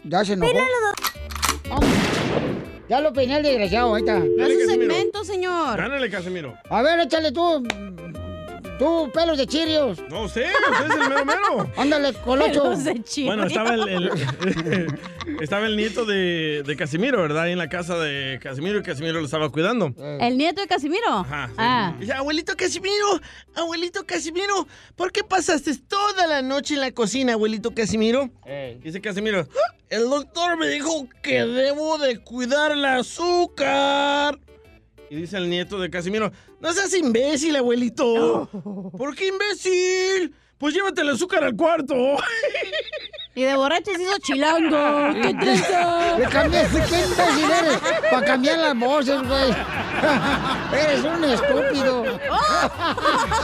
Ya 0.04 0.26
se 0.26 0.34
enojó. 0.34 0.52
Ya 2.90 3.02
lo 3.02 3.12
peiné 3.12 3.38
el 3.38 3.44
desgraciado, 3.44 3.94
ahí 3.96 4.02
está. 4.02 4.20
No 4.20 4.46
es 4.46 4.56
un 4.64 4.70
segmento, 4.70 5.24
señor. 5.26 5.78
Gánale, 5.78 6.10
Casimiro. 6.10 6.58
A 6.70 6.82
ver, 6.82 7.02
échale 7.02 7.32
tú. 7.32 7.68
Tú, 8.80 9.10
pelos 9.14 9.38
de 9.38 9.48
chirios. 9.48 9.98
No, 10.10 10.24
usted, 10.24 10.46
usted 10.72 10.86
es 10.86 10.92
el 10.94 11.10
mero 11.10 11.26
mero. 11.26 11.72
Ándale, 11.78 12.14
colocho. 12.14 12.62
Pelos 12.64 12.84
de 12.84 13.04
chirios. 13.04 13.36
Bueno, 13.36 13.48
estaba 13.48 13.74
el, 13.74 13.88
el- 13.88 15.00
estaba 15.42 15.66
el 15.66 15.76
nieto 15.76 16.06
de, 16.06 16.64
de 16.66 16.76
Casimiro, 16.76 17.22
¿verdad? 17.22 17.44
Ahí 17.44 17.54
en 17.54 17.58
la 17.58 17.70
casa 17.70 17.98
de 17.98 18.40
Casimiro 18.42 18.80
y 18.80 18.84
Casimiro 18.84 19.20
lo 19.20 19.26
estaba 19.26 19.50
cuidando. 19.52 19.94
¿El 20.20 20.38
nieto 20.38 20.62
de 20.62 20.68
Casimiro? 20.68 21.08
Ajá, 21.10 21.48
sí. 21.48 21.54
Ah. 21.58 21.96
Dice, 22.00 22.14
abuelito 22.14 22.56
Casimiro, 22.56 23.20
abuelito 23.56 24.06
Casimiro, 24.06 24.68
¿por 24.96 25.12
qué 25.12 25.24
pasaste 25.24 25.76
toda 25.78 26.28
la 26.28 26.42
noche 26.42 26.76
en 26.76 26.82
la 26.82 26.92
cocina, 26.92 27.34
abuelito 27.34 27.74
Casimiro? 27.74 28.30
Dice 28.84 29.02
Casimiro, 29.02 29.48
"Ah, 29.50 29.76
el 29.90 30.10
doctor 30.10 30.58
me 30.58 30.68
dijo 30.68 31.08
que 31.24 31.44
debo 31.46 31.98
de 31.98 32.20
cuidar 32.20 32.72
el 32.74 32.86
azúcar. 32.86 34.40
Y 35.10 35.16
dice 35.16 35.38
el 35.38 35.50
nieto 35.50 35.80
de 35.80 35.90
Casimiro, 35.90 36.32
no 36.60 36.74
seas 36.74 36.94
imbécil, 36.94 37.56
abuelito. 37.56 38.50
¿Por 38.98 39.16
qué 39.16 39.28
imbécil? 39.28 40.34
Pues 40.58 40.74
llévate 40.74 41.02
el 41.02 41.10
azúcar 41.10 41.44
al 41.44 41.56
cuarto. 41.56 41.96
Y 43.36 43.44
de 43.44 43.56
borracha 43.56 43.92
se 43.96 44.02
hizo 44.02 44.18
chilango. 44.18 45.14
¡Qué 45.22 45.32
tranza! 45.36 46.18
Le 46.18 46.26
cambié, 46.26 46.62
¿qué 46.72 47.04
imbécil 47.04 47.52
eres? 47.52 47.80
Para 48.10 48.26
cambiar 48.26 48.58
las 48.58 48.80
voces, 48.80 49.22
güey. 49.22 49.54
eres 50.74 51.04
un 51.04 51.24
estúpido. 51.24 52.04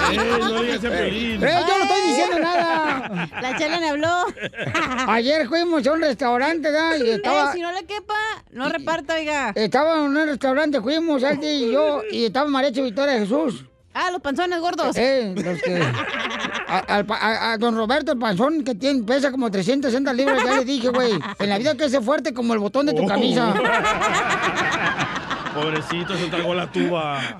Ey, 0.09 0.17
no 0.39 0.61
digas. 0.63 0.83
¡Eh, 0.83 1.37
yo 1.39 1.77
no 1.77 1.83
estoy 1.83 2.01
diciendo 2.07 2.39
nada! 2.39 3.29
La 3.39 3.55
chela 3.55 3.79
me 3.79 3.89
habló. 3.89 4.25
Ayer 5.07 5.47
fuimos 5.47 5.85
a 5.85 5.91
un 5.91 6.01
restaurante, 6.01 6.71
¿verdad? 6.71 6.95
Y 6.97 7.09
estaba... 7.11 7.51
Eh, 7.51 7.53
si 7.53 7.61
no 7.61 7.71
le 7.71 7.85
quepa, 7.85 8.15
no 8.49 8.69
reparta, 8.69 9.13
oiga. 9.13 9.51
Estaba 9.53 9.97
en 9.97 10.01
un 10.01 10.15
restaurante, 10.15 10.81
fuimos, 10.81 11.23
Aldi 11.23 11.47
y 11.47 11.71
yo, 11.71 12.01
y 12.09 12.25
estaba 12.25 12.49
María 12.49 12.71
Victoria 12.71 13.19
Jesús. 13.19 13.65
Ah, 13.93 14.09
los 14.11 14.21
panzones 14.21 14.59
gordos. 14.59 14.95
Eh, 14.97 15.33
los 15.35 15.61
que... 15.61 15.81
A, 16.67 17.57
don 17.59 17.75
Roberto, 17.75 18.13
el 18.13 18.17
panzón, 18.17 18.63
que 18.63 18.73
tiene, 18.73 19.03
pesa 19.03 19.31
como 19.31 19.51
360 19.51 20.11
libras, 20.13 20.43
ya 20.43 20.55
le 20.57 20.65
dije, 20.65 20.89
güey, 20.89 21.11
en 21.39 21.49
la 21.49 21.57
vida 21.59 21.75
que 21.75 21.85
es 21.85 21.99
fuerte 21.99 22.33
como 22.33 22.53
el 22.53 22.59
botón 22.59 22.87
de 22.87 22.93
tu 22.93 23.05
camisa. 23.05 23.53
Pobrecito, 25.53 26.17
se 26.17 26.25
tragó 26.27 26.55
la 26.55 26.71
tuba. 26.71 27.21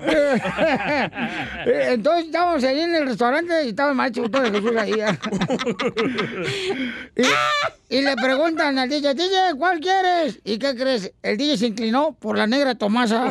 Eh, 1.66 1.94
Entonces 1.94 2.26
estábamos 2.26 2.62
ahí 2.62 2.80
en 2.80 2.94
el 2.94 3.06
restaurante 3.06 3.64
y 3.64 3.70
estaba 3.70 3.90
el 3.90 3.96
maestro 3.96 4.28
de 4.28 4.50
Jesús 4.50 4.76
ahí. 4.76 4.92
¿eh? 4.92 5.18
y, 7.88 7.96
y 7.96 8.02
le 8.02 8.14
preguntan 8.16 8.78
al 8.78 8.88
DJ, 8.88 9.14
DJ, 9.14 9.54
¿cuál 9.56 9.80
quieres? 9.80 10.38
¿Y 10.44 10.58
qué 10.58 10.76
crees? 10.76 11.12
El 11.22 11.36
DJ 11.38 11.56
se 11.56 11.66
inclinó 11.66 12.12
por 12.12 12.36
la 12.36 12.46
negra 12.46 12.74
Tomasa. 12.74 13.30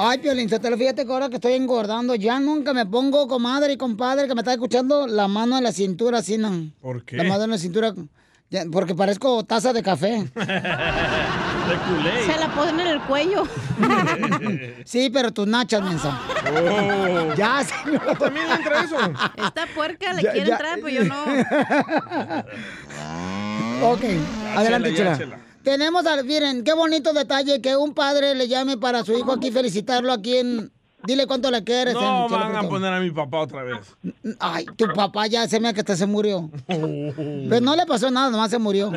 Ay, 0.00 0.18
Piolín, 0.18 0.48
te 0.48 0.70
lo 0.70 0.76
fíjate 0.76 1.04
que 1.04 1.12
ahora 1.12 1.28
que 1.28 1.36
estoy 1.36 1.54
engordando, 1.54 2.14
ya 2.14 2.38
nunca 2.38 2.72
me 2.72 2.86
pongo, 2.86 3.26
comadre 3.26 3.72
y 3.72 3.76
compadre, 3.76 4.28
que 4.28 4.34
me 4.34 4.40
está 4.42 4.52
escuchando, 4.52 5.06
la 5.06 5.26
mano 5.28 5.58
en 5.58 5.64
la 5.64 5.72
cintura, 5.72 6.18
así, 6.18 6.38
¿no? 6.38 6.70
¿Por 6.80 7.04
qué? 7.04 7.16
La 7.16 7.24
mano 7.24 7.44
en 7.44 7.50
la 7.50 7.58
cintura, 7.58 7.92
ya, 8.50 8.64
porque 8.70 8.94
parezco 8.94 9.44
taza 9.44 9.72
de 9.72 9.82
café. 9.82 10.30
De 11.68 11.74
culé. 11.86 12.22
Se 12.24 12.38
la 12.38 12.48
ponen 12.54 12.80
en 12.80 12.86
el 12.86 13.00
cuello. 13.02 13.42
Sí, 14.84 15.10
pero 15.12 15.30
tus 15.32 15.46
nachas, 15.46 15.82
mensa. 15.82 16.18
Oh. 16.46 17.34
Ya, 17.34 17.62
señor. 17.62 18.16
También 18.18 18.46
entra 18.50 18.84
eso. 18.84 18.96
Esta 19.36 19.66
puerca 19.74 20.14
le 20.14 20.22
Ya, 20.22 20.32
quiere 20.32 20.46
ya. 20.48 20.54
entrar, 20.54 20.80
pues 20.80 20.94
yo 20.94 21.04
no. 21.04 21.24
Ok, 23.92 24.00
adelante, 24.56 24.94
chela, 24.94 25.10
ya, 25.12 25.18
chela. 25.18 25.36
chela. 25.36 25.47
Tenemos, 25.68 26.06
al, 26.06 26.24
miren, 26.24 26.64
qué 26.64 26.72
bonito 26.72 27.12
detalle 27.12 27.60
que 27.60 27.76
un 27.76 27.92
padre 27.92 28.34
le 28.34 28.48
llame 28.48 28.78
para 28.78 29.04
su 29.04 29.12
hijo 29.12 29.32
aquí, 29.32 29.50
felicitarlo 29.50 30.10
aquí 30.14 30.38
en... 30.38 30.72
Dile 31.04 31.26
cuánto 31.26 31.50
le 31.50 31.62
quieres. 31.62 31.92
No 31.92 32.24
en 32.24 32.32
van 32.32 32.56
a 32.56 32.62
poner 32.68 32.90
a 32.92 32.98
mi 33.00 33.10
papá 33.10 33.40
otra 33.40 33.62
vez. 33.64 33.78
Ay, 34.40 34.64
tu 34.76 34.86
papá 34.94 35.26
ya 35.26 35.46
se 35.46 35.60
me 35.60 35.72
que 35.74 35.80
hasta 35.80 35.94
se 35.94 36.06
murió. 36.06 36.50
Pero 36.66 37.60
no 37.60 37.76
le 37.76 37.84
pasó 37.84 38.10
nada, 38.10 38.30
nomás 38.30 38.50
se 38.50 38.58
murió. 38.58 38.90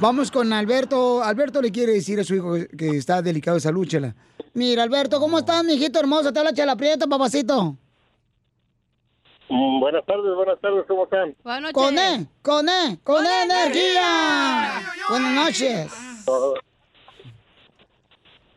Vamos 0.00 0.30
con 0.30 0.52
Alberto. 0.52 1.22
Alberto 1.24 1.60
le 1.60 1.72
quiere 1.72 1.92
decir 1.94 2.20
a 2.20 2.24
su 2.24 2.34
hijo 2.36 2.54
que- 2.54 2.68
que 2.68 2.96
está 2.96 3.20
delicado 3.20 3.56
de 3.56 3.60
salud, 3.62 3.86
Chela. 3.86 4.14
Mira, 4.54 4.84
Alberto, 4.84 5.18
¿cómo 5.18 5.40
estás, 5.40 5.64
mijito 5.64 5.98
hermoso? 5.98 6.32
Te 6.32 6.38
habla 6.38 6.52
Chela 6.54 6.76
Prieto, 6.76 7.08
papacito. 7.08 7.76
Mm, 9.48 9.80
buenas 9.80 10.04
tardes, 10.04 10.34
buenas 10.34 10.60
tardes, 10.60 10.84
¿cómo 10.88 11.04
están? 11.04 11.34
Buenas 11.44 11.62
noches. 11.62 11.74
Con 11.74 11.98
E, 11.98 12.26
con 12.42 12.68
E, 12.68 12.98
con 13.04 13.24
E 13.24 13.42
energía. 13.44 14.82
Buenas 15.08 15.34
noches. 15.34 16.24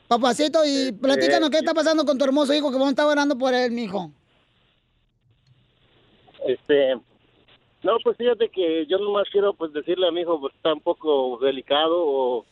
Papacito, 0.07 0.59
y 0.65 0.91
platícanos 0.91 1.51
qué 1.51 1.57
está 1.57 1.75
pasando 1.75 2.03
con 2.03 2.17
tu 2.17 2.25
hermoso 2.25 2.53
hijo 2.55 2.69
que 2.71 2.77
vamos 2.77 2.87
a 2.87 2.91
estar 2.91 3.05
orando 3.05 3.37
por 3.37 3.53
él, 3.53 3.71
mijo. 3.71 4.09
Este, 6.47 6.95
no, 7.83 7.97
pues 8.03 8.17
fíjate 8.17 8.49
que 8.49 8.87
yo 8.87 8.97
nomás 8.97 9.27
quiero 9.31 9.53
pues 9.53 9.71
decirle 9.71 10.07
a 10.07 10.11
mi 10.11 10.21
hijo, 10.21 10.39
pues 10.39 10.55
está 10.55 10.73
un 10.73 10.81
poco 10.81 11.37
delicado 11.37 11.95
o, 11.95 12.45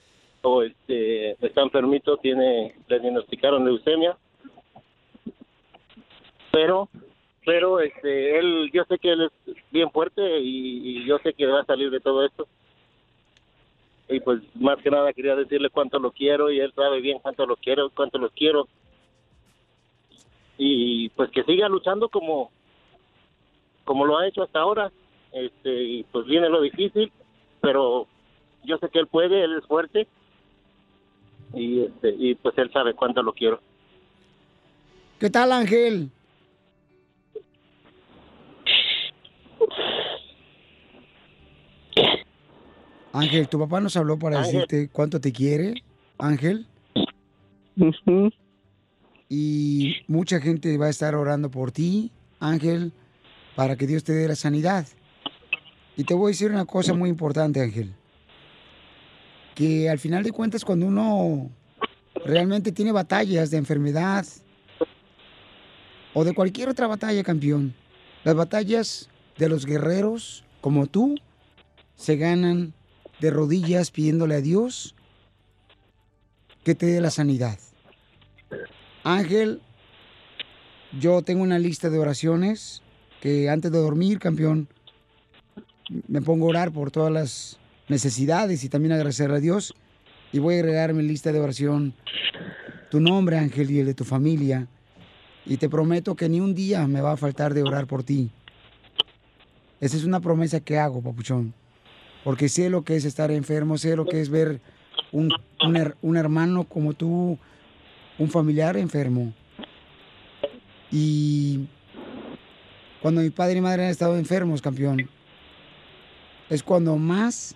o 0.44 0.62
este, 0.62 1.32
está 1.44 1.64
enfermito, 1.64 2.18
tiene, 2.18 2.76
le 2.88 3.00
diagnosticaron 3.00 3.66
leucemia. 3.66 4.16
Pero, 6.52 6.90
pero 7.48 7.80
este, 7.80 8.38
él, 8.38 8.70
yo 8.74 8.84
sé 8.90 9.00
que 9.00 9.10
él 9.10 9.22
es 9.22 9.56
bien 9.72 9.90
fuerte 9.90 10.22
y, 10.42 11.06
yo 11.06 11.18
sé 11.20 11.34
que 11.34 11.46
va 11.46 11.62
a 11.62 11.66
salir 11.66 11.90
de 11.90 12.02
todo 12.02 12.26
esto. 12.26 12.46
Y 14.10 14.20
pues 14.20 14.42
más 14.56 14.78
que 14.80 14.92
nada 14.92 15.14
quería 15.14 15.34
decirle 15.34 15.70
cuánto 15.70 15.98
lo 15.98 16.12
quiero 16.12 16.52
y 16.52 16.60
él 16.60 16.74
sabe 16.76 17.00
bien 17.00 17.20
cuánto 17.20 17.46
lo 17.46 17.56
quiero, 17.56 17.90
cuánto 17.92 18.18
lo 18.18 18.32
quiero. 18.32 18.68
Y 20.58 21.08
pues 21.16 21.32
que 21.32 21.46
siga 21.46 21.70
luchando 21.70 22.10
como, 22.10 22.52
como 23.86 24.06
lo 24.06 24.18
ha 24.18 24.28
hecho 24.28 24.44
hasta 24.44 24.60
ahora. 24.60 24.92
Este, 25.32 25.84
y 25.84 26.04
pues 26.04 26.26
viene 26.26 26.50
lo 26.50 26.60
difícil, 26.60 27.14
pero 27.62 28.08
yo 28.66 28.78
sé 28.78 28.90
que 28.90 29.00
él 29.00 29.08
puede, 29.08 29.42
él 29.46 29.58
es 29.58 29.66
fuerte. 29.68 30.06
Y 31.54 31.84
este, 31.84 32.10
y 32.10 32.36
pues 32.36 32.58
él 32.58 32.70
sabe 32.74 32.94
cuánto 32.94 33.24
lo 33.24 33.32
quiero. 33.32 33.62
¿Qué 35.18 35.30
tal, 35.30 35.54
Ángel? 35.54 36.12
Ángel, 43.18 43.48
tu 43.48 43.58
papá 43.58 43.82
nos 43.82 43.98
habló 43.98 44.20
para 44.20 44.38
Ángel. 44.38 44.54
decirte 44.54 44.90
cuánto 44.90 45.20
te 45.20 45.32
quiere, 45.32 45.74
Ángel. 46.20 46.68
Y 49.28 49.96
mucha 50.08 50.40
gente 50.40 50.78
va 50.78 50.86
a 50.86 50.90
estar 50.90 51.16
orando 51.16 51.50
por 51.50 51.72
ti, 51.72 52.12
Ángel, 52.40 52.94
para 53.56 53.76
que 53.76 53.88
Dios 53.88 54.04
te 54.04 54.14
dé 54.14 54.28
la 54.28 54.36
sanidad. 54.36 54.86
Y 55.96 56.04
te 56.04 56.14
voy 56.14 56.28
a 56.28 56.34
decir 56.34 56.52
una 56.52 56.66
cosa 56.66 56.94
muy 56.94 57.10
importante, 57.10 57.60
Ángel. 57.60 57.92
Que 59.56 59.90
al 59.90 59.98
final 59.98 60.24
de 60.24 60.32
cuentas, 60.32 60.64
cuando 60.64 60.86
uno 60.86 61.50
realmente 62.24 62.72
tiene 62.72 62.92
batallas 62.92 63.50
de 63.50 63.58
enfermedad 63.58 64.28
o 66.14 66.24
de 66.24 66.36
cualquier 66.36 66.70
otra 66.70 66.86
batalla, 66.86 67.24
campeón, 67.24 67.74
las 68.24 68.36
batallas 68.36 69.10
de 69.40 69.50
los 69.50 69.66
guerreros 69.66 70.44
como 70.62 70.86
tú 70.86 71.16
se 71.96 72.16
ganan 72.16 72.74
de 73.20 73.32
rodillas 73.32 73.92
pidiéndole 73.92 74.36
a 74.36 74.42
Dios 74.42 74.96
que 76.64 76.76
te 76.76 76.86
dé 76.86 77.02
la 77.02 77.12
sanidad. 77.12 77.58
Ángel, 79.04 79.62
yo 81.00 81.22
tengo 81.22 81.44
una 81.44 81.60
lista 81.60 81.90
de 81.90 82.00
oraciones 82.00 82.82
que 83.22 83.50
antes 83.50 83.72
de 83.72 83.80
dormir, 83.80 84.20
campeón, 84.20 84.68
me 86.08 86.22
pongo 86.22 86.46
a 86.46 86.50
orar 86.50 86.72
por 86.72 86.92
todas 86.92 87.12
las 87.12 87.60
necesidades 87.88 88.64
y 88.64 88.70
también 88.70 88.92
agradecer 88.92 89.32
a 89.32 89.40
Dios. 89.40 89.74
Y 90.32 90.40
voy 90.40 90.56
a 90.56 90.60
agregar 90.60 90.94
mi 90.94 91.04
lista 91.04 91.32
de 91.32 91.40
oración 91.40 91.94
tu 92.90 93.00
nombre, 93.00 93.38
Ángel, 93.38 93.72
y 93.72 93.80
el 93.80 93.86
de 93.86 93.94
tu 93.94 94.04
familia. 94.04 94.68
Y 95.46 95.58
te 95.58 95.70
prometo 95.70 96.16
que 96.16 96.30
ni 96.30 96.40
un 96.40 96.54
día 96.54 96.88
me 96.88 97.02
va 97.02 97.14
a 97.14 97.18
faltar 97.18 97.54
de 97.54 97.64
orar 97.64 97.88
por 97.88 98.04
ti. 98.04 98.30
Esa 99.80 99.96
es 99.96 100.04
una 100.04 100.20
promesa 100.20 100.60
que 100.60 100.78
hago, 100.78 101.02
papuchón. 101.02 101.54
Porque 102.28 102.50
sé 102.50 102.70
lo 102.70 102.84
que 102.84 102.98
es 102.98 103.06
estar 103.06 103.32
enfermo, 103.32 103.78
sé 103.78 103.96
lo 103.96 104.04
que 104.04 104.20
es 104.20 104.30
ver 104.30 104.60
un, 105.14 105.32
un 105.66 105.76
her- 105.78 105.96
un 106.02 106.18
hermano 106.18 106.66
como 106.66 106.92
tú, 106.94 107.38
un 108.20 108.30
familiar 108.30 108.76
enfermo. 108.76 109.32
Y 110.92 111.68
cuando 113.02 113.22
mi 113.22 113.30
padre 113.30 113.60
y 113.60 113.62
madre 113.62 113.86
han 113.86 113.92
estado 113.92 114.18
enfermos, 114.18 114.62
campeón, 114.62 115.10
es 116.50 116.64
cuando 116.64 116.98
más 116.98 117.56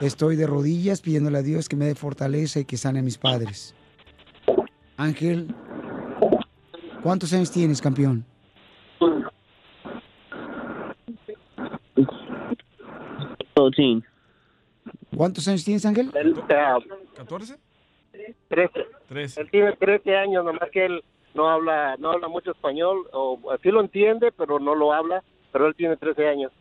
estoy 0.00 0.36
de 0.36 0.46
rodillas 0.46 1.00
pidiéndole 1.00 1.38
a 1.38 1.42
Dios 1.42 1.68
que 1.68 1.74
me 1.74 1.86
dé 1.86 1.96
fortaleza 1.96 2.60
y 2.60 2.64
que 2.64 2.76
sane 2.76 3.00
a 3.00 3.02
mis 3.02 3.18
padres. 3.18 3.74
Ángel, 4.96 5.52
¿cuántos 7.02 7.32
años 7.32 7.50
tienes, 7.50 7.80
campeón? 7.82 8.24
¿Cuántos 15.16 15.46
años 15.48 15.64
tienes, 15.64 15.84
Ángel? 15.86 16.10
Él, 16.14 16.34
ah, 16.50 16.78
¿14? 17.16 17.56
13. 18.48 19.40
Él 19.40 19.50
tiene 19.50 19.72
13 19.76 20.16
años, 20.16 20.44
nomás 20.44 20.70
que 20.70 20.86
él 20.86 21.02
no 21.34 21.48
habla 21.48 21.96
no 21.98 22.12
habla 22.12 22.28
mucho 22.28 22.52
español, 22.52 23.08
o 23.12 23.38
sí 23.62 23.70
lo 23.70 23.80
entiende, 23.80 24.30
pero 24.32 24.58
no 24.60 24.74
lo 24.74 24.92
habla, 24.92 25.22
pero 25.52 25.66
él 25.66 25.74
tiene 25.74 25.96
13 25.96 26.28
años. 26.28 26.52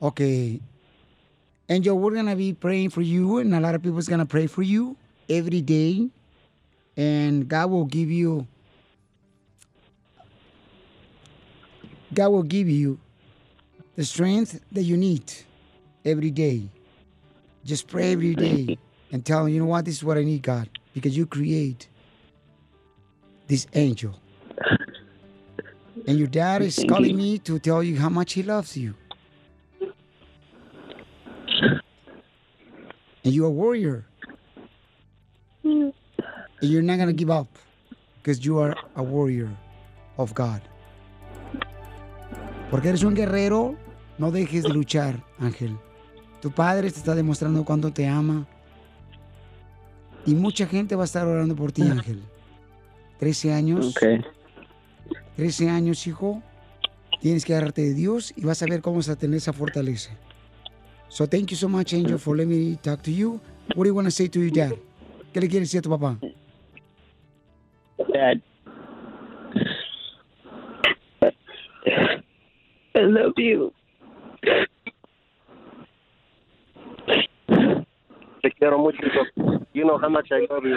Okay. 0.00 0.60
Angel, 1.68 1.94
we're 1.94 2.14
gonna 2.14 2.34
be 2.34 2.54
praying 2.54 2.90
for 2.90 3.02
you, 3.02 3.38
and 3.38 3.54
a 3.54 3.60
lot 3.60 3.74
of 3.74 3.82
people's 3.82 4.08
gonna 4.08 4.26
pray 4.26 4.46
for 4.46 4.62
you 4.62 4.96
every 5.28 5.60
day. 5.60 6.08
And 6.96 7.48
God 7.48 7.70
will 7.70 7.84
give 7.84 8.10
you 8.10 8.46
God 12.12 12.30
will 12.30 12.42
give 12.42 12.68
you 12.68 12.98
the 13.96 14.04
strength 14.04 14.60
that 14.72 14.82
you 14.82 14.96
need 14.96 15.22
every 16.10 16.30
day. 16.30 16.68
Just 17.64 17.86
pray 17.88 18.12
every 18.12 18.34
day 18.34 18.78
and 19.12 19.24
tell 19.24 19.46
him, 19.46 19.52
you 19.52 19.60
know 19.60 19.66
what, 19.66 19.84
this 19.84 19.96
is 19.96 20.04
what 20.04 20.16
I 20.18 20.24
need, 20.24 20.42
God, 20.42 20.68
because 20.94 21.16
you 21.16 21.26
create 21.26 21.88
this 23.46 23.66
angel. 23.74 24.14
And 26.06 26.18
your 26.18 26.28
dad 26.28 26.62
is 26.62 26.76
Thank 26.76 26.90
calling 26.90 27.10
you. 27.10 27.16
me 27.16 27.38
to 27.40 27.58
tell 27.58 27.82
you 27.82 27.98
how 27.98 28.08
much 28.08 28.32
he 28.32 28.42
loves 28.42 28.76
you. 28.76 28.94
And 33.24 33.34
you're 33.34 33.46
a 33.46 33.50
warrior. 33.50 34.06
And 35.64 35.92
you're 36.60 36.82
not 36.82 36.96
going 36.96 37.08
to 37.08 37.12
give 37.12 37.30
up 37.30 37.48
because 38.22 38.44
you 38.44 38.58
are 38.58 38.74
a 38.96 39.02
warrior 39.02 39.50
of 40.16 40.34
God. 40.34 40.62
Porque 42.70 42.86
eres 42.86 43.04
un 43.04 43.14
guerrero, 43.14 43.76
no 44.18 44.30
dejes 44.30 44.62
de 44.64 44.70
luchar, 44.70 45.22
Ángel. 45.40 45.78
Tu 46.40 46.50
padre 46.50 46.90
te 46.90 46.98
está 46.98 47.14
demostrando 47.14 47.64
cuánto 47.64 47.92
te 47.92 48.06
ama. 48.06 48.46
Y 50.24 50.34
mucha 50.34 50.66
gente 50.66 50.94
va 50.94 51.02
a 51.02 51.04
estar 51.06 51.26
orando 51.26 51.56
por 51.56 51.72
ti, 51.72 51.82
Ángel. 51.82 52.22
13 53.18 53.52
años. 53.52 53.94
13 55.36 55.70
años, 55.70 56.06
hijo. 56.06 56.42
Tienes 57.20 57.44
que 57.44 57.52
agarrarte 57.52 57.82
de 57.82 57.94
Dios 57.94 58.32
y 58.36 58.44
vas 58.44 58.62
a 58.62 58.66
ver 58.66 58.80
cómo 58.80 58.96
vas 58.96 59.08
a 59.08 59.16
tener 59.16 59.38
esa 59.38 59.52
fortaleza. 59.52 60.10
So 61.08 61.26
thank 61.26 61.46
you 61.50 61.56
so 61.56 61.68
much, 61.68 61.94
Angel, 61.94 62.18
for 62.18 62.36
letting 62.36 62.50
me 62.50 62.76
talk 62.76 63.02
to 63.02 63.10
you. 63.10 63.40
What 63.74 63.84
do 63.84 63.86
you 63.86 63.94
want 63.94 64.06
to 64.06 64.10
say 64.10 64.28
to 64.28 64.38
your 64.38 64.52
dad? 64.52 64.72
¿Qué 65.32 65.40
le 65.40 65.48
quieres 65.48 65.68
decir 65.68 65.80
a 65.80 65.82
tu 65.82 65.90
papá? 65.90 66.18
Dad. 68.12 68.40
I 72.94 73.00
love 73.00 73.32
you. 73.36 73.72
Te 78.68 78.74
quiero 78.74 78.78
mucho. 78.78 78.98
hijo. 79.02 79.66
You 79.72 79.84
know 79.84 79.98
how 79.98 80.08
much 80.08 80.28
I 80.30 80.46
love 80.50 80.64
you. 80.64 80.76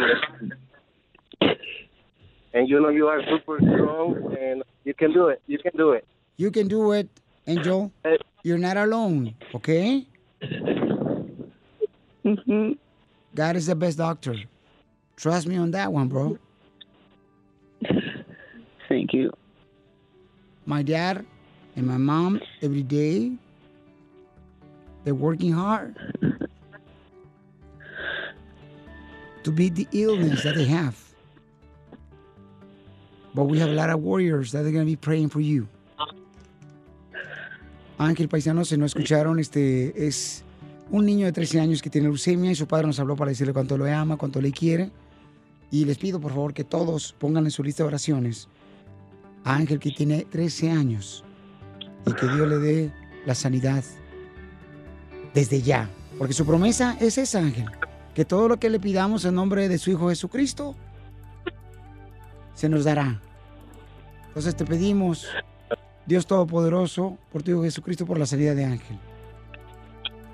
And 2.53 2.69
you 2.69 2.79
know 2.81 2.89
you 2.89 3.07
are 3.07 3.21
super 3.29 3.59
strong, 3.59 4.35
and 4.39 4.63
you 4.83 4.93
can 4.93 5.13
do 5.13 5.27
it. 5.27 5.41
You 5.47 5.57
can 5.57 5.71
do 5.77 5.91
it. 5.91 6.05
You 6.37 6.51
can 6.51 6.67
do 6.67 6.91
it, 6.93 7.09
Angel. 7.47 7.91
Eh. 8.05 8.17
You're 8.43 8.57
not 8.57 8.77
alone, 8.77 9.35
okay? 9.55 10.07
Mm-hmm. 12.25 12.71
God 13.35 13.55
is 13.55 13.67
the 13.67 13.75
best 13.75 13.97
doctor. 13.97 14.35
Trust 15.15 15.47
me 15.47 15.57
on 15.57 15.71
that 15.71 15.91
one, 15.91 16.07
bro. 16.07 16.37
Thank 18.89 19.13
you. 19.13 19.31
My 20.65 20.81
dad 20.81 21.25
and 21.75 21.87
my 21.87 21.97
mom, 21.97 22.41
every 22.61 22.83
day, 22.83 23.31
they're 25.03 25.15
working 25.15 25.53
hard 25.53 25.95
to 29.43 29.51
beat 29.51 29.75
the 29.75 29.87
illness 29.91 30.43
that 30.43 30.55
they 30.55 30.65
have. 30.65 30.95
But 33.33 33.45
we 33.45 33.59
have 33.59 33.69
a 33.69 33.73
lot 33.73 33.89
of 33.89 34.01
warriors 34.01 34.51
that 34.51 34.65
are 34.65 34.71
going 34.71 34.85
to 34.85 34.91
be 34.91 34.95
praying 34.95 35.29
for 35.29 35.41
you. 35.41 35.67
Ángel 37.97 38.27
Paisano, 38.27 38.65
se 38.65 38.77
no 38.77 38.85
escucharon, 38.85 39.39
este 39.39 40.07
es 40.07 40.43
un 40.89 41.05
niño 41.05 41.27
de 41.27 41.31
13 41.31 41.59
años 41.59 41.81
que 41.81 41.89
tiene 41.89 42.07
leucemia 42.07 42.51
y 42.51 42.55
su 42.55 42.67
padre 42.67 42.87
nos 42.87 42.99
habló 42.99 43.15
para 43.15 43.29
decirle 43.29 43.53
cuánto 43.53 43.77
lo 43.77 43.85
ama, 43.85 44.17
cuánto 44.17 44.41
le 44.41 44.51
quiere. 44.51 44.91
Y 45.69 45.85
les 45.85 45.97
pido 45.97 46.19
por 46.19 46.31
favor 46.31 46.53
que 46.53 46.63
todos 46.63 47.13
pongan 47.13 47.45
en 47.45 47.51
su 47.51 47.63
lista 47.63 47.83
de 47.83 47.87
oraciones 47.87 48.47
a 49.43 49.55
Ángel 49.55 49.79
que 49.79 49.91
tiene 49.91 50.25
13 50.25 50.71
años 50.71 51.23
y 52.05 52.13
que 52.13 52.27
Dios 52.27 52.47
le 52.47 52.57
dé 52.57 52.91
la 53.25 53.35
sanidad 53.35 53.83
desde 55.33 55.61
ya. 55.61 55.89
Porque 56.17 56.33
su 56.33 56.45
promesa 56.45 56.97
es 56.99 57.17
esa, 57.17 57.39
Ángel, 57.39 57.65
que 58.13 58.25
todo 58.25 58.47
lo 58.47 58.57
que 58.57 58.69
le 58.69 58.79
pidamos 58.79 59.25
en 59.25 59.35
nombre 59.35 59.69
de 59.69 59.77
su 59.77 59.91
Hijo 59.91 60.09
Jesucristo 60.09 60.75
se 62.53 62.69
nos 62.69 62.83
dará. 62.83 63.19
Entonces 64.27 64.55
te 64.55 64.65
pedimos, 64.65 65.27
Dios 66.05 66.25
Todopoderoso, 66.25 67.17
por 67.31 67.43
tu 67.43 67.51
Hijo 67.51 67.63
Jesucristo, 67.63 68.05
por 68.05 68.19
la 68.19 68.25
salida 68.25 68.53
de 68.53 68.65
Ángel. 68.65 68.97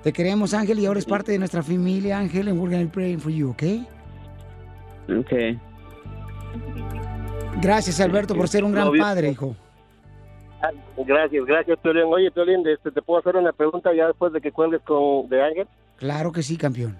Te 0.02 0.12
queremos, 0.12 0.54
Ángel, 0.54 0.78
y 0.78 0.86
ahora 0.86 1.00
es 1.00 1.06
parte 1.06 1.32
de 1.32 1.38
nuestra 1.38 1.62
familia, 1.62 2.18
Ángel, 2.18 2.48
and 2.48 2.60
we're 2.60 2.74
going 2.74 2.86
to 2.86 2.92
praying 2.92 3.18
for 3.18 3.32
you, 3.32 3.50
¿ok? 3.50 3.62
Okay. 5.20 5.58
Gracias, 7.60 8.00
Alberto, 8.00 8.34
por 8.34 8.48
ser 8.48 8.62
un 8.62 8.72
gran 8.72 8.92
padre, 8.96 9.30
hijo. 9.30 9.56
Gracias, 10.96 11.44
gracias, 11.46 11.78
Piolín. 11.80 12.04
Oye, 12.04 12.30
Piolín, 12.30 12.66
este, 12.66 12.90
¿te 12.90 13.02
puedo 13.02 13.20
hacer 13.20 13.36
una 13.36 13.52
pregunta 13.52 13.92
ya 13.94 14.06
después 14.06 14.32
de 14.32 14.40
que 14.40 14.52
cuelgues 14.52 14.82
con 14.82 15.28
de 15.28 15.42
Ángel? 15.42 15.66
Claro 15.96 16.30
que 16.32 16.42
sí, 16.42 16.56
campeón. 16.56 16.96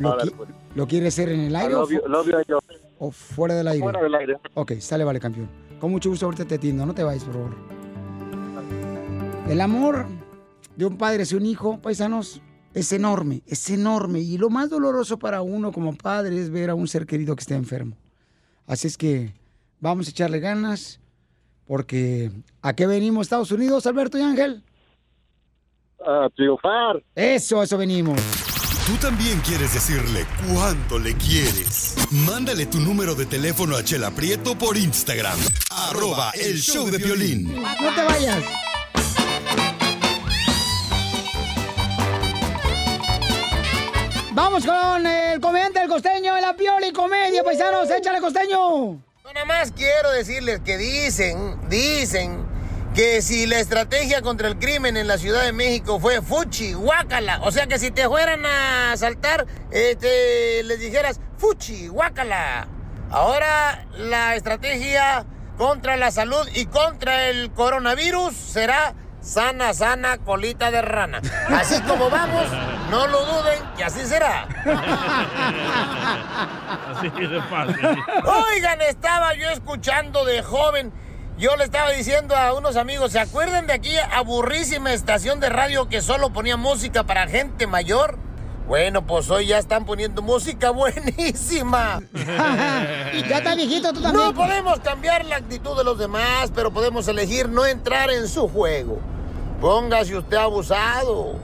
¿Lo, 0.00 0.18
qui- 0.18 0.32
pues. 0.36 0.48
¿lo 0.74 0.86
quiere 0.86 1.08
hacer 1.08 1.28
en 1.30 1.40
el 1.40 1.56
aire 1.56 1.74
o, 1.74 1.80
Love 1.80 1.90
you- 1.90 2.00
fu- 2.00 2.30
you, 2.30 2.36
Angel. 2.36 2.56
o 2.98 3.10
fuera 3.10 3.54
del 3.54 3.68
aire? 3.68 3.82
Fuera 3.82 4.02
del 4.02 4.14
aire. 4.14 4.36
Ok, 4.54 4.72
sale, 4.80 5.04
vale, 5.04 5.20
campeón. 5.20 5.48
Con 5.78 5.90
mucho 5.90 6.10
gusto 6.10 6.26
ahorita 6.26 6.44
te 6.44 6.56
atiendo, 6.56 6.84
no 6.86 6.94
te 6.94 7.02
vayas, 7.02 7.24
por 7.24 7.34
favor. 7.34 7.54
El 9.48 9.60
amor 9.60 10.06
de 10.76 10.86
un 10.86 10.96
padre 10.96 11.22
hacia 11.24 11.36
un 11.36 11.46
hijo, 11.46 11.78
paisanos, 11.80 12.40
es 12.74 12.92
enorme, 12.92 13.42
es 13.46 13.68
enorme. 13.70 14.20
Y 14.20 14.38
lo 14.38 14.48
más 14.50 14.70
doloroso 14.70 15.18
para 15.18 15.42
uno 15.42 15.72
como 15.72 15.94
padre 15.96 16.38
es 16.40 16.50
ver 16.50 16.70
a 16.70 16.74
un 16.74 16.86
ser 16.86 17.06
querido 17.06 17.34
que 17.34 17.40
está 17.40 17.54
enfermo. 17.56 17.96
Así 18.66 18.86
es 18.86 18.96
que 18.96 19.32
vamos 19.80 20.06
a 20.06 20.10
echarle 20.10 20.38
ganas, 20.38 21.00
porque 21.66 22.30
¿a 22.62 22.74
qué 22.74 22.86
venimos, 22.86 23.22
Estados 23.26 23.50
Unidos, 23.50 23.86
Alberto 23.86 24.18
y 24.18 24.22
Ángel? 24.22 24.62
a 26.06 26.28
triunfar. 26.34 27.02
Eso, 27.14 27.62
eso 27.62 27.76
venimos. 27.76 28.18
Tú 28.90 28.96
también 28.96 29.40
quieres 29.42 29.72
decirle 29.72 30.26
cuánto 30.52 30.98
le 30.98 31.14
quieres. 31.14 31.94
Mándale 32.10 32.66
tu 32.66 32.80
número 32.80 33.14
de 33.14 33.24
teléfono 33.24 33.76
a 33.76 33.84
Chela 33.84 34.10
Prieto 34.10 34.58
por 34.58 34.76
Instagram. 34.76 35.38
Arroba 35.70 36.32
el 36.32 36.60
show 36.60 36.90
de 36.90 36.98
violín. 36.98 37.54
No 37.54 37.94
te 37.94 38.02
vayas. 38.02 38.42
Vamos 44.32 44.66
con 44.66 45.06
el 45.06 45.38
comediante 45.38 45.78
del 45.78 45.88
costeño 45.88 46.36
en 46.36 46.42
la 46.42 46.56
Pioli 46.56 46.92
Comedia, 46.92 47.44
paisanos. 47.44 47.88
Échale 47.90 48.20
costeño. 48.20 49.00
Nada 49.24 49.44
más 49.46 49.70
quiero 49.70 50.10
decirles 50.10 50.62
que 50.64 50.76
dicen, 50.76 51.60
dicen 51.68 52.49
que 52.94 53.22
si 53.22 53.46
la 53.46 53.58
estrategia 53.58 54.20
contra 54.20 54.48
el 54.48 54.58
crimen 54.58 54.96
en 54.96 55.06
la 55.06 55.18
Ciudad 55.18 55.44
de 55.44 55.52
México 55.52 56.00
fue 56.00 56.22
fuchi, 56.22 56.72
guácala, 56.72 57.40
o 57.42 57.52
sea 57.52 57.66
que 57.66 57.78
si 57.78 57.90
te 57.90 58.08
fueran 58.08 58.44
a 58.44 58.92
asaltar, 58.92 59.46
este, 59.70 60.62
les 60.64 60.80
dijeras 60.80 61.20
fuchi, 61.38 61.88
guácala. 61.88 62.66
Ahora 63.10 63.86
la 63.96 64.36
estrategia 64.36 65.24
contra 65.56 65.96
la 65.96 66.10
salud 66.10 66.46
y 66.54 66.66
contra 66.66 67.28
el 67.28 67.50
coronavirus 67.52 68.34
será 68.34 68.94
sana, 69.20 69.74
sana, 69.74 70.18
colita 70.18 70.70
de 70.70 70.82
rana. 70.82 71.20
Así 71.48 71.80
como 71.82 72.08
vamos, 72.08 72.46
no 72.90 73.06
lo 73.06 73.24
duden 73.26 73.62
que 73.76 73.84
así 73.84 74.06
será. 74.06 74.48
Así 76.90 77.10
de 77.10 77.42
fácil. 77.42 77.86
Oigan, 78.24 78.80
estaba 78.82 79.34
yo 79.34 79.48
escuchando 79.50 80.24
de 80.24 80.42
joven. 80.42 80.92
Yo 81.40 81.56
le 81.56 81.64
estaba 81.64 81.90
diciendo 81.92 82.36
a 82.36 82.52
unos 82.52 82.76
amigos, 82.76 83.12
¿se 83.12 83.18
acuerdan 83.18 83.66
de 83.66 83.72
aquí 83.72 83.96
aburrísima 84.12 84.92
estación 84.92 85.40
de 85.40 85.48
radio 85.48 85.88
que 85.88 86.02
solo 86.02 86.34
ponía 86.34 86.58
música 86.58 87.04
para 87.04 87.26
gente 87.28 87.66
mayor? 87.66 88.18
Bueno, 88.68 89.06
pues 89.06 89.30
hoy 89.30 89.46
ya 89.46 89.56
están 89.56 89.86
poniendo 89.86 90.20
música 90.20 90.68
buenísima. 90.70 92.02
ya 92.12 93.38
está 93.38 93.54
viejito 93.54 93.90
tú 93.94 94.02
también. 94.02 94.22
No 94.22 94.34
podemos 94.34 94.80
cambiar 94.80 95.24
la 95.24 95.36
actitud 95.36 95.78
de 95.78 95.82
los 95.82 95.98
demás, 95.98 96.52
pero 96.54 96.72
podemos 96.72 97.08
elegir 97.08 97.48
no 97.48 97.64
entrar 97.64 98.10
en 98.10 98.28
su 98.28 98.46
juego. 98.46 98.98
Póngase 99.62 100.18
usted 100.18 100.36
abusado. 100.36 101.36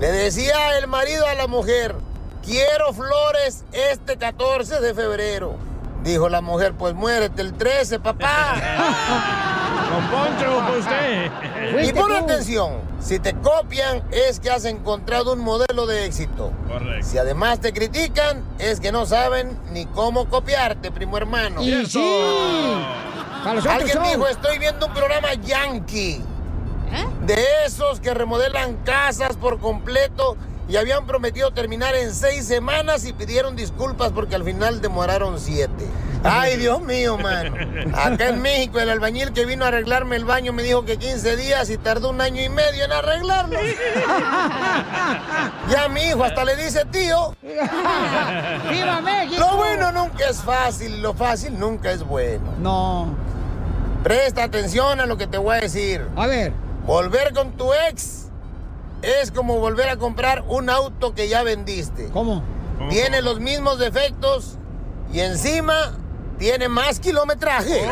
Le 0.00 0.12
decía 0.12 0.78
el 0.78 0.86
marido 0.86 1.26
a 1.26 1.34
la 1.34 1.46
mujer, 1.46 1.94
quiero 2.42 2.94
flores 2.94 3.66
este 3.72 4.16
14 4.16 4.80
de 4.80 4.94
febrero. 4.94 5.75
Dijo 6.06 6.28
la 6.28 6.40
mujer, 6.40 6.72
pues 6.74 6.94
muérete 6.94 7.42
el 7.42 7.52
13, 7.54 7.98
papá. 7.98 8.54
Con 9.90 10.04
Poncho, 10.06 10.78
usted. 10.78 11.32
Y 11.82 11.92
pon 11.92 12.12
atención, 12.12 12.74
si 13.00 13.18
te 13.18 13.34
copian 13.34 14.04
es 14.12 14.38
que 14.38 14.48
has 14.50 14.64
encontrado 14.66 15.32
un 15.32 15.40
modelo 15.40 15.84
de 15.84 16.06
éxito. 16.06 16.52
Correcto. 16.68 17.04
Si 17.04 17.18
además 17.18 17.58
te 17.58 17.72
critican 17.72 18.44
es 18.60 18.78
que 18.78 18.92
no 18.92 19.04
saben 19.04 19.58
ni 19.72 19.86
cómo 19.86 20.26
copiarte, 20.26 20.92
primo 20.92 21.16
hermano. 21.16 21.60
Y 21.60 21.84
sí. 21.86 22.84
Alguien 23.68 23.98
dijo, 24.04 24.28
estoy 24.28 24.60
viendo 24.60 24.86
un 24.86 24.94
programa 24.94 25.34
yankee. 25.34 26.22
De 27.26 27.44
esos 27.66 27.98
que 27.98 28.14
remodelan 28.14 28.76
casas 28.84 29.36
por 29.36 29.58
completo 29.58 30.36
y 30.68 30.76
habían 30.76 31.06
prometido 31.06 31.52
terminar 31.52 31.94
en 31.94 32.12
seis 32.12 32.46
semanas 32.46 33.04
y 33.06 33.12
pidieron 33.12 33.54
disculpas 33.54 34.12
porque 34.12 34.34
al 34.34 34.44
final 34.44 34.80
demoraron 34.80 35.38
siete. 35.38 35.86
Ay, 36.24 36.56
Dios 36.58 36.80
mío, 36.80 37.16
mano. 37.18 37.54
Acá 37.94 38.28
en 38.28 38.42
México 38.42 38.80
el 38.80 38.90
albañil 38.90 39.32
que 39.32 39.46
vino 39.46 39.64
a 39.64 39.68
arreglarme 39.68 40.16
el 40.16 40.24
baño 40.24 40.52
me 40.52 40.62
dijo 40.62 40.84
que 40.84 40.96
15 40.96 41.36
días 41.36 41.70
y 41.70 41.78
tardó 41.78 42.10
un 42.10 42.20
año 42.20 42.42
y 42.42 42.48
medio 42.48 42.84
en 42.84 42.92
arreglarlo. 42.92 43.58
Ya 45.70 45.88
mi 45.88 46.02
hijo 46.02 46.24
hasta 46.24 46.44
le 46.44 46.56
dice 46.56 46.84
tío. 46.86 47.36
¡Viva 47.42 49.00
México! 49.00 49.38
Lo 49.38 49.56
bueno 49.56 49.92
nunca 49.92 50.28
es 50.28 50.38
fácil 50.42 50.94
y 50.94 51.00
lo 51.00 51.14
fácil 51.14 51.58
nunca 51.58 51.92
es 51.92 52.02
bueno. 52.02 52.54
No. 52.58 53.14
Presta 54.02 54.44
atención 54.44 55.00
a 55.00 55.06
lo 55.06 55.16
que 55.16 55.26
te 55.26 55.38
voy 55.38 55.56
a 55.56 55.60
decir. 55.60 56.06
A 56.16 56.26
ver. 56.26 56.52
Volver 56.86 57.32
con 57.34 57.52
tu 57.52 57.72
ex 57.72 58.25
es 59.06 59.30
como 59.30 59.58
volver 59.58 59.88
a 59.88 59.96
comprar 59.96 60.42
un 60.48 60.68
auto 60.68 61.14
que 61.14 61.28
ya 61.28 61.42
vendiste. 61.42 62.08
¿Cómo? 62.10 62.42
Tiene 62.90 63.22
los 63.22 63.40
mismos 63.40 63.78
defectos 63.78 64.58
y 65.12 65.20
encima 65.20 65.92
tiene 66.38 66.68
más 66.68 66.98
kilometraje. 67.00 67.88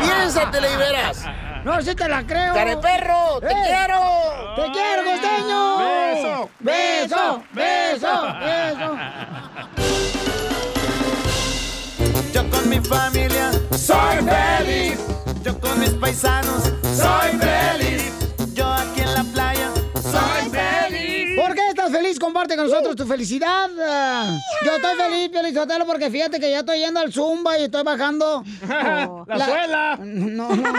Piénsatela 0.00 0.70
y 0.70 0.76
verás. 0.76 1.24
No, 1.64 1.82
sí 1.82 1.94
te 1.94 2.08
la 2.08 2.24
creo. 2.24 2.54
¡Careperro! 2.54 3.40
¡Te 3.40 3.48
¡Eh! 3.48 3.56
quiero! 3.66 4.00
¡Te 4.56 4.70
quiero, 4.72 5.04
costeño! 5.04 5.78
¡Beso! 5.78 6.50
¡Beso! 6.60 7.42
¡Beso! 7.52 8.26
¡Beso! 8.40 8.96
Yo 12.32 12.50
con 12.50 12.68
mi 12.68 12.80
familia 12.80 13.50
soy 13.76 14.18
feliz. 14.24 14.98
Yo 15.42 15.58
con 15.60 15.80
mis 15.80 15.90
paisanos 15.90 16.72
soy 16.96 17.38
feliz. 17.38 18.07
Estás 21.88 22.02
feliz? 22.02 22.18
Comparte 22.18 22.56
con 22.56 22.66
nosotros 22.66 22.96
tu 22.96 23.06
felicidad. 23.06 23.68
Yo 24.64 24.76
estoy 24.76 24.96
feliz, 24.96 25.28
Pielizotelo, 25.30 25.86
porque 25.86 26.10
fíjate 26.10 26.38
que 26.38 26.50
ya 26.50 26.60
estoy 26.60 26.78
yendo 26.80 27.00
al 27.00 27.12
Zumba 27.12 27.58
y 27.58 27.64
estoy 27.64 27.82
bajando. 27.82 28.44
La 29.26 29.44
suela. 29.44 29.98
No, 30.02 30.54
no. 30.54 30.72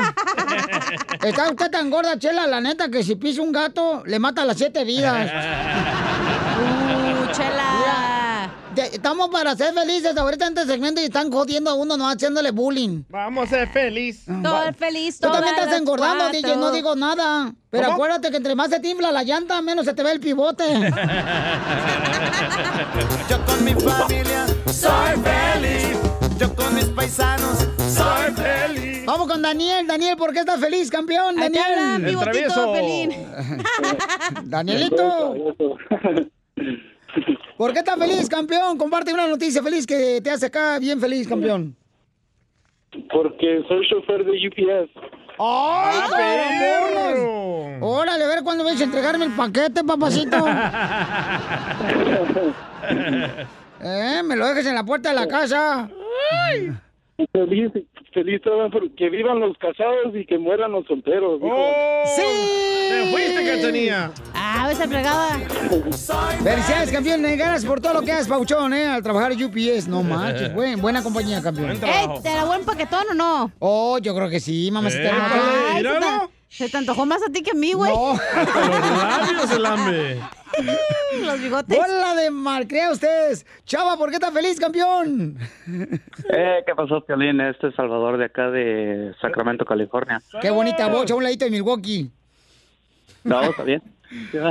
Está 1.22 1.50
usted 1.50 1.72
tan 1.72 1.90
gorda, 1.90 2.18
Chela, 2.18 2.48
la 2.48 2.62
neta, 2.62 2.90
que 2.90 3.04
si 3.04 3.16
pisa 3.16 3.42
un 3.42 3.52
gato, 3.52 4.04
le 4.06 4.20
mata 4.20 4.46
las 4.46 4.58
siete 4.58 4.84
vidas. 4.84 5.32
Estamos 8.86 9.30
para 9.30 9.56
ser 9.56 9.74
felices 9.74 10.16
ahorita 10.18 10.48
en 10.48 10.58
este 10.58 10.72
segmento 10.72 11.02
y 11.02 11.06
están 11.06 11.32
jodiendo 11.32 11.70
a 11.70 11.74
uno, 11.76 11.98
no 11.98 12.08
haciéndole 12.10 12.52
bullying. 12.52 13.04
Vamos 13.10 13.48
a 13.48 13.50
ser 13.50 13.68
feliz. 13.70 14.26
Todo 14.44 14.64
el 14.64 14.76
feliz, 14.76 15.20
Tú 15.20 15.28
todas 15.28 15.42
también 15.42 15.60
estás 15.60 15.80
engordando, 15.80 16.24
cuatro. 16.26 16.42
DJ, 16.42 16.56
no 16.58 16.72
digo 16.72 16.96
nada. 16.96 17.54
Pero 17.70 17.84
¿Cómo? 17.86 17.96
acuérdate 17.96 18.32
que 18.32 18.38
entre 18.38 18.56
más 18.56 18.70
se 18.70 18.80
te 18.80 18.90
infla 18.90 19.12
la 19.12 19.24
llanta, 19.24 19.62
menos 19.62 19.86
se 19.86 19.94
te 19.94 20.02
ve 20.04 20.12
el 20.12 20.20
pivote. 20.20 20.64
Yo 23.30 23.46
con 23.46 23.64
mi 23.64 23.74
familia 23.76 24.46
soy 24.72 25.22
feliz. 25.24 25.98
Yo 26.40 26.56
con 26.56 26.74
mis 26.74 26.86
paisanos 26.86 27.68
soy 27.78 28.34
feliz. 28.34 29.06
Vamos 29.06 29.28
con 29.28 29.42
Daniel. 29.42 29.86
Daniel, 29.88 30.16
¿por 30.18 30.34
qué 30.34 30.40
estás 30.40 30.60
feliz, 30.60 30.90
campeón? 30.90 31.36
Daniel. 31.36 32.06
El. 32.06 32.16
Danielito. 34.46 35.36
¿Por 37.60 37.74
qué 37.74 37.80
estás 37.80 38.00
feliz, 38.00 38.30
campeón? 38.30 38.78
Comparte 38.78 39.14
una 39.14 39.28
noticia 39.28 39.62
feliz 39.62 39.86
que 39.86 40.22
te 40.22 40.32
hace 40.32 40.46
acá 40.46 40.80
bien 40.80 40.98
feliz, 40.98 41.28
campeón. 41.28 41.76
Porque 43.12 43.66
soy 43.68 43.86
chofer 43.86 44.24
de 44.24 44.48
UPS. 44.48 44.90
¡Ay, 45.38 46.00
¡Ah, 46.02 46.08
perro! 46.16 47.86
Órale, 47.86 48.24
a 48.24 48.28
ver 48.30 48.44
cuándo 48.44 48.64
vienes 48.64 48.80
a 48.80 48.86
entregarme 48.86 49.26
el 49.26 49.34
paquete, 49.34 49.84
papacito. 49.84 50.38
eh, 53.82 54.22
me 54.24 54.38
lo 54.38 54.48
dejes 54.48 54.66
en 54.66 54.76
la 54.76 54.86
puerta 54.86 55.10
de 55.10 55.16
la 55.16 55.28
casa. 55.28 55.90
Feliz, 57.34 57.72
feliz 58.14 58.42
que 58.98 59.10
vivan 59.10 59.42
los 59.42 59.58
casados 59.58 60.16
y 60.16 60.26
que 60.26 60.38
mueran 60.38 60.72
los 60.72 60.86
solteros. 60.86 61.40
¡Oh! 61.44 62.04
¡Sí! 62.16 62.22
¡Te 62.90 63.12
fuiste, 63.12 63.46
Cachanía! 63.46 64.12
Ah, 64.34 64.70
esa 64.72 64.88
fregada. 64.88 65.38
Felicidades, 66.42 66.92
campeón. 66.92 67.26
Eh, 67.26 67.36
Gracias 67.36 67.66
por 67.66 67.82
todo 67.82 67.96
lo 67.96 68.02
que 68.04 68.14
haces, 68.14 68.28
Pauchón, 68.28 68.74
eh, 68.74 68.86
al 68.86 69.04
trabajar 69.04 69.34
en 69.34 69.44
UPS. 69.44 69.88
No 69.90 70.02
manches, 70.02 70.54
buen, 70.54 70.82
buena 70.82 71.04
compañía, 71.04 71.42
campeón. 71.42 71.68
Buen 71.68 71.76
Ey, 71.78 71.82
trabajo. 71.82 72.22
¿te 72.22 72.34
la 72.34 72.46
buen 72.46 72.64
paquetón 72.64 73.04
o 73.12 73.14
no? 73.14 73.52
Oh, 73.60 73.98
yo 74.00 74.16
creo 74.16 74.30
que 74.30 74.40
sí, 74.40 74.70
mamacita. 74.72 75.10
Eh, 75.80 76.30
se, 76.50 76.70
te, 76.70 76.78
antojó 76.78 77.06
más 77.06 77.22
a 77.24 77.32
ti 77.32 77.42
que 77.42 77.52
a 77.52 77.54
mí, 77.54 77.74
güey. 77.74 77.92
No. 77.96 78.12
Hasta 78.14 78.68
los 78.68 79.04
labios 79.04 79.52
el 79.52 79.66
hambre. 79.66 80.20
Los 81.24 81.42
bigotes. 81.42 81.78
Bola 81.78 82.16
de 82.16 82.32
malcrea 82.32 82.92
ustedes. 82.92 83.46
Chava, 83.66 83.98
¿por 83.98 84.10
qué 84.10 84.16
estás 84.16 84.34
feliz, 84.34 84.60
campeón? 84.60 85.38
Eh, 86.30 86.64
¿Qué 86.66 86.76
pasó, 86.76 87.02
Piolín? 87.02 87.40
Este 87.40 87.68
es 87.68 87.76
Salvador 87.76 88.18
de 88.18 88.26
acá 88.26 88.50
de 88.50 89.14
Sacramento, 89.22 89.64
California. 89.64 90.22
Qué 90.42 90.50
bonita 90.50 90.88
bocha, 90.88 91.16
un 91.16 91.24
ladito 91.24 91.46
de 91.46 91.52
Milwaukee. 91.52 92.12
No, 93.24 93.42
está 93.42 93.64
bien. 93.64 93.82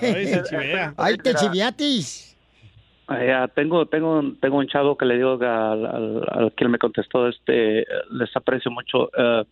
Ahí 0.00 0.26
se 0.26 0.42
chivea. 0.44 0.94
Ay, 0.96 1.16
te 1.16 1.34
chiviatis. 1.34 2.36
Eh, 3.10 3.26
ya, 3.26 3.48
tengo, 3.48 3.86
tengo, 3.86 4.22
tengo 4.40 4.58
un 4.58 4.68
chavo 4.68 4.96
que 4.96 5.04
le 5.04 5.16
digo 5.16 5.32
al, 5.32 5.86
al, 5.86 6.24
al 6.30 6.52
quien 6.54 6.70
me 6.70 6.78
contestó, 6.78 7.28
este, 7.28 7.84
les 8.10 8.34
aprecio 8.36 8.70
mucho. 8.70 9.10
Eh, 9.16 9.44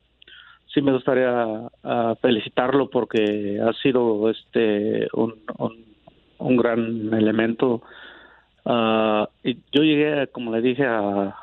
sí 0.73 0.83
me 0.83 0.93
gustaría 0.93 1.69
ah, 1.85 2.15
felicitarlo 2.21 2.89
porque 2.91 3.61
ha 3.61 3.73
sido 3.75 4.31
este 4.31 5.09
un, 5.13 5.35
un, 6.39 6.57
gran 6.57 7.13
elemento. 7.13 7.83
Y 9.45 9.59
yo 9.73 9.83
llegué, 9.83 10.29
como 10.29 10.55
le 10.55 10.63
dije 10.63 10.85
a, 10.85 11.37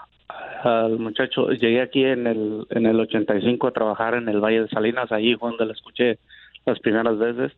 al 0.63 0.99
muchacho, 0.99 1.49
llegué 1.49 1.81
aquí 1.81 2.03
en 2.03 2.27
el 2.27 2.65
en 2.69 2.85
el 2.85 2.99
85 2.99 3.67
a 3.67 3.71
trabajar 3.71 4.15
en 4.15 4.29
el 4.29 4.39
Valle 4.39 4.63
de 4.63 4.69
Salinas, 4.69 5.11
ahí 5.11 5.35
fue 5.35 5.49
donde 5.49 5.65
le 5.65 5.73
escuché 5.73 6.19
las 6.65 6.79
primeras 6.79 7.17
veces. 7.17 7.51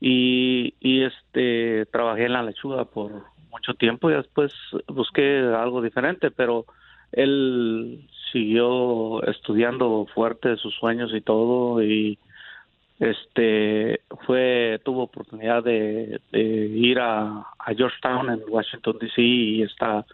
Y, 0.00 0.74
y 0.80 1.04
este 1.04 1.86
trabajé 1.92 2.24
en 2.24 2.32
la 2.32 2.42
lechuga 2.42 2.84
por 2.86 3.22
mucho 3.52 3.74
tiempo 3.74 4.10
y 4.10 4.14
después 4.14 4.52
busqué 4.88 5.38
algo 5.38 5.80
diferente, 5.80 6.32
pero 6.32 6.64
él 7.12 8.08
siguió 8.32 9.22
estudiando 9.24 10.06
fuerte 10.14 10.56
sus 10.56 10.74
sueños 10.74 11.12
y 11.14 11.20
todo 11.20 11.82
y 11.82 12.18
este 12.98 14.00
fue 14.26 14.80
tuvo 14.84 15.02
oportunidad 15.04 15.62
de, 15.62 16.20
de 16.30 16.40
ir 16.40 16.98
a, 17.00 17.46
a 17.58 17.74
Georgetown 17.76 18.30
en 18.30 18.40
Washington 18.48 18.96
DC 19.00 19.20
y 19.20 19.62
está 19.62 20.04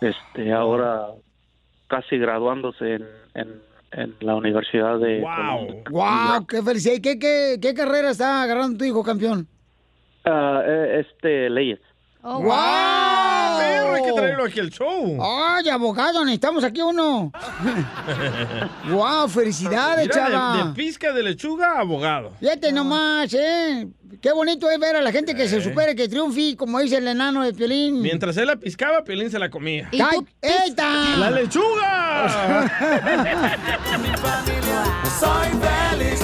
este 0.00 0.52
ahora 0.52 1.08
casi 1.88 2.16
graduándose 2.18 2.94
en, 2.94 3.06
en, 3.34 3.62
en 3.92 4.14
la 4.20 4.36
universidad 4.36 4.98
de 4.98 5.22
Columbia. 5.22 5.82
¡Wow! 5.90 6.46
¡Qué 6.46 6.62
felicidad! 6.62 6.94
¿Y 6.94 7.02
¿Qué, 7.02 7.18
qué, 7.18 7.58
qué 7.60 7.74
carrera 7.74 8.10
está 8.10 8.42
agarrando 8.42 8.78
tu 8.78 8.84
hijo, 8.84 9.02
campeón? 9.02 9.46
Ah, 10.24 10.62
eh, 10.64 11.04
este 11.06 11.50
leyes 11.50 11.80
¡Wow! 12.22 12.42
Perro, 13.70 13.94
hay 13.94 14.02
que 14.02 14.12
traerlo 14.12 14.44
aquí 14.44 14.60
al 14.60 14.70
show. 14.70 15.18
¡Ay, 15.22 15.68
abogado! 15.68 16.24
Necesitamos 16.24 16.64
aquí 16.64 16.80
uno. 16.82 17.32
¡Wow! 18.90 19.28
¡Felicidades, 19.28 20.08
Mira, 20.08 20.24
de- 20.26 20.32
chava! 20.32 20.64
De, 20.64 20.74
pizca 20.74 21.12
de 21.12 21.22
lechuga, 21.22 21.78
abogado. 21.78 22.32
Fíjate 22.40 22.72
nomás, 22.72 23.32
¿eh? 23.34 23.86
Qué 24.20 24.32
bonito 24.32 24.68
es 24.70 24.78
ver 24.78 24.96
a 24.96 25.00
la 25.02 25.12
gente 25.12 25.34
que 25.34 25.48
se 25.48 25.60
supere, 25.62 25.94
que 25.94 26.08
triunfe, 26.08 26.56
como 26.56 26.80
dice 26.80 26.96
el 26.96 27.06
enano 27.06 27.42
de 27.44 27.54
Piolín. 27.54 28.02
Mientras 28.02 28.36
él 28.36 28.48
la 28.48 28.56
piscaba, 28.56 29.04
Piolín 29.04 29.30
se 29.30 29.38
la 29.38 29.48
comía. 29.50 29.88
¡Ay, 29.92 30.18
¡Eita! 30.42 31.16
¡La 31.16 31.30
lechuga! 31.30 32.68
Soy 35.20 35.48
feliz, 35.60 36.20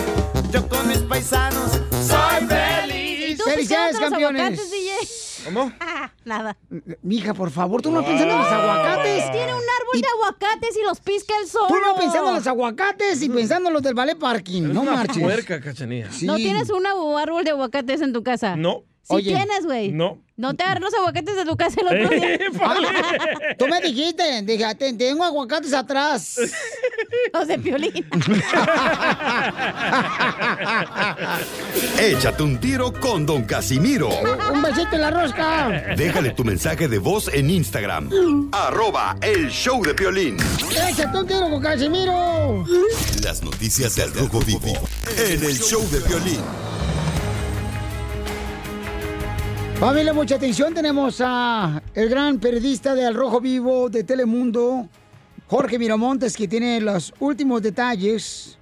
yo 0.50 0.68
con 0.68 0.88
mis 0.88 0.98
paisanos 0.98 1.72
soy 1.90 2.46
feliz. 2.46 3.30
¿Y 3.30 3.36
tú 3.36 3.44
¡Felicidades, 3.44 3.98
campeones! 3.98 4.60
¿Cómo? 5.46 5.72
Nada. 6.24 6.56
Mija, 7.02 7.32
por 7.34 7.50
favor, 7.50 7.80
tú 7.82 7.90
no 7.90 8.04
piensas 8.04 8.26
en 8.26 8.36
los 8.36 8.46
aguacates. 8.46 9.30
Tiene 9.32 9.54
un 9.54 9.60
árbol 9.62 10.00
de 10.00 10.06
aguacates 10.08 10.76
y 10.76 10.84
los 10.84 11.00
pisca 11.00 11.34
el 11.40 11.48
sol. 11.48 11.66
Tú 11.68 11.76
no 11.76 11.94
pensando 11.96 12.30
en 12.30 12.34
los 12.36 12.46
aguacates 12.46 13.22
y 13.22 13.28
pensando 13.28 13.68
en 13.68 13.74
los 13.74 13.82
del 13.82 13.94
ballet 13.94 14.18
parking. 14.18 14.64
Es 14.64 14.68
No 14.74 14.82
una 14.82 14.92
marches. 14.92 15.22
puerca, 15.22 15.60
cachanilla. 15.60 16.10
Sí. 16.10 16.26
¿No 16.26 16.36
tienes 16.36 16.68
un 16.70 16.84
árbol 16.86 17.44
de 17.44 17.50
aguacates 17.50 18.00
en 18.00 18.12
tu 18.12 18.22
casa? 18.22 18.56
No. 18.56 18.82
Sí 19.08 19.14
Oye. 19.14 19.34
tienes, 19.34 19.64
güey. 19.64 19.92
No. 19.92 20.18
No 20.36 20.54
te 20.54 20.64
agarré 20.64 20.80
los 20.80 20.92
aguacates 20.92 21.36
de 21.36 21.44
tu 21.44 21.56
casa 21.56 21.80
el 21.80 21.86
otro 21.86 22.08
día. 22.08 22.38
Ah, 22.60 22.74
Tú 23.58 23.68
me 23.68 23.80
dijiste, 23.80 24.42
dijiste, 24.42 24.92
tengo 24.94 25.22
aguacates 25.24 25.72
atrás. 25.72 26.40
Los 27.32 27.46
de 27.46 27.58
Piolín. 27.58 28.04
Échate 32.00 32.42
un 32.42 32.58
tiro 32.58 32.92
con 32.92 33.24
Don 33.24 33.44
Casimiro. 33.44 34.08
Un 34.52 34.62
besito 34.62 34.96
en 34.96 35.00
la 35.00 35.10
rosca. 35.10 35.68
Déjale 35.96 36.30
tu 36.30 36.44
mensaje 36.44 36.88
de 36.88 36.98
voz 36.98 37.28
en 37.32 37.48
Instagram. 37.48 38.10
Arroba 38.52 39.16
el 39.22 39.48
show 39.50 39.82
de 39.84 39.94
Piolín. 39.94 40.36
Échate 40.88 41.16
un 41.16 41.26
tiro 41.26 41.48
con 41.48 41.62
Casimiro. 41.62 42.64
Las 43.22 43.42
noticias 43.42 43.94
del 43.94 44.12
Rojo 44.12 44.40
Vivo 44.40 44.72
en 45.16 45.44
el 45.44 45.58
show 45.58 45.88
de 45.90 46.00
Piolín. 46.00 46.75
Familia, 49.78 50.14
mucha 50.14 50.36
atención. 50.36 50.72
Tenemos 50.72 51.20
a 51.22 51.82
el 51.94 52.08
gran 52.08 52.40
periodista 52.40 52.94
de 52.94 53.04
Al 53.04 53.14
Rojo 53.14 53.42
Vivo 53.42 53.90
de 53.90 54.04
Telemundo, 54.04 54.88
Jorge 55.48 55.78
Miramontes, 55.78 56.34
que 56.34 56.48
tiene 56.48 56.80
los 56.80 57.12
últimos 57.20 57.60
detalles 57.60 58.58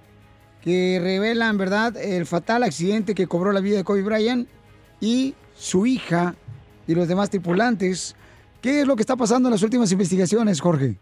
que 0.61 0.99
revelan, 1.01 1.57
¿verdad?, 1.57 1.95
el 1.95 2.25
fatal 2.25 2.63
accidente 2.63 3.15
que 3.15 3.27
cobró 3.27 3.53
la 3.53 3.61
vida 3.61 3.77
de 3.77 3.85
Kobe 3.85 4.03
Bryant 4.03 4.49
y 4.99 5.35
su 5.55 5.85
hija 5.85 6.35
y 6.85 6.95
los 6.95 7.07
demás 7.07 7.29
tripulantes. 7.29 8.13
¿Qué 8.61 8.81
es 8.81 8.87
lo 8.87 8.97
que 8.97 9.01
está 9.01 9.15
pasando 9.15 9.47
en 9.47 9.53
las 9.53 9.63
últimas 9.63 9.89
investigaciones, 9.93 10.59
Jorge? 10.59 10.99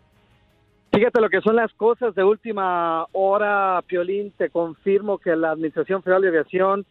Fíjate 0.94 1.22
lo 1.22 1.30
que 1.30 1.42
son 1.42 1.56
las 1.56 1.74
cosas 1.74 2.14
de 2.14 2.24
última 2.24 3.08
hora, 3.14 3.82
Piolín. 3.88 4.32
Te 4.38 4.52
confirmo 4.52 5.18
que 5.18 5.36
la 5.36 5.52
Administración 5.52 6.04
Federal 6.04 6.22
de 6.22 6.28
Aviación 6.28 6.86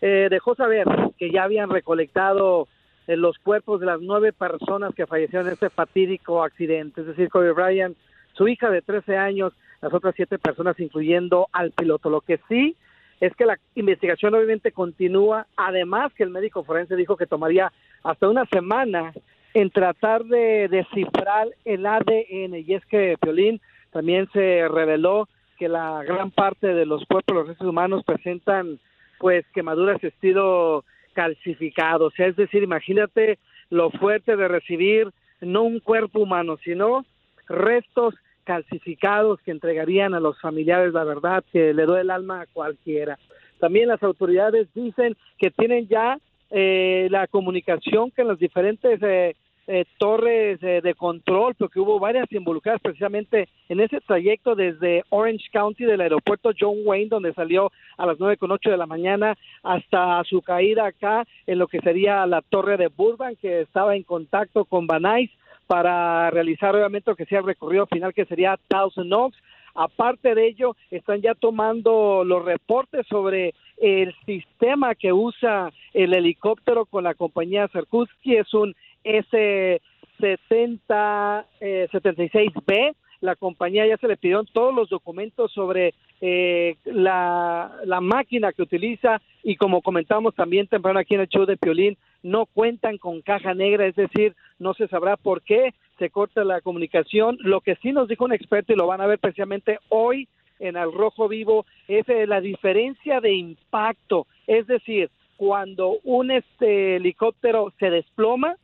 eh, 0.00 0.28
dejó 0.30 0.54
saber 0.54 0.86
que 1.18 1.30
ya 1.30 1.44
habían 1.44 1.70
recolectado 1.70 2.68
eh, 3.06 3.16
los 3.16 3.38
cuerpos 3.38 3.80
de 3.80 3.86
las 3.86 4.00
nueve 4.00 4.32
personas 4.32 4.94
que 4.94 5.06
fallecieron 5.06 5.46
en 5.46 5.54
este 5.54 5.70
fatídico 5.70 6.42
accidente. 6.42 7.00
Es 7.00 7.06
decir, 7.06 7.28
Kobe 7.28 7.52
Bryant, 7.52 7.96
su 8.32 8.48
hija 8.48 8.70
de 8.70 8.82
13 8.82 9.16
años, 9.16 9.52
las 9.80 9.92
otras 9.94 10.14
siete 10.16 10.38
personas, 10.38 10.78
incluyendo 10.80 11.48
al 11.52 11.70
piloto. 11.70 12.10
Lo 12.10 12.20
que 12.20 12.40
sí 12.48 12.76
es 13.20 13.34
que 13.34 13.46
la 13.46 13.58
investigación 13.74 14.34
obviamente 14.34 14.72
continúa, 14.72 15.46
además 15.56 16.12
que 16.14 16.22
el 16.22 16.30
médico 16.30 16.64
forense 16.64 16.96
dijo 16.96 17.16
que 17.16 17.26
tomaría 17.26 17.72
hasta 18.02 18.28
una 18.28 18.44
semana 18.46 19.12
en 19.54 19.70
tratar 19.70 20.24
de 20.24 20.68
descifrar 20.68 21.48
el 21.64 21.86
ADN. 21.86 22.56
Y 22.66 22.74
es 22.74 22.84
que, 22.86 23.16
Piolín, 23.20 23.60
también 23.90 24.28
se 24.32 24.68
reveló 24.68 25.28
que 25.58 25.68
la 25.68 26.02
gran 26.04 26.30
parte 26.30 26.74
de 26.74 26.84
los 26.84 27.04
cuerpos, 27.06 27.34
los 27.34 27.48
restos 27.48 27.66
humanos, 27.66 28.04
presentan 28.04 28.78
pues 29.18 29.44
quemaduras 29.54 30.02
estilo 30.02 30.84
calcificado. 31.14 32.06
O 32.06 32.10
sea, 32.10 32.26
es 32.26 32.36
decir, 32.36 32.62
imagínate 32.62 33.38
lo 33.70 33.90
fuerte 33.90 34.36
de 34.36 34.48
recibir 34.48 35.10
no 35.40 35.62
un 35.62 35.80
cuerpo 35.80 36.20
humano, 36.20 36.56
sino 36.62 37.04
restos 37.48 38.14
calcificados 38.44 39.40
que 39.40 39.50
entregarían 39.50 40.14
a 40.14 40.20
los 40.20 40.40
familiares 40.40 40.92
la 40.92 41.04
verdad 41.04 41.44
que 41.52 41.74
le 41.74 41.84
duele 41.84 42.02
el 42.02 42.10
alma 42.10 42.42
a 42.42 42.46
cualquiera. 42.46 43.18
También 43.58 43.88
las 43.88 44.02
autoridades 44.02 44.68
dicen 44.74 45.16
que 45.38 45.50
tienen 45.50 45.88
ya 45.88 46.18
eh, 46.50 47.08
la 47.10 47.26
comunicación 47.26 48.10
con 48.10 48.28
las 48.28 48.38
diferentes 48.38 49.00
eh, 49.02 49.34
eh, 49.66 49.84
torres 49.98 50.62
eh, 50.62 50.80
de 50.82 50.94
control, 50.94 51.54
porque 51.56 51.80
hubo 51.80 51.98
varias 51.98 52.30
involucradas 52.32 52.80
precisamente 52.80 53.48
en 53.68 53.80
ese 53.80 54.00
trayecto 54.00 54.54
desde 54.54 55.02
Orange 55.10 55.46
County 55.52 55.84
del 55.84 56.00
aeropuerto 56.00 56.52
John 56.58 56.76
Wayne, 56.84 57.08
donde 57.08 57.34
salió 57.34 57.72
a 57.96 58.06
las 58.06 58.18
nueve 58.18 58.36
con 58.36 58.52
ocho 58.52 58.70
de 58.70 58.76
la 58.76 58.86
mañana, 58.86 59.36
hasta 59.62 60.22
su 60.24 60.42
caída 60.42 60.86
acá 60.86 61.26
en 61.46 61.58
lo 61.58 61.66
que 61.66 61.80
sería 61.80 62.26
la 62.26 62.42
torre 62.42 62.76
de 62.76 62.88
Burbank, 62.88 63.38
que 63.38 63.62
estaba 63.62 63.96
en 63.96 64.02
contacto 64.02 64.64
con 64.64 64.86
Nuys 64.86 65.30
para 65.66 66.30
realizar 66.30 66.74
obviamente 66.74 67.10
lo 67.10 67.16
que 67.16 67.26
sea 67.26 67.40
el 67.40 67.46
recorrido 67.46 67.86
final, 67.86 68.14
que 68.14 68.24
sería 68.24 68.58
Thousand 68.68 69.12
Oaks. 69.12 69.36
Aparte 69.74 70.34
de 70.34 70.46
ello, 70.46 70.74
están 70.90 71.20
ya 71.20 71.34
tomando 71.34 72.24
los 72.24 72.44
reportes 72.44 73.06
sobre 73.08 73.52
el 73.76 74.14
sistema 74.24 74.94
que 74.94 75.12
usa 75.12 75.70
el 75.92 76.14
helicóptero 76.14 76.86
con 76.86 77.04
la 77.04 77.14
compañía 77.14 77.68
Sikorsky. 77.68 78.36
Es 78.36 78.54
un 78.54 78.74
S70, 79.06 81.44
eh, 81.60 81.88
76B. 81.92 82.94
La 83.20 83.36
compañía 83.36 83.86
ya 83.86 83.96
se 83.96 84.08
le 84.08 84.16
pidieron 84.16 84.46
todos 84.52 84.74
los 84.74 84.90
documentos 84.90 85.52
sobre 85.52 85.94
eh, 86.20 86.76
la, 86.84 87.72
la 87.84 88.00
máquina 88.00 88.52
que 88.52 88.62
utiliza 88.62 89.22
y 89.42 89.56
como 89.56 89.80
comentamos 89.80 90.34
también 90.34 90.66
temprano 90.66 90.98
aquí 90.98 91.14
en 91.14 91.22
el 91.22 91.28
show 91.28 91.46
de 91.46 91.56
Piolín, 91.56 91.96
no 92.22 92.46
cuentan 92.46 92.98
con 92.98 93.22
caja 93.22 93.54
negra, 93.54 93.86
es 93.86 93.96
decir, 93.96 94.34
no 94.58 94.74
se 94.74 94.88
sabrá 94.88 95.16
por 95.16 95.42
qué 95.42 95.72
se 95.98 96.10
corta 96.10 96.44
la 96.44 96.60
comunicación. 96.60 97.38
Lo 97.40 97.60
que 97.60 97.76
sí 97.76 97.92
nos 97.92 98.08
dijo 98.08 98.24
un 98.24 98.32
experto 98.32 98.72
y 98.72 98.76
lo 98.76 98.86
van 98.86 99.00
a 99.00 99.06
ver 99.06 99.18
precisamente 99.18 99.78
hoy 99.88 100.28
en 100.58 100.76
el 100.76 100.92
rojo 100.92 101.28
vivo 101.28 101.66
es 101.88 102.08
eh, 102.08 102.26
la 102.26 102.40
diferencia 102.40 103.20
de 103.20 103.34
impacto, 103.34 104.26
es 104.46 104.66
decir, 104.66 105.10
cuando 105.36 105.98
un 106.02 106.30
este 106.30 106.96
helicóptero 106.96 107.72
se 107.78 107.90
desploma, 107.90 108.56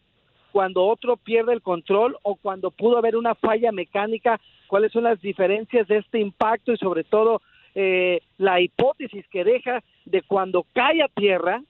cuando 0.52 0.84
otro 0.84 1.16
pierde 1.16 1.54
el 1.54 1.62
control 1.62 2.16
o 2.22 2.36
cuando 2.36 2.70
pudo 2.70 2.98
haber 2.98 3.16
una 3.16 3.34
falla 3.34 3.72
mecánica, 3.72 4.40
cuáles 4.68 4.92
son 4.92 5.04
las 5.04 5.20
diferencias 5.20 5.88
de 5.88 5.98
este 5.98 6.20
impacto 6.20 6.72
y 6.72 6.76
sobre 6.76 7.04
todo 7.04 7.40
eh, 7.74 8.20
la 8.38 8.60
hipótesis 8.60 9.26
que 9.28 9.44
deja 9.44 9.82
de 10.04 10.22
cuando 10.22 10.66
cae 10.74 11.02
a 11.02 11.08
tierra, 11.08 11.62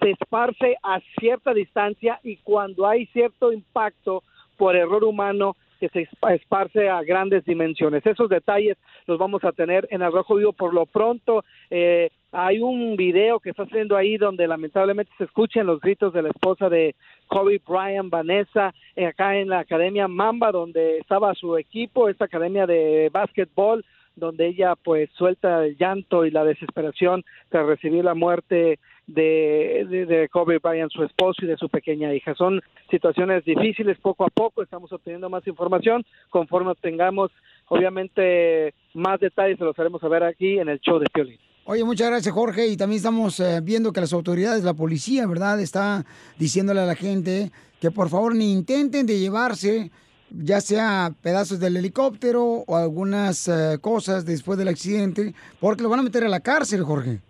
se 0.00 0.10
esparce 0.10 0.76
a 0.82 1.00
cierta 1.18 1.52
distancia 1.52 2.20
y 2.22 2.36
cuando 2.36 2.86
hay 2.86 3.06
cierto 3.06 3.52
impacto 3.52 4.22
por 4.56 4.76
error 4.76 5.02
humano 5.02 5.56
que 5.80 5.88
se 5.88 6.08
esparce 6.34 6.88
a 6.88 7.02
grandes 7.02 7.44
dimensiones. 7.44 8.04
Esos 8.04 8.28
detalles 8.28 8.76
los 9.06 9.18
vamos 9.18 9.44
a 9.44 9.52
tener 9.52 9.86
en 9.90 10.02
el 10.02 10.12
Rojo 10.12 10.36
Vivo 10.36 10.52
por 10.52 10.74
lo 10.74 10.86
pronto. 10.86 11.44
Eh, 11.70 12.10
hay 12.32 12.60
un 12.60 12.96
video 12.96 13.40
que 13.40 13.50
está 13.50 13.62
haciendo 13.62 13.96
ahí 13.96 14.18
donde 14.18 14.46
lamentablemente 14.46 15.12
se 15.16 15.24
escuchan 15.24 15.66
los 15.66 15.80
gritos 15.80 16.12
de 16.12 16.22
la 16.22 16.28
esposa 16.28 16.68
de 16.68 16.94
Kobe 17.26 17.60
Bryant, 17.66 18.10
Vanessa, 18.10 18.74
eh, 18.96 19.06
acá 19.06 19.36
en 19.36 19.48
la 19.48 19.60
Academia 19.60 20.08
Mamba, 20.08 20.52
donde 20.52 20.98
estaba 20.98 21.34
su 21.34 21.56
equipo, 21.56 22.08
esta 22.08 22.26
academia 22.26 22.66
de 22.66 23.08
básquetbol, 23.12 23.84
donde 24.14 24.46
ella 24.48 24.74
pues 24.76 25.08
suelta 25.12 25.64
el 25.64 25.76
llanto 25.76 26.26
y 26.26 26.30
la 26.30 26.44
desesperación 26.44 27.24
tras 27.48 27.66
recibir 27.66 28.04
la 28.04 28.14
muerte 28.14 28.78
de, 29.06 29.86
de, 29.88 30.28
Kobe 30.28 30.58
Bryant, 30.58 30.92
su 30.92 31.04
esposo 31.04 31.44
y 31.44 31.48
de 31.48 31.56
su 31.56 31.68
pequeña 31.68 32.12
hija. 32.12 32.34
Son 32.34 32.60
situaciones 32.90 33.44
difíciles 33.44 33.98
poco 33.98 34.24
a 34.24 34.28
poco, 34.28 34.62
estamos 34.62 34.92
obteniendo 34.92 35.30
más 35.30 35.46
información, 35.46 36.04
conforme 36.28 36.74
tengamos 36.80 37.30
obviamente 37.68 38.74
más 38.92 39.20
detalles 39.20 39.58
se 39.58 39.64
los 39.64 39.78
haremos 39.78 40.00
saber 40.00 40.24
aquí 40.24 40.58
en 40.58 40.68
el 40.68 40.80
show 40.80 40.98
de 40.98 41.06
Piolín. 41.12 41.38
Oye, 41.70 41.84
muchas 41.84 42.08
gracias, 42.08 42.34
Jorge. 42.34 42.66
Y 42.68 42.78
también 42.78 42.96
estamos 42.96 43.38
eh, 43.40 43.60
viendo 43.62 43.92
que 43.92 44.00
las 44.00 44.14
autoridades, 44.14 44.64
la 44.64 44.72
policía, 44.72 45.26
¿verdad?, 45.26 45.60
está 45.60 46.06
diciéndole 46.38 46.80
a 46.80 46.86
la 46.86 46.94
gente 46.94 47.52
que 47.78 47.90
por 47.90 48.08
favor 48.08 48.34
ni 48.34 48.50
intenten 48.54 49.04
de 49.04 49.18
llevarse 49.18 49.90
ya 50.30 50.62
sea 50.62 51.14
pedazos 51.20 51.60
del 51.60 51.76
helicóptero 51.76 52.64
o 52.66 52.74
algunas 52.74 53.48
eh, 53.48 53.76
cosas 53.82 54.24
después 54.24 54.58
del 54.58 54.68
accidente, 54.68 55.34
porque 55.60 55.82
lo 55.82 55.90
van 55.90 56.00
a 56.00 56.04
meter 56.04 56.24
a 56.24 56.28
la 56.28 56.40
cárcel, 56.40 56.84
Jorge. 56.84 57.20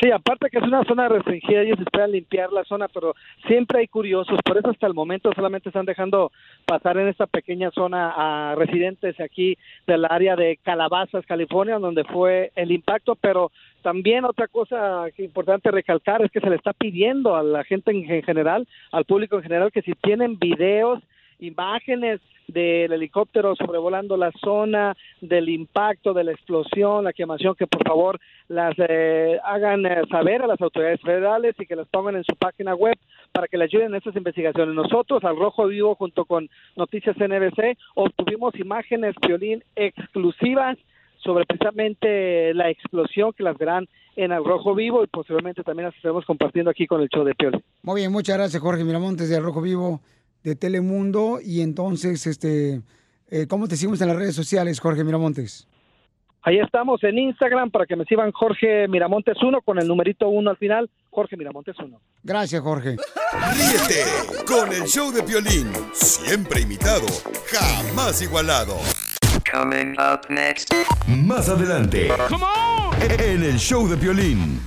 Sí, 0.00 0.10
aparte 0.10 0.48
que 0.50 0.58
es 0.58 0.64
una 0.64 0.84
zona 0.84 1.08
restringida, 1.08 1.62
ellos 1.62 1.80
esperan 1.80 2.12
limpiar 2.12 2.52
la 2.52 2.64
zona, 2.64 2.88
pero 2.88 3.14
siempre 3.46 3.80
hay 3.80 3.88
curiosos, 3.88 4.38
por 4.44 4.56
eso 4.56 4.70
hasta 4.70 4.86
el 4.86 4.94
momento 4.94 5.32
solamente 5.34 5.70
están 5.70 5.86
dejando 5.86 6.30
pasar 6.66 6.98
en 6.98 7.08
esta 7.08 7.26
pequeña 7.26 7.70
zona 7.72 8.12
a 8.16 8.54
residentes 8.54 9.18
aquí 9.20 9.56
del 9.86 10.04
área 10.04 10.36
de 10.36 10.58
Calabazas, 10.62 11.26
California, 11.26 11.78
donde 11.78 12.04
fue 12.04 12.52
el 12.54 12.70
impacto, 12.70 13.16
pero 13.16 13.50
también 13.82 14.24
otra 14.24 14.46
cosa 14.48 15.06
importante 15.18 15.70
recalcar 15.70 16.22
es 16.22 16.30
que 16.30 16.40
se 16.40 16.50
le 16.50 16.56
está 16.56 16.72
pidiendo 16.72 17.34
a 17.34 17.42
la 17.42 17.64
gente 17.64 17.90
en, 17.90 18.08
en 18.10 18.22
general, 18.22 18.68
al 18.92 19.04
público 19.04 19.36
en 19.36 19.42
general, 19.42 19.72
que 19.72 19.82
si 19.82 19.92
tienen 19.94 20.38
videos, 20.38 21.02
imágenes 21.38 22.20
del 22.48 22.92
helicóptero 22.92 23.54
sobrevolando 23.54 24.16
la 24.16 24.32
zona, 24.42 24.96
del 25.20 25.48
impacto, 25.48 26.14
de 26.14 26.24
la 26.24 26.32
explosión, 26.32 27.04
la 27.04 27.12
quemación, 27.12 27.54
que 27.54 27.66
por 27.66 27.86
favor 27.86 28.18
las 28.48 28.74
eh, 28.78 29.38
hagan 29.44 29.84
eh, 29.86 30.02
saber 30.10 30.42
a 30.42 30.46
las 30.46 30.60
autoridades 30.60 31.00
federales 31.02 31.54
y 31.58 31.66
que 31.66 31.76
las 31.76 31.86
pongan 31.88 32.16
en 32.16 32.24
su 32.24 32.34
página 32.36 32.74
web 32.74 32.96
para 33.32 33.46
que 33.48 33.58
le 33.58 33.64
ayuden 33.64 33.88
en 33.88 33.96
estas 33.96 34.16
investigaciones. 34.16 34.74
Nosotros, 34.74 35.22
al 35.24 35.36
Rojo 35.36 35.66
Vivo, 35.66 35.94
junto 35.94 36.24
con 36.24 36.48
Noticias 36.76 37.16
NBC, 37.16 37.76
obtuvimos 37.94 38.54
imágenes, 38.58 39.14
violín 39.20 39.62
exclusivas 39.76 40.78
sobre 41.18 41.44
precisamente 41.44 42.54
la 42.54 42.70
explosión 42.70 43.32
que 43.32 43.42
las 43.42 43.58
verán 43.58 43.86
en 44.16 44.32
el 44.32 44.44
Rojo 44.44 44.74
Vivo 44.74 45.04
y 45.04 45.06
posteriormente 45.08 45.62
también 45.62 45.86
las 45.86 45.96
estaremos 45.96 46.24
compartiendo 46.24 46.70
aquí 46.70 46.86
con 46.86 47.02
el 47.02 47.08
show 47.08 47.24
de 47.24 47.34
Piolín. 47.34 47.62
Muy 47.82 48.00
bien, 48.00 48.12
muchas 48.12 48.36
gracias, 48.36 48.62
Jorge 48.62 48.84
Miramontes 48.84 49.28
de 49.28 49.38
Rojo 49.38 49.60
Vivo 49.60 50.00
de 50.42 50.56
Telemundo. 50.56 51.40
Y 51.42 51.60
entonces, 51.60 52.26
este, 52.26 52.82
eh, 53.30 53.46
¿cómo 53.48 53.68
te 53.68 53.76
seguimos 53.76 54.00
en 54.00 54.08
las 54.08 54.16
redes 54.16 54.34
sociales, 54.34 54.80
Jorge 54.80 55.04
Miramontes? 55.04 55.68
Ahí 56.42 56.58
estamos 56.60 57.02
en 57.04 57.18
Instagram 57.18 57.70
para 57.70 57.84
que 57.84 57.96
me 57.96 58.04
sigan 58.04 58.30
Jorge 58.32 58.88
Miramontes 58.88 59.36
1 59.42 59.60
con 59.62 59.78
el 59.78 59.88
numerito 59.88 60.28
1 60.28 60.50
al 60.50 60.56
final, 60.56 60.88
Jorge 61.10 61.36
Miramontes 61.36 61.76
1. 61.78 62.00
Gracias, 62.22 62.62
Jorge. 62.62 62.96
Ríete 63.52 64.44
con 64.46 64.72
el 64.72 64.84
show 64.84 65.12
de 65.12 65.22
Piolín, 65.22 65.70
siempre 65.92 66.60
imitado, 66.60 67.06
jamás 67.46 68.22
igualado. 68.22 68.76
Coming 69.50 69.94
up 69.98 70.20
next. 70.30 70.72
Más 71.06 71.48
adelante, 71.48 72.08
en 73.00 73.42
el 73.42 73.58
show 73.58 73.88
de 73.88 73.96
Piolín. 73.96 74.60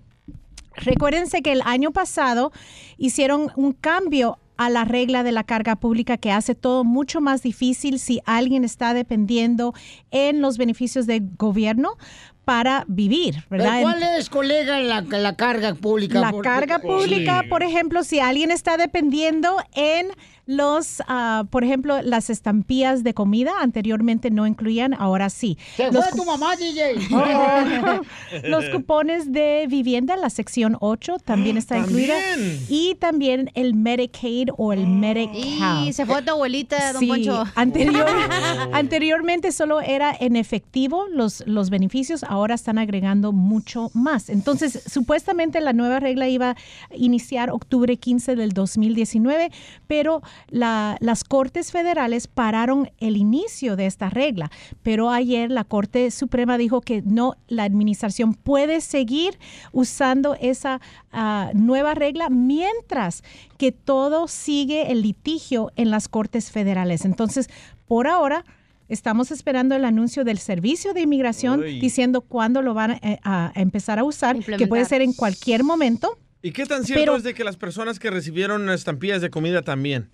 Recuérdense 0.76 1.42
que 1.42 1.52
el 1.52 1.62
año 1.66 1.92
pasado 1.92 2.52
hicieron 2.98 3.52
un 3.56 3.74
cambio 3.74 4.38
a 4.58 4.70
la 4.70 4.86
regla 4.86 5.24
de 5.24 5.32
la 5.32 5.44
carga 5.44 5.76
pública 5.76 6.18
que 6.18 6.32
hace 6.32 6.56
todo 6.56 6.84
mucho 6.84 7.22
más 7.22 7.42
difícil 7.44 8.00
si 8.00 8.22
alguien 8.26 8.64
está 8.64 8.94
dependiendo 8.94 9.74
en 10.12 10.42
los 10.42 10.58
beneficios 10.58 11.08
del 11.08 11.28
gobierno 11.38 11.98
para 12.46 12.84
vivir, 12.88 13.46
¿Pero 13.48 13.64
¿verdad? 13.64 13.82
¿Cuál 13.82 14.04
es, 14.04 14.30
colega, 14.30 14.80
la, 14.82 15.02
la 15.02 15.36
carga 15.38 15.76
pública? 15.76 16.20
La 16.20 16.32
Por- 16.32 16.44
carga 16.44 16.80
pública, 16.80 17.44
por 17.50 17.64
ejemplo, 17.64 18.04
si 18.04 18.20
alguien 18.20 18.52
está 18.52 18.76
dependiendo 18.76 19.58
en 19.74 20.08
los, 20.46 21.02
ah, 21.08 21.46
por 21.50 21.64
ejemplo, 21.64 22.02
las 22.02 22.30
estampillas 22.30 23.04
de 23.04 23.14
comida, 23.14 23.52
anteriormente 23.62 24.30
no 24.30 24.46
incluían, 24.46 24.94
ahora 24.94 25.30
sí. 25.30 25.58
Se 25.78 25.92
Los 25.92 26.10
fue 26.10 26.18
tu 26.20 26.26
mamá, 26.26 26.56
DJ. 26.56 26.96
los 28.44 28.66
cupones 28.70 29.32
de 29.32 29.66
vivienda, 29.70 30.18
la 30.18 30.30
sección 30.30 30.78
8 30.80 31.18
también 31.24 31.58
está 31.58 31.78
incluida. 31.78 32.16
También. 32.34 32.66
Y 32.70 32.96
también 32.96 33.52
el 33.54 33.74
Medicaid 33.74 34.50
o 34.58 34.74
el 34.74 34.88
Medi-Cal. 34.88 35.88
Y 35.88 35.94
se 35.94 36.06
fue 36.06 36.22
tu 36.22 36.32
abuelita, 36.32 36.94
don 36.94 37.00
Sí, 37.00 37.08
Poncho. 37.08 37.44
anterior- 37.56 38.06
anteriormente 38.74 39.52
solo 39.52 39.82
era 39.82 40.16
en 40.20 40.36
efectivo 40.36 41.06
los, 41.12 41.44
los 41.48 41.70
beneficios, 41.70 42.24
ahora 42.24 42.56
están 42.56 42.78
agregando 42.78 43.32
mucho 43.32 43.90
más. 43.94 44.30
Entonces, 44.30 44.84
supuestamente 44.88 45.62
la 45.62 45.74
nueva 45.74 46.00
regla 46.00 46.28
iba 46.28 46.52
a 46.52 46.56
iniciar 46.96 47.50
octubre 47.50 47.96
15 47.98 48.36
del 48.36 48.52
2019, 48.52 49.52
pero 49.88 50.22
la- 50.50 50.98
las 51.00 51.24
Cortes 51.24 51.72
Federales 51.72 52.28
pararon 52.28 52.90
el 53.00 53.18
inicio 53.18 53.76
de 53.76 53.86
esta 53.86 54.10
regla. 54.10 54.52
Pero 54.82 55.10
ayer 55.10 55.52
la 55.52 55.64
Corte 55.64 56.10
Suprema 56.12 56.58
dijo 56.58 56.82
que 56.82 57.02
no, 57.04 57.36
la 57.48 57.64
administración 57.64 58.34
puede 58.34 58.82
seguir 58.82 59.38
usando 59.72 60.36
esa 60.40 60.82
ah, 61.12 61.52
nueva 61.54 61.94
regla 61.96 62.30
mientras 62.30 63.24
que 63.58 63.72
todo 63.72 64.28
sigue 64.28 64.92
el 64.92 65.02
litigio 65.02 65.72
en 65.76 65.92
las 65.92 66.08
Cortes 66.08 66.52
Federales. 66.52 67.06
Entonces, 67.06 67.48
por 67.88 68.08
ahora... 68.08 68.46
Estamos 68.90 69.32
esperando 69.32 69.76
el 69.76 69.86
anuncio 69.86 70.26
del 70.26 70.38
Servicio 70.38 70.94
de 70.94 71.02
Inmigración 71.02 71.62
Uy. 71.62 71.80
diciendo 71.80 72.20
cuándo 72.22 72.62
lo 72.62 72.74
van 72.74 72.92
a, 72.92 73.00
a- 73.24 73.52
empezar 73.56 73.98
a 73.98 74.04
usar, 74.04 74.38
que 74.44 74.68
puede 74.68 74.84
ser 74.84 75.02
en 75.02 75.14
cualquier 75.14 75.64
momento. 75.64 76.20
¿Y 76.42 76.52
qué 76.52 76.66
tan 76.66 76.84
cierto 76.84 77.02
Pero- 77.02 77.16
es 77.16 77.24
de 77.24 77.34
que 77.34 77.46
las 77.46 77.56
personas 77.56 77.98
que 77.98 78.12
recibieron 78.12 78.70
estampillas 78.70 79.22
de 79.22 79.30
comida 79.30 79.62
también? 79.62 80.10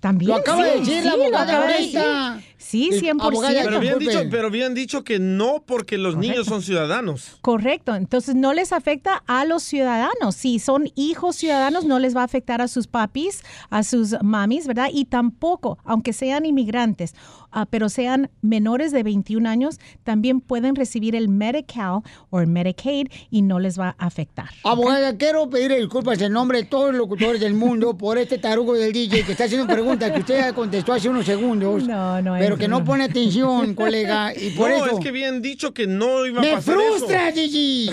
También. 0.00 0.30
Lo 0.30 0.36
acaba 0.36 0.64
de 0.64 0.80
decir 0.80 1.04
la 1.04 1.16
lo 1.16 1.22
abogada 1.22 1.42
acaba 1.42 1.66
de 1.66 1.74
ahorita. 1.74 2.40
Sí, 2.62 2.90
Eh, 2.92 3.00
100%. 3.00 3.22
abogada, 3.22 3.62
Pero 3.64 3.76
habían, 3.78 3.98
disculpe. 3.98 4.20
dicho, 4.24 4.30
pero 4.30 4.46
habían 4.48 4.74
dicho 4.74 5.02
que 5.02 5.18
no 5.18 5.64
porque 5.66 5.96
los 5.96 6.16
niños 6.16 6.46
son 6.46 6.60
ciudadanos. 6.62 7.38
Correcto, 7.40 7.94
entonces 7.94 8.34
no 8.34 8.52
les 8.52 8.72
afecta 8.72 9.22
a 9.26 9.44
los 9.46 9.62
ciudadanos. 9.62 10.34
Si 10.36 10.58
son 10.58 10.90
hijos 10.94 11.36
ciudadanos, 11.36 11.86
no 11.86 11.98
les 11.98 12.14
va 12.14 12.20
a 12.20 12.24
afectar 12.24 12.60
a 12.60 12.68
sus 12.68 12.86
papis, 12.86 13.42
a 13.70 13.82
sus 13.82 14.14
mamis, 14.22 14.66
¿verdad? 14.66 14.88
Y 14.92 15.06
tampoco, 15.06 15.78
aunque 15.84 16.12
sean 16.12 16.44
inmigrantes, 16.44 17.14
ah, 17.50 17.64
pero 17.68 17.88
sean 17.88 18.30
menores 18.42 18.92
de 18.92 19.02
21 19.04 19.46
años, 19.46 19.78
también 20.04 20.40
pueden 20.42 20.76
recibir 20.76 21.16
el 21.16 21.28
Medi-Cal 21.28 22.00
o 22.28 22.40
el 22.40 22.46
Medicaid 22.46 23.08
y 23.30 23.40
no 23.42 23.58
les 23.58 23.80
va 23.80 23.96
a 23.98 24.06
afectar. 24.06 24.50
Abogada, 24.64 25.16
quiero 25.16 25.48
pedir 25.48 25.74
disculpas 25.74 26.20
en 26.20 26.32
nombre 26.34 26.58
de 26.58 26.64
todos 26.64 26.90
los 26.90 26.98
locutores 26.98 27.40
del 27.40 27.54
mundo 27.54 27.96
por 27.96 28.18
este 28.18 28.36
tarugo 28.38 28.74
del 28.74 28.92
DJ 28.92 29.24
que 29.24 29.32
está 29.32 29.44
haciendo 29.44 29.66
preguntas 29.66 30.12
que 30.12 30.20
usted 30.20 30.36
ya 30.38 30.52
contestó 30.52 30.92
hace 30.92 31.08
unos 31.08 31.24
segundos. 31.24 31.84
No, 31.84 32.20
no 32.20 32.34
Pero 32.38 32.49
es- 32.54 32.60
que 32.60 32.68
no 32.68 32.84
pone 32.84 33.04
atención, 33.04 33.74
colega. 33.74 34.32
Y 34.34 34.50
por 34.50 34.70
no, 34.70 34.76
eso. 34.86 34.96
es 34.98 35.02
que 35.02 35.08
habían 35.10 35.42
dicho 35.42 35.72
que 35.74 35.86
no 35.86 36.24
iba 36.26 36.38
a 36.40 36.42
¡Me 36.42 36.52
pasar 36.54 36.74
frustra, 36.74 37.28
eso. 37.28 37.40
Gigi! 37.40 37.90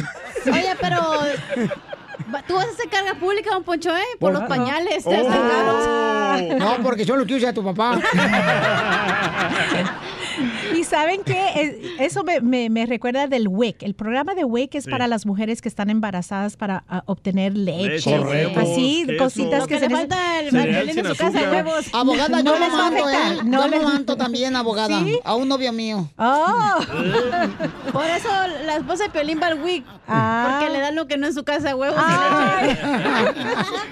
Oye, 0.51 0.75
pero 0.79 1.01
tú 2.47 2.55
vas 2.55 2.65
a 2.65 2.69
hacer 2.71 2.89
carga 2.89 3.15
pública, 3.15 3.51
don 3.51 3.63
Poncho, 3.63 3.95
¿eh? 3.95 4.01
Por 4.19 4.33
los 4.33 4.43
pañales, 4.43 5.03
Oh. 5.05 5.09
te 5.09 5.21
están 5.21 5.49
caros. 5.49 5.87
No, 6.59 6.83
porque 6.83 7.03
son 7.05 7.17
los 7.17 7.25
que 7.27 7.33
usa 7.35 7.51
tu 7.53 7.63
papá. 7.63 7.99
Y 10.75 10.83
¿saben 10.83 11.21
qué? 11.25 11.49
Es- 11.55 11.75
Eso 12.13 12.23
me, 12.23 12.41
me- 12.41 12.69
me 12.69 12.85
recuerda 12.85 13.25
del 13.25 13.47
WIC. 13.47 13.81
El 13.81 13.95
programa 13.95 14.35
de 14.35 14.43
WIC 14.43 14.75
es 14.75 14.83
Sí. 14.83 14.89
para 14.91 15.07
las 15.07 15.25
mujeres 15.25 15.61
que 15.63 15.67
están 15.67 15.89
embarazadas 15.89 16.55
para 16.57 16.83
ah, 16.87 17.01
obtener 17.07 17.57
leche. 17.57 17.87
Leche, 18.11 18.19
huevos, 18.19 18.57
así, 18.57 19.03
queso. 19.07 19.23
cositas 19.23 19.59
Lo 19.61 19.67
que, 19.67 19.73
que 19.73 19.79
se 19.79 19.89
le 19.89 19.95
falta 19.95 20.15
Cereal 20.51 20.85
Violín 20.85 20.99
en 20.99 21.05
su 21.07 21.15
casa, 21.15 21.39
huevos. 21.51 21.85
Abogada, 21.91 22.43
No 22.43 22.53
yo 22.53 22.59
les 22.59 22.69
va 22.69 22.73
a 22.73 22.77
mamanto, 22.91 23.03
afectar, 23.07 23.31
¿eh? 23.33 23.39
no 23.45 23.61
yo 23.63 23.67
les- 23.67 23.81
mamanto 23.83 24.15
también, 24.17 24.55
abogada. 24.55 24.99
¿Sí? 24.99 25.19
A 25.23 25.33
un 25.35 25.47
novio 25.47 25.73
mío. 25.73 26.07
Oh. 26.19 26.75
Por 27.91 28.05
eso 28.05 28.29
la 28.65 28.75
esposa 28.75 29.05
de 29.05 29.09
Piolín 29.09 29.39
va 29.41 29.47
al 29.47 29.59
WIC. 29.63 29.85
Ah. 30.07 30.59
Porque 30.59 30.71
le 30.73 30.79
dan 30.81 30.95
lo 30.95 31.07
que 31.07 31.17
no 31.17 31.25
en 31.25 31.33
su 31.33 31.43
casa, 31.43 31.75
huevos 31.75 31.97
Ay. 31.99 32.06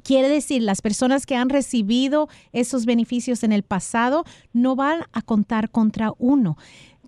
Quiere 0.03 0.29
decir, 0.29 0.61
las 0.61 0.81
personas 0.81 1.25
que 1.25 1.35
han 1.35 1.49
recibido 1.49 2.29
esos 2.53 2.85
beneficios 2.85 3.43
en 3.43 3.51
el 3.51 3.63
pasado 3.63 4.23
no 4.53 4.75
van 4.75 5.01
a 5.11 5.21
contar 5.21 5.69
contra 5.69 6.13
uno. 6.17 6.57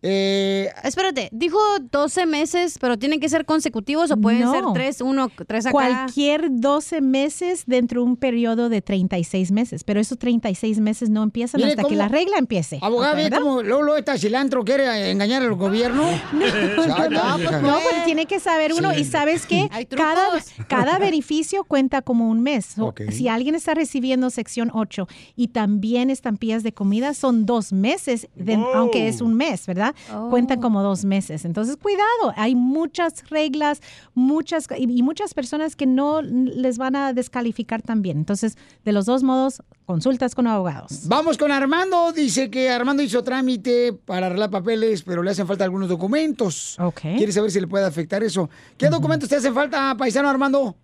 Eh, 0.04 0.68
Espérate, 0.82 1.28
dijo 1.32 1.58
12 1.90 2.26
meses, 2.26 2.76
pero 2.80 2.98
tienen 2.98 3.20
que 3.20 3.28
ser 3.28 3.44
consecutivos 3.44 4.10
o 4.10 4.16
pueden 4.16 4.40
No. 4.42 4.52
ser 4.52 4.64
3, 4.74 5.00
1, 5.00 5.30
3 5.46 5.66
acá. 5.66 5.72
Cualquier 5.72 6.48
12 6.50 7.00
meses 7.00 7.62
dentro 7.66 8.00
de 8.02 8.06
un 8.08 8.16
periodo 8.16 8.68
de 8.68 8.82
36 8.82 9.52
meses, 9.52 9.84
pero 9.84 10.00
esos 10.00 10.18
36 10.18 10.80
meses 10.80 11.08
no 11.08 11.22
empiezan 11.22 11.60
Mire 11.60 11.70
hasta 11.72 11.84
que 11.84 11.94
la 11.94 12.08
regla 12.08 12.38
empiece. 12.38 12.78
abogada, 12.82 13.14
¿ve 13.14 13.24
¿verdad? 13.24 13.38
cómo 13.40 13.62
Lolo 13.62 13.96
esta 13.96 14.18
cilantro 14.18 14.64
quiere 14.64 15.10
engañar 15.10 15.42
al 15.42 15.54
gobierno? 15.54 16.02
Ay, 16.04 16.18
No, 17.12 17.38
hija. 17.38 17.60
no, 17.60 17.76
pero 17.88 18.04
tiene 18.04 18.26
que 18.26 18.40
saber 18.40 18.72
uno 18.72 18.92
y 18.96 19.04
sabes 19.04 19.46
que 19.46 19.68
cada, 19.96 20.26
cada 20.68 20.98
beneficio 20.98 21.64
cuenta 21.64 22.02
como 22.02 22.28
un 22.28 22.40
mes. 22.42 22.74
Si 23.10 23.28
alguien 23.28 23.54
está 23.54 23.74
recibiendo 23.74 24.30
sección 24.30 24.70
8 24.74 25.06
y 25.36 25.48
también 25.48 26.10
estampillas 26.10 26.62
de 26.64 26.72
comida, 26.72 27.14
son 27.14 27.46
dos 27.46 27.72
meses, 27.72 28.26
de- 28.34 28.54
aunque 28.74 29.06
es 29.08 29.20
un 29.20 29.34
mes, 29.34 29.66
¿verdad? 29.66 29.91
Oh. 30.12 30.30
Cuentan 30.30 30.60
como 30.60 30.82
dos 30.82 31.04
meses. 31.04 31.44
Entonces, 31.44 31.76
cuidado, 31.76 32.32
hay 32.36 32.54
muchas 32.54 33.28
reglas, 33.30 33.80
muchas 34.14 34.66
y, 34.76 34.98
y 34.98 35.02
muchas 35.02 35.34
personas 35.34 35.76
que 35.76 35.86
no 35.86 36.22
les 36.22 36.78
van 36.78 36.96
a 36.96 37.12
descalificar 37.12 37.82
también. 37.82 38.18
Entonces, 38.18 38.56
de 38.84 38.92
los 38.92 39.06
dos 39.06 39.22
modos, 39.22 39.62
consultas 39.86 40.34
con 40.34 40.46
abogados. 40.46 41.06
Vamos 41.06 41.36
con 41.38 41.50
Armando. 41.52 42.12
Dice 42.12 42.50
que 42.50 42.70
Armando 42.70 43.02
hizo 43.02 43.22
trámite 43.22 43.92
para 43.92 44.26
arreglar 44.26 44.50
papeles, 44.50 45.02
pero 45.02 45.22
le 45.22 45.30
hacen 45.30 45.46
falta 45.46 45.64
algunos 45.64 45.88
documentos. 45.88 46.76
Quiere 47.00 47.32
saber 47.32 47.50
si 47.50 47.60
le 47.60 47.66
puede 47.66 47.84
afectar 47.84 48.22
eso. 48.22 48.48
¿Qué 48.76 48.88
documentos 48.88 49.28
te 49.28 49.36
hacen 49.36 49.54
falta, 49.54 49.94
paisano 49.96 50.28
Armando? 50.28 50.76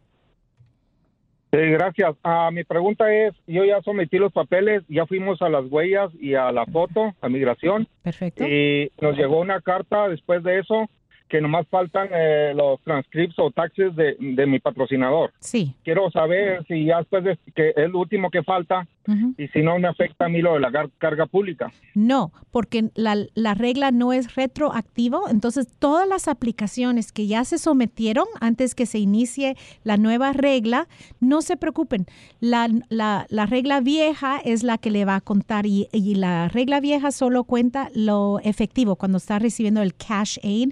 Sí, 1.50 1.58
gracias. 1.58 2.14
Ah, 2.22 2.50
mi 2.52 2.64
pregunta 2.64 3.12
es, 3.12 3.34
yo 3.46 3.64
ya 3.64 3.80
sometí 3.82 4.18
los 4.18 4.32
papeles, 4.32 4.82
ya 4.88 5.06
fuimos 5.06 5.40
a 5.40 5.48
las 5.48 5.64
huellas 5.70 6.10
y 6.20 6.34
a 6.34 6.52
la 6.52 6.66
foto, 6.66 7.14
a 7.20 7.28
migración. 7.28 7.88
Perfecto. 8.02 8.46
Y 8.46 8.90
nos 9.00 9.16
llegó 9.16 9.40
una 9.40 9.60
carta 9.60 10.08
después 10.08 10.42
de 10.42 10.58
eso 10.58 10.88
que 11.28 11.40
nomás 11.40 11.66
faltan 11.68 12.08
eh, 12.10 12.52
los 12.54 12.80
transcripts 12.82 13.38
o 13.38 13.50
taxes 13.50 13.94
de, 13.94 14.16
de 14.18 14.46
mi 14.46 14.60
patrocinador. 14.60 15.32
Sí. 15.40 15.74
Quiero 15.84 16.10
saber 16.10 16.64
si 16.66 16.86
ya 16.86 16.98
después 16.98 17.24
de 17.24 17.38
que 17.54 17.74
es 17.76 17.90
lo 17.90 17.98
último 17.98 18.30
que 18.30 18.42
falta 18.42 18.86
y 19.38 19.48
si 19.48 19.60
no 19.62 19.78
me 19.78 19.88
afecta 19.88 20.26
a 20.26 20.28
mí 20.28 20.42
lo 20.42 20.54
de 20.54 20.60
la 20.60 20.70
carga 20.98 21.26
pública. 21.26 21.72
No, 21.94 22.30
porque 22.50 22.90
la, 22.94 23.16
la 23.34 23.54
regla 23.54 23.90
no 23.90 24.12
es 24.12 24.34
retroactivo, 24.34 25.28
entonces 25.30 25.66
todas 25.78 26.06
las 26.06 26.28
aplicaciones 26.28 27.10
que 27.12 27.26
ya 27.26 27.44
se 27.44 27.56
sometieron 27.58 28.26
antes 28.40 28.74
que 28.74 28.84
se 28.86 28.98
inicie 28.98 29.56
la 29.82 29.96
nueva 29.96 30.32
regla, 30.32 30.88
no 31.20 31.40
se 31.40 31.56
preocupen. 31.56 32.06
La, 32.40 32.68
la- 32.90 33.26
la 33.30 33.46
regla 33.46 33.80
vieja 33.80 34.38
es 34.44 34.62
la 34.62 34.76
que 34.78 34.90
le 34.90 35.04
va 35.04 35.16
a 35.16 35.20
contar 35.20 35.64
y, 35.66 35.88
y 35.92 36.14
la 36.14 36.48
regla 36.48 36.80
vieja 36.80 37.10
solo 37.10 37.44
cuenta 37.44 37.88
lo 37.94 38.40
efectivo 38.42 38.96
cuando 38.96 39.16
está 39.18 39.38
recibiendo 39.38 39.80
el 39.82 39.94
cash 39.94 40.38
aid. 40.42 40.70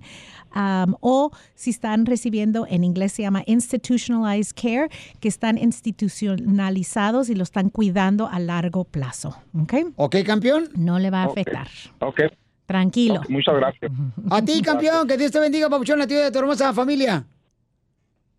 um, 0.55 0.95
o 1.01 1.31
si 1.55 1.71
están 1.71 2.07
recibiendo, 2.07 2.67
en 2.69 2.83
inglés 2.85 3.13
se 3.13 3.23
llama 3.23 3.43
institutionalized 3.47 4.55
care, 4.55 4.89
que 5.21 5.29
están 5.29 5.59
institucionalizados 5.59 7.29
y 7.31 7.35
lo 7.35 7.43
están 7.43 7.69
cuidando 7.71 8.26
a 8.27 8.39
largo 8.39 8.85
plazo. 8.85 9.37
¿Ok? 9.61 9.75
¿Ok, 9.97 10.17
campeón? 10.25 10.69
No 10.75 10.99
le 10.99 11.11
va 11.11 11.23
a 11.23 11.27
afectar. 11.27 11.69
Ok. 12.01 12.21
Tranquilo. 12.67 13.21
Muchas 13.29 13.55
gracias. 13.55 13.93
A 14.31 14.43
ti, 14.43 14.61
campeón, 14.61 15.07
que 15.07 15.17
Dios 15.17 15.31
te 15.31 15.39
bendiga, 15.39 15.71
papuchón, 15.71 16.01
a 16.03 16.07
ti 16.07 16.15
y 16.15 16.19
a 16.19 16.33
tu 16.33 16.39
hermosa 16.41 16.73
familia. 16.73 17.25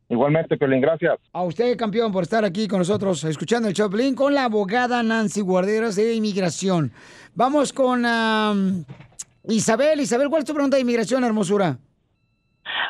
Igualmente, 0.09 0.57
Piolín, 0.57 0.81
gracias. 0.81 1.17
A 1.33 1.43
usted, 1.43 1.75
campeón, 1.77 2.11
por 2.11 2.23
estar 2.23 2.45
aquí 2.45 2.67
con 2.67 2.79
nosotros, 2.79 3.23
escuchando 3.25 3.67
el 3.67 3.73
Choplin 3.73 4.15
con 4.15 4.33
la 4.33 4.45
abogada 4.45 5.03
Nancy 5.03 5.41
Guarderas 5.41 5.95
de 5.95 6.13
Inmigración. 6.13 6.91
Vamos 7.35 7.73
con 7.73 8.05
Isabel. 9.43 10.01
Isabel, 10.01 10.29
¿cuál 10.29 10.41
es 10.41 10.45
tu 10.45 10.53
pregunta 10.53 10.77
de 10.77 10.81
inmigración, 10.81 11.23
hermosura? 11.23 11.77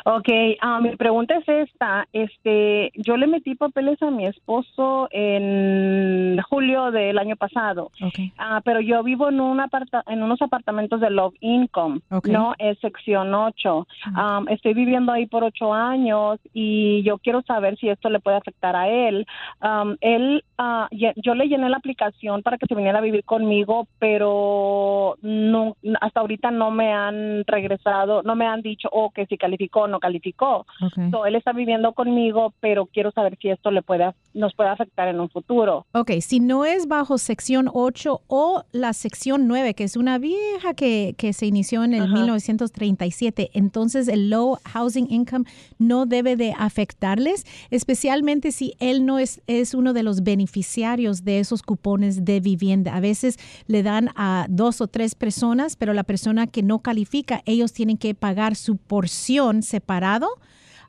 Ok, 0.04 0.28
ah, 0.60 0.80
mi 0.80 0.96
pregunta 0.96 1.36
es 1.36 1.48
esta. 1.48 2.06
Este, 2.12 2.90
yo 2.94 3.16
le 3.16 3.26
metí 3.26 3.54
papeles 3.54 4.00
a 4.02 4.10
mi 4.10 4.24
esposo 4.26 5.08
en 5.12 6.38
julio 6.48 6.90
del 6.90 7.18
año 7.18 7.36
pasado. 7.36 7.90
Ah, 8.38 8.60
pero 8.64 8.80
yo 8.80 9.02
vivo 9.02 9.28
en 9.28 9.40
un 9.40 9.60
aparta 9.60 10.02
en 10.06 10.22
unos 10.22 10.40
apartamentos 10.42 11.00
de 11.00 11.10
Love 11.10 11.34
Income, 11.40 12.00
Ok. 12.10 12.28
no 12.28 12.54
es 12.58 12.78
sección 12.80 13.34
8. 13.34 13.86
Ah, 14.14 14.42
estoy 14.48 14.74
viviendo 14.74 15.12
ahí 15.12 15.26
por 15.26 15.44
ocho 15.44 15.72
años 15.74 16.38
y 16.54 17.02
yo 17.02 17.18
quiero 17.18 17.42
saber 17.42 17.76
si 17.78 17.88
esto 17.88 18.08
le 18.10 18.20
puede 18.20 18.36
afectar 18.36 18.74
a 18.76 18.88
él. 18.88 19.26
Am, 19.60 19.96
él, 20.00 20.42
ye- 20.90 21.12
yo 21.16 21.34
le 21.34 21.46
llené 21.48 21.68
la 21.68 21.76
aplicación 21.76 22.42
para 22.42 22.58
que 22.58 22.66
se 22.66 22.74
viniera 22.74 22.98
a 22.98 23.02
vivir 23.02 23.24
conmigo, 23.24 23.86
pero 23.98 25.16
no, 25.22 25.76
hasta 26.00 26.20
ahorita 26.20 26.50
no 26.50 26.70
me 26.70 26.92
han 26.92 27.44
regresado, 27.46 28.22
no 28.22 28.34
me 28.36 28.46
han 28.46 28.62
dicho 28.62 28.88
o 28.92 29.10
que 29.10 29.26
si 29.26 29.36
calificó 29.68 29.80
o 29.80 29.88
no 29.88 30.00
calificó. 30.00 30.66
Ok. 30.80 31.10
So, 31.10 31.26
él 31.26 31.34
está 31.34 31.52
viviendo 31.52 31.92
conmigo, 31.92 32.52
pero 32.60 32.86
quiero 32.86 33.10
saber 33.12 33.38
si 33.40 33.50
esto 33.50 33.70
le 33.70 33.82
puede, 33.82 34.12
nos 34.34 34.54
puede 34.54 34.70
afectar 34.70 35.08
en 35.08 35.20
un 35.20 35.28
futuro. 35.28 35.86
Ok, 35.92 36.12
si 36.20 36.40
no 36.40 36.64
es 36.64 36.88
bajo 36.88 37.18
sección 37.18 37.70
8 37.72 38.22
o 38.26 38.64
la 38.72 38.92
sección 38.92 39.46
9, 39.46 39.74
que 39.74 39.84
es 39.84 39.96
una 39.96 40.18
vieja 40.18 40.74
que, 40.74 41.14
que 41.16 41.32
se 41.32 41.46
inició 41.46 41.84
en 41.84 41.94
el 41.94 42.10
1937, 42.12 43.50
entonces 43.54 44.08
el 44.08 44.30
low 44.30 44.58
housing 44.64 45.06
income 45.10 45.44
no 45.78 46.06
debe 46.06 46.36
de 46.36 46.54
afectarles, 46.56 47.44
especialmente 47.70 48.52
si 48.52 48.74
él 48.80 49.04
no 49.04 49.18
es, 49.18 49.42
es 49.46 49.74
uno 49.74 49.92
de 49.92 50.02
los 50.02 50.22
beneficiarios 50.22 51.24
de 51.24 51.40
esos 51.40 51.62
cupones 51.62 52.24
de 52.24 52.40
vivienda. 52.40 52.94
A 52.94 53.00
veces 53.00 53.38
le 53.66 53.82
dan 53.82 54.10
a 54.16 54.46
dos 54.48 54.80
o 54.80 54.86
tres 54.86 55.14
personas, 55.14 55.76
pero 55.76 55.92
la 55.92 56.04
persona 56.04 56.46
que 56.46 56.62
no 56.62 56.80
califica, 56.80 57.42
ellos 57.46 57.72
tienen 57.72 57.96
que 57.96 58.14
pagar 58.14 58.56
su 58.56 58.76
porción 58.76 59.57
separado 59.62 60.28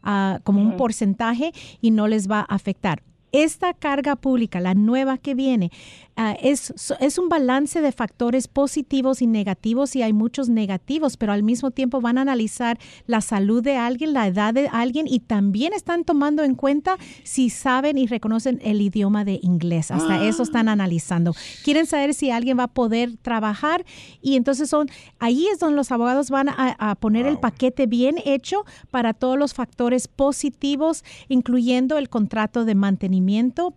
ah, 0.03 0.39
como 0.43 0.61
un 0.61 0.77
porcentaje 0.77 1.51
y 1.81 1.91
no 1.91 2.07
les 2.07 2.29
va 2.29 2.39
a 2.39 2.55
afectar. 2.55 3.03
Esta 3.31 3.73
carga 3.73 4.15
pública, 4.15 4.59
la 4.59 4.73
nueva 4.73 5.17
que 5.17 5.35
viene, 5.35 5.71
ah, 6.15 6.35
es, 6.41 6.73
es 6.99 7.17
un 7.19 7.29
balance 7.29 7.79
de 7.81 7.91
factores 7.91 8.47
positivos 8.47 9.21
y 9.21 9.27
negativos 9.27 9.95
y 9.95 10.01
hay 10.01 10.13
muchos 10.13 10.49
negativos, 10.49 11.15
pero 11.15 11.31
al 11.31 11.43
mismo 11.43 11.69
tiempo 11.69 12.01
van 12.01 12.17
a 12.17 12.21
analizar 12.21 12.79
la 13.05 13.21
salud 13.21 13.61
de 13.61 13.77
alguien, 13.77 14.13
la 14.13 14.27
edad 14.27 14.53
de 14.53 14.67
alguien 14.67 15.05
y 15.07 15.19
también 15.19 15.73
están 15.73 16.05
tomando 16.05 16.43
en 16.43 16.55
cuenta 16.55 16.97
si 17.23 17.49
saben 17.51 17.97
y 17.97 18.07
reconocen 18.07 18.59
el 18.63 18.81
idioma 18.81 19.25
de 19.25 19.39
inglés. 19.43 19.91
Hasta 19.91 20.25
eso 20.25 20.41
están 20.41 20.67
analizando. 20.67 21.35
Quieren 21.63 21.85
saber 21.85 22.15
si 22.15 22.31
alguien 22.31 22.57
va 22.57 22.63
a 22.63 22.67
poder 22.67 23.17
trabajar 23.21 23.85
y 24.21 24.35
entonces 24.37 24.69
son, 24.69 24.89
ahí 25.19 25.47
es 25.47 25.59
donde 25.59 25.75
los 25.75 25.91
abogados 25.91 26.31
van 26.31 26.49
a, 26.49 26.75
a 26.79 26.95
poner 26.95 27.27
el 27.27 27.37
paquete 27.37 27.85
bien 27.85 28.15
hecho 28.25 28.65
para 28.89 29.13
todos 29.13 29.37
los 29.37 29.53
factores 29.53 30.07
positivos, 30.07 31.03
incluyendo 31.27 31.97
el 31.97 32.09
contrato 32.09 32.65
de 32.65 32.75
mantenimiento, 32.75 33.18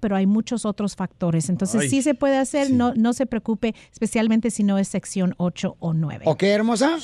pero 0.01 0.17
hay 0.17 0.27
muchos 0.27 0.65
otros 0.65 0.97
factores. 0.97 1.49
Entonces 1.49 1.83
Ay, 1.83 1.89
sí 1.89 2.03
se 2.03 2.15
puede 2.15 2.37
hacer, 2.39 2.71
no, 2.71 2.93
no 2.95 3.13
se 3.13 3.27
preocupe, 3.27 3.75
especialmente 3.93 4.51
si 4.51 4.65
no 4.65 4.79
es 4.79 4.89
sección 4.89 5.35
8 5.39 5.77
o 5.79 5.93
9. 5.93 6.25
¿Ok, 6.27 6.43
hermosa? 6.45 6.97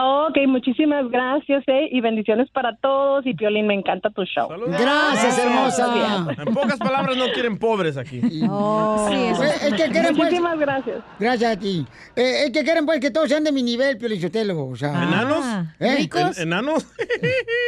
Ok, 0.00 0.36
muchísimas 0.46 1.08
gracias 1.10 1.64
eh, 1.66 1.88
y 1.90 2.00
bendiciones 2.00 2.48
para 2.50 2.76
todos 2.76 3.26
y 3.26 3.34
Piolín, 3.34 3.66
me 3.66 3.74
encanta 3.74 4.10
tu 4.10 4.22
show. 4.24 4.48
Gracias, 4.68 5.38
hermosa. 5.38 6.34
En 6.38 6.54
pocas 6.54 6.78
palabras, 6.78 7.16
no 7.16 7.24
quieren 7.32 7.58
pobres 7.58 7.96
aquí. 7.96 8.20
Oh. 8.50 9.08
Eh, 9.10 9.32
es 9.32 9.74
que 9.74 9.90
quieren, 9.90 10.16
pues- 10.16 10.28
Muchísimas 10.28 10.58
gracias. 10.58 10.96
Gracias 11.18 11.56
a 11.56 11.58
ti. 11.58 11.86
Eh, 12.16 12.44
es 12.46 12.50
que 12.50 12.62
quieren 12.64 12.86
pues 12.86 13.00
que 13.00 13.10
todos 13.10 13.28
sean 13.28 13.44
de 13.44 13.52
mi 13.52 13.62
nivel, 13.62 13.98
Piolichotelo. 13.98 14.66
O 14.66 14.76
sea, 14.76 14.90
¿Enanos? 15.02 15.44
¿Eh? 15.78 16.08
¿En- 16.12 16.42
¿Enanos? 16.42 16.86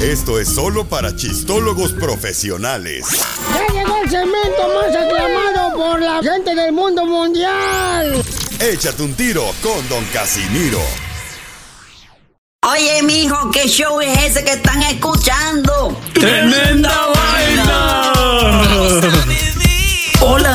Esto 0.00 0.38
es 0.38 0.48
solo 0.48 0.86
para 0.86 1.14
chistólogos 1.14 1.92
profesionales. 1.92 3.06
¡Ya 3.54 3.66
llegó 3.74 3.96
el 4.02 4.08
segmento 4.08 4.68
más 4.74 4.96
aclamado 4.96 5.76
por 5.76 6.00
la 6.00 6.22
gente 6.22 6.54
del 6.54 6.72
mundo 6.72 7.04
mundial! 7.04 8.22
Échate 8.60 9.02
un 9.02 9.14
tiro 9.14 9.44
con 9.62 9.86
Don 9.88 10.04
Casimiro. 10.06 10.80
Oye, 12.62 13.02
mijo, 13.02 13.50
¿qué 13.50 13.66
show 13.68 14.00
es 14.00 14.18
ese 14.22 14.44
que 14.44 14.52
están 14.52 14.82
escuchando? 14.82 15.98
¡Tremenda 16.14 17.06
vaina! 17.14 17.69